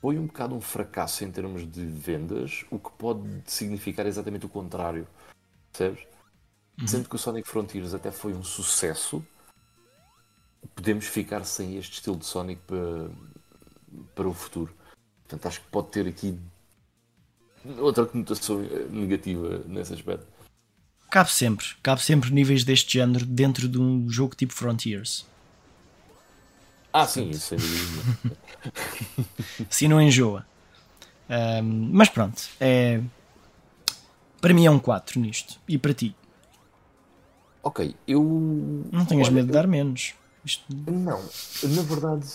[0.00, 4.48] foi um bocado um fracasso em termos de vendas, o que pode significar exatamente o
[4.48, 5.06] contrário,
[5.72, 6.06] percebes?
[6.86, 9.22] Sendo que o Sonic Frontiers até foi um sucesso,
[10.74, 13.10] podemos ficar sem este estilo de Sonic para,
[14.14, 14.74] para o futuro.
[15.22, 16.38] Portanto, acho que pode ter aqui
[17.78, 18.60] outra conotação
[18.90, 20.26] negativa nesse aspecto.
[21.10, 21.66] Cabe sempre.
[21.82, 25.26] Cabe sempre níveis deste género dentro de um jogo tipo Frontiers.
[26.92, 28.02] Ah, sim, isso dúvida.
[28.22, 28.36] nenhuma.
[29.70, 30.46] Assim não enjoa.
[31.28, 32.42] Ahm, mas pronto.
[32.60, 33.00] É...
[34.40, 35.60] Para mim é um 4 nisto.
[35.68, 36.14] E para ti?
[37.62, 38.22] ok, eu.
[38.90, 40.14] Não tenhas Olha, medo de dar menos.
[40.44, 40.64] Isto...
[40.70, 41.22] Não,
[41.62, 42.26] na verdade,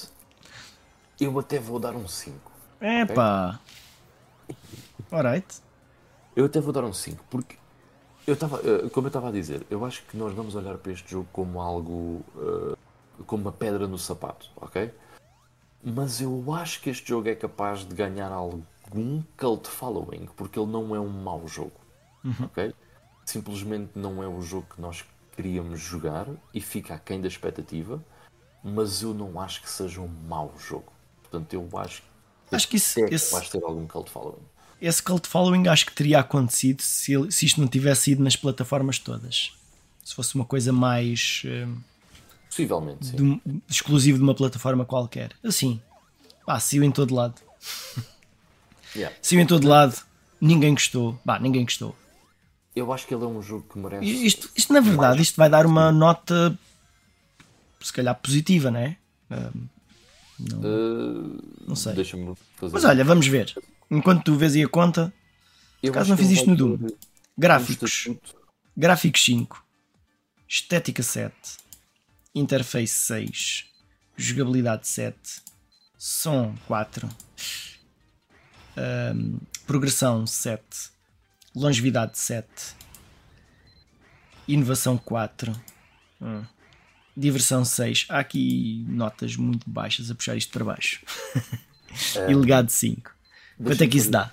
[1.19, 2.52] eu até vou dar um 5.
[2.81, 3.60] Epá.
[5.11, 5.47] Alright.
[6.35, 7.56] Eu até vou dar um 5, porque
[8.27, 10.91] eu estava, eh, como eu estava a dizer, eu acho que nós vamos olhar para
[10.91, 12.76] este jogo como algo, eh,
[13.27, 14.91] como uma pedra no sapato, ok?
[15.84, 20.72] Mas eu acho que este jogo é capaz de ganhar algum cult following, porque ele
[20.72, 21.73] não é um mau jogo,
[22.45, 22.73] ok?
[23.26, 25.03] Simplesmente não é o jogo que nós
[25.35, 28.02] queríamos jogar e fica aquém da expectativa,
[28.64, 30.91] mas eu não acho que seja um mau jogo.
[31.22, 34.41] Portanto, eu acho que Acho que isso- é esse- ter algum cult following.
[34.85, 38.99] Esse cult following acho que teria acontecido se, se isto não tivesse ido nas plataformas
[38.99, 39.51] todas.
[40.03, 41.67] Se fosse uma coisa mais eh,
[42.47, 43.41] Possivelmente, sim.
[43.43, 45.31] de exclusivo de uma plataforma qualquer.
[45.43, 45.81] Assim,
[46.45, 47.41] pá, saiu em todo lado.
[48.95, 49.13] Yeah.
[49.21, 49.93] Saiu em todo lado,
[50.39, 51.19] ninguém gostou.
[51.25, 51.93] Bah, ninguém gostou.
[52.73, 54.25] Eu acho que ele é um jogo que merece.
[54.25, 56.57] Isto, isto na verdade, isto vai dar uma nota
[57.81, 58.95] se calhar positiva, não é?
[59.29, 59.51] Ah,
[60.39, 61.93] Uh, não sei.
[61.93, 62.73] Deixa-me fazer.
[62.73, 63.53] Mas olha, vamos ver.
[63.89, 65.13] Enquanto tu vês aí a conta,
[65.81, 66.73] Eu caso não fiz isto no Doom.
[66.73, 66.87] um
[67.37, 68.07] gráficos.
[68.77, 69.65] Gráficos 5,
[70.49, 71.33] estética 7,
[72.33, 73.65] interface 6,
[74.17, 75.17] jogabilidade 7,
[75.97, 77.07] som 4,
[78.75, 80.61] ahm, progressão 7,
[81.55, 82.47] longevidade 7,
[84.45, 85.53] inovação 4,
[86.21, 86.43] hum,
[87.15, 88.05] diversão 6.
[88.09, 91.01] Há aqui notas muito baixas a puxar isto para baixo.
[92.27, 93.14] e legado 5.
[93.61, 94.32] Quanto é que isso dá?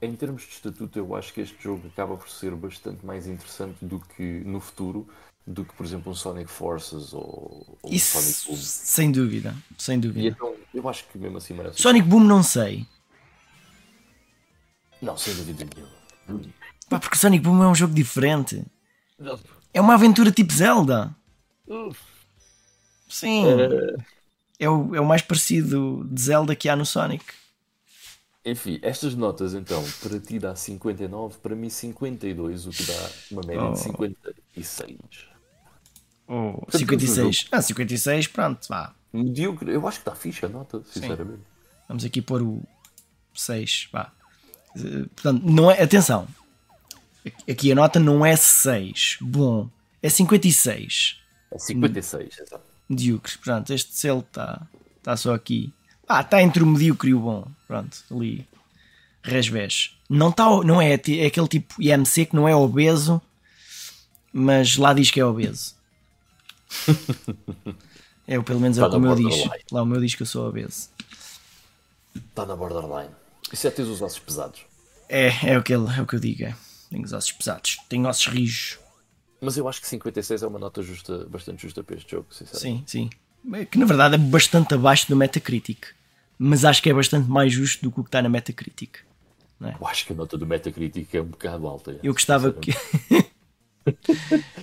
[0.00, 3.76] Em termos de estatuto, eu acho que este jogo acaba por ser bastante mais interessante
[3.84, 5.08] do que no futuro,
[5.46, 8.56] do que, por exemplo, um Sonic Forces ou, ou um Sonic Isso, Boom.
[8.56, 10.28] sem dúvida, sem E dúvida.
[10.28, 11.80] então, eu acho que mesmo assim merece.
[11.82, 12.86] Sonic Boom não sei.
[15.02, 16.48] Não, sem dúvida nenhuma.
[16.88, 18.64] Pá, porque Sonic Boom é um jogo diferente.
[19.72, 21.14] É uma aventura tipo Zelda.
[23.08, 23.44] Sim.
[24.58, 27.24] É o, é o mais parecido de Zelda que há no Sonic.
[28.50, 33.42] Enfim, estas notas então, para ti dá 59, para mim 52, o que dá uma
[33.42, 33.72] média Oh.
[33.72, 34.98] de 56.
[36.26, 37.48] Oh, Portanto, 56.
[37.52, 38.94] Ah, 56, pronto, vá.
[39.12, 41.42] Medíocre, eu acho que está fixe a nota, sinceramente.
[41.88, 42.62] Vamos aqui pôr o
[43.34, 44.12] 6, vá.
[45.14, 46.28] Portanto, não é, atenção.
[47.50, 49.68] Aqui a nota não é 6, bom.
[50.02, 51.20] É 56.
[51.50, 52.64] É 56, exato.
[52.88, 53.38] medíocre.
[53.38, 54.66] Pronto, este selo está
[55.02, 55.72] tá só aqui.
[56.08, 57.46] Ah, está entre o medíocre e o bom.
[57.66, 58.46] Pronto, ali.
[59.22, 59.94] Resvés.
[60.08, 63.20] Não, tá, não é, é aquele tipo IMC que não é obeso,
[64.32, 65.74] mas lá diz que é obeso.
[68.26, 69.50] é, pelo menos é o Tá que o na meu diz.
[69.70, 70.88] Lá o meu diz que eu sou obeso.
[72.14, 73.14] Está na borderline.
[73.52, 74.60] Isso é ter os ossos pesados.
[75.08, 76.44] É, é o que, ele, é o que eu digo.
[76.44, 76.56] É.
[76.90, 77.78] Tenho os ossos pesados.
[77.88, 78.78] Tenho ossos rijos.
[79.40, 82.90] Mas eu acho que 56 é uma nota justa, bastante justa para este jogo, sinceramente.
[82.90, 83.10] Sim,
[83.44, 83.54] sim.
[83.54, 85.97] É Que na verdade é bastante abaixo do Metacritic.
[86.38, 88.98] Mas acho que é bastante mais justo do que o que está na Metacritic.
[89.60, 91.92] Eu acho que a nota do Metacritic é um bocado alta.
[91.92, 92.70] é, Eu gostava que.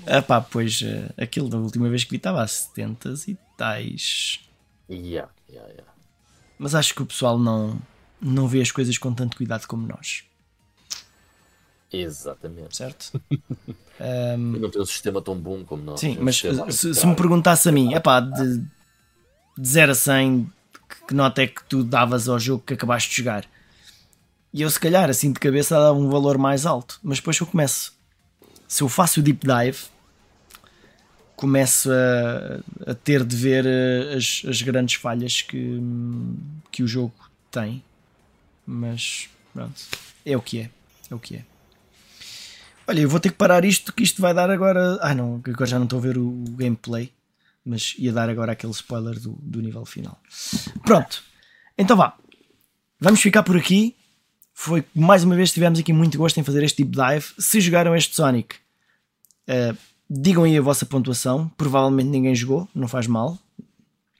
[0.08, 4.40] ah pá, pois eh, aquilo da última vez que vi estava a 70 e tais.
[4.90, 5.92] Yeah, yeah, yeah.
[6.58, 7.78] Mas acho que o pessoal não,
[8.22, 10.24] não vê as coisas com tanto cuidado como nós,
[11.92, 12.76] Exatamente.
[12.76, 13.22] certo?
[14.38, 16.02] Não tem um sistema tão bom como nós.
[16.02, 16.42] Sim, um mas
[16.72, 18.58] se, se me perguntasse a mim, é pá, de,
[19.58, 20.52] de 0 a 100,
[21.08, 23.46] que, nota é que tu davas ao jogo que acabaste de jogar?
[24.54, 27.48] E eu, se calhar, assim de cabeça, dava um valor mais alto, mas depois eu
[27.48, 27.94] começo.
[28.68, 29.80] Se eu faço o deep dive,
[31.36, 35.80] começo a, a ter de ver eh, as, as grandes falhas que,
[36.72, 37.14] que o jogo
[37.52, 37.84] tem
[38.66, 39.82] Mas pronto,
[40.26, 40.70] é o que é.
[41.12, 41.46] É o que é.
[42.88, 44.98] Olha, eu vou ter que parar isto, que isto vai dar agora.
[45.02, 47.12] Ah, não, agora já não estou a ver o, o gameplay,
[47.66, 50.22] mas ia dar agora aquele spoiler do, do nível final.
[50.84, 51.24] Pronto,
[51.78, 52.16] então vá,
[53.00, 53.96] vamos ficar por aqui.
[54.54, 57.26] Foi mais uma vez tivemos aqui muito gosto em fazer este deep dive.
[57.40, 58.56] Se jogaram este Sonic,
[59.50, 59.78] uh,
[60.10, 61.50] digam aí a vossa pontuação.
[61.58, 63.38] Provavelmente ninguém jogou, não faz mal.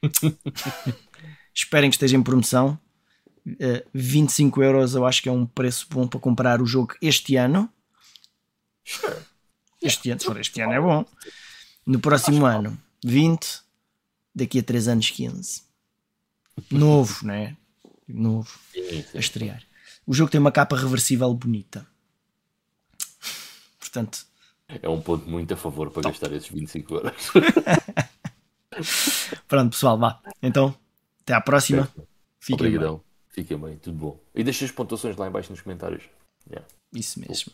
[1.54, 2.78] Esperem que esteja em promoção.
[3.46, 7.36] Uh, 25 euros eu acho que é um preço bom para comprar o jogo este
[7.36, 7.70] ano.
[9.80, 11.04] Este ano, se for este ano é bom.
[11.86, 12.76] No próximo ano,
[13.06, 13.62] 20.
[14.34, 15.62] Daqui a 3 anos, 15.
[16.70, 17.56] Novo, né?
[18.06, 18.58] Novo.
[19.14, 19.62] A estrear.
[20.06, 21.86] O jogo tem uma capa reversível bonita.
[23.78, 24.26] Portanto.
[24.68, 27.12] É um ponto muito a favor para gastar esses 25 euros.
[29.46, 30.20] Pronto, pessoal, vá.
[30.42, 30.76] Então,
[31.22, 31.88] até à próxima.
[32.40, 32.96] Fiquem Obrigadão.
[32.96, 33.04] bem.
[33.28, 34.20] Fiquem bem, tudo bom.
[34.34, 36.02] E deixem as pontuações lá embaixo nos comentários.
[36.50, 36.66] Yeah.
[36.92, 37.52] Isso mesmo.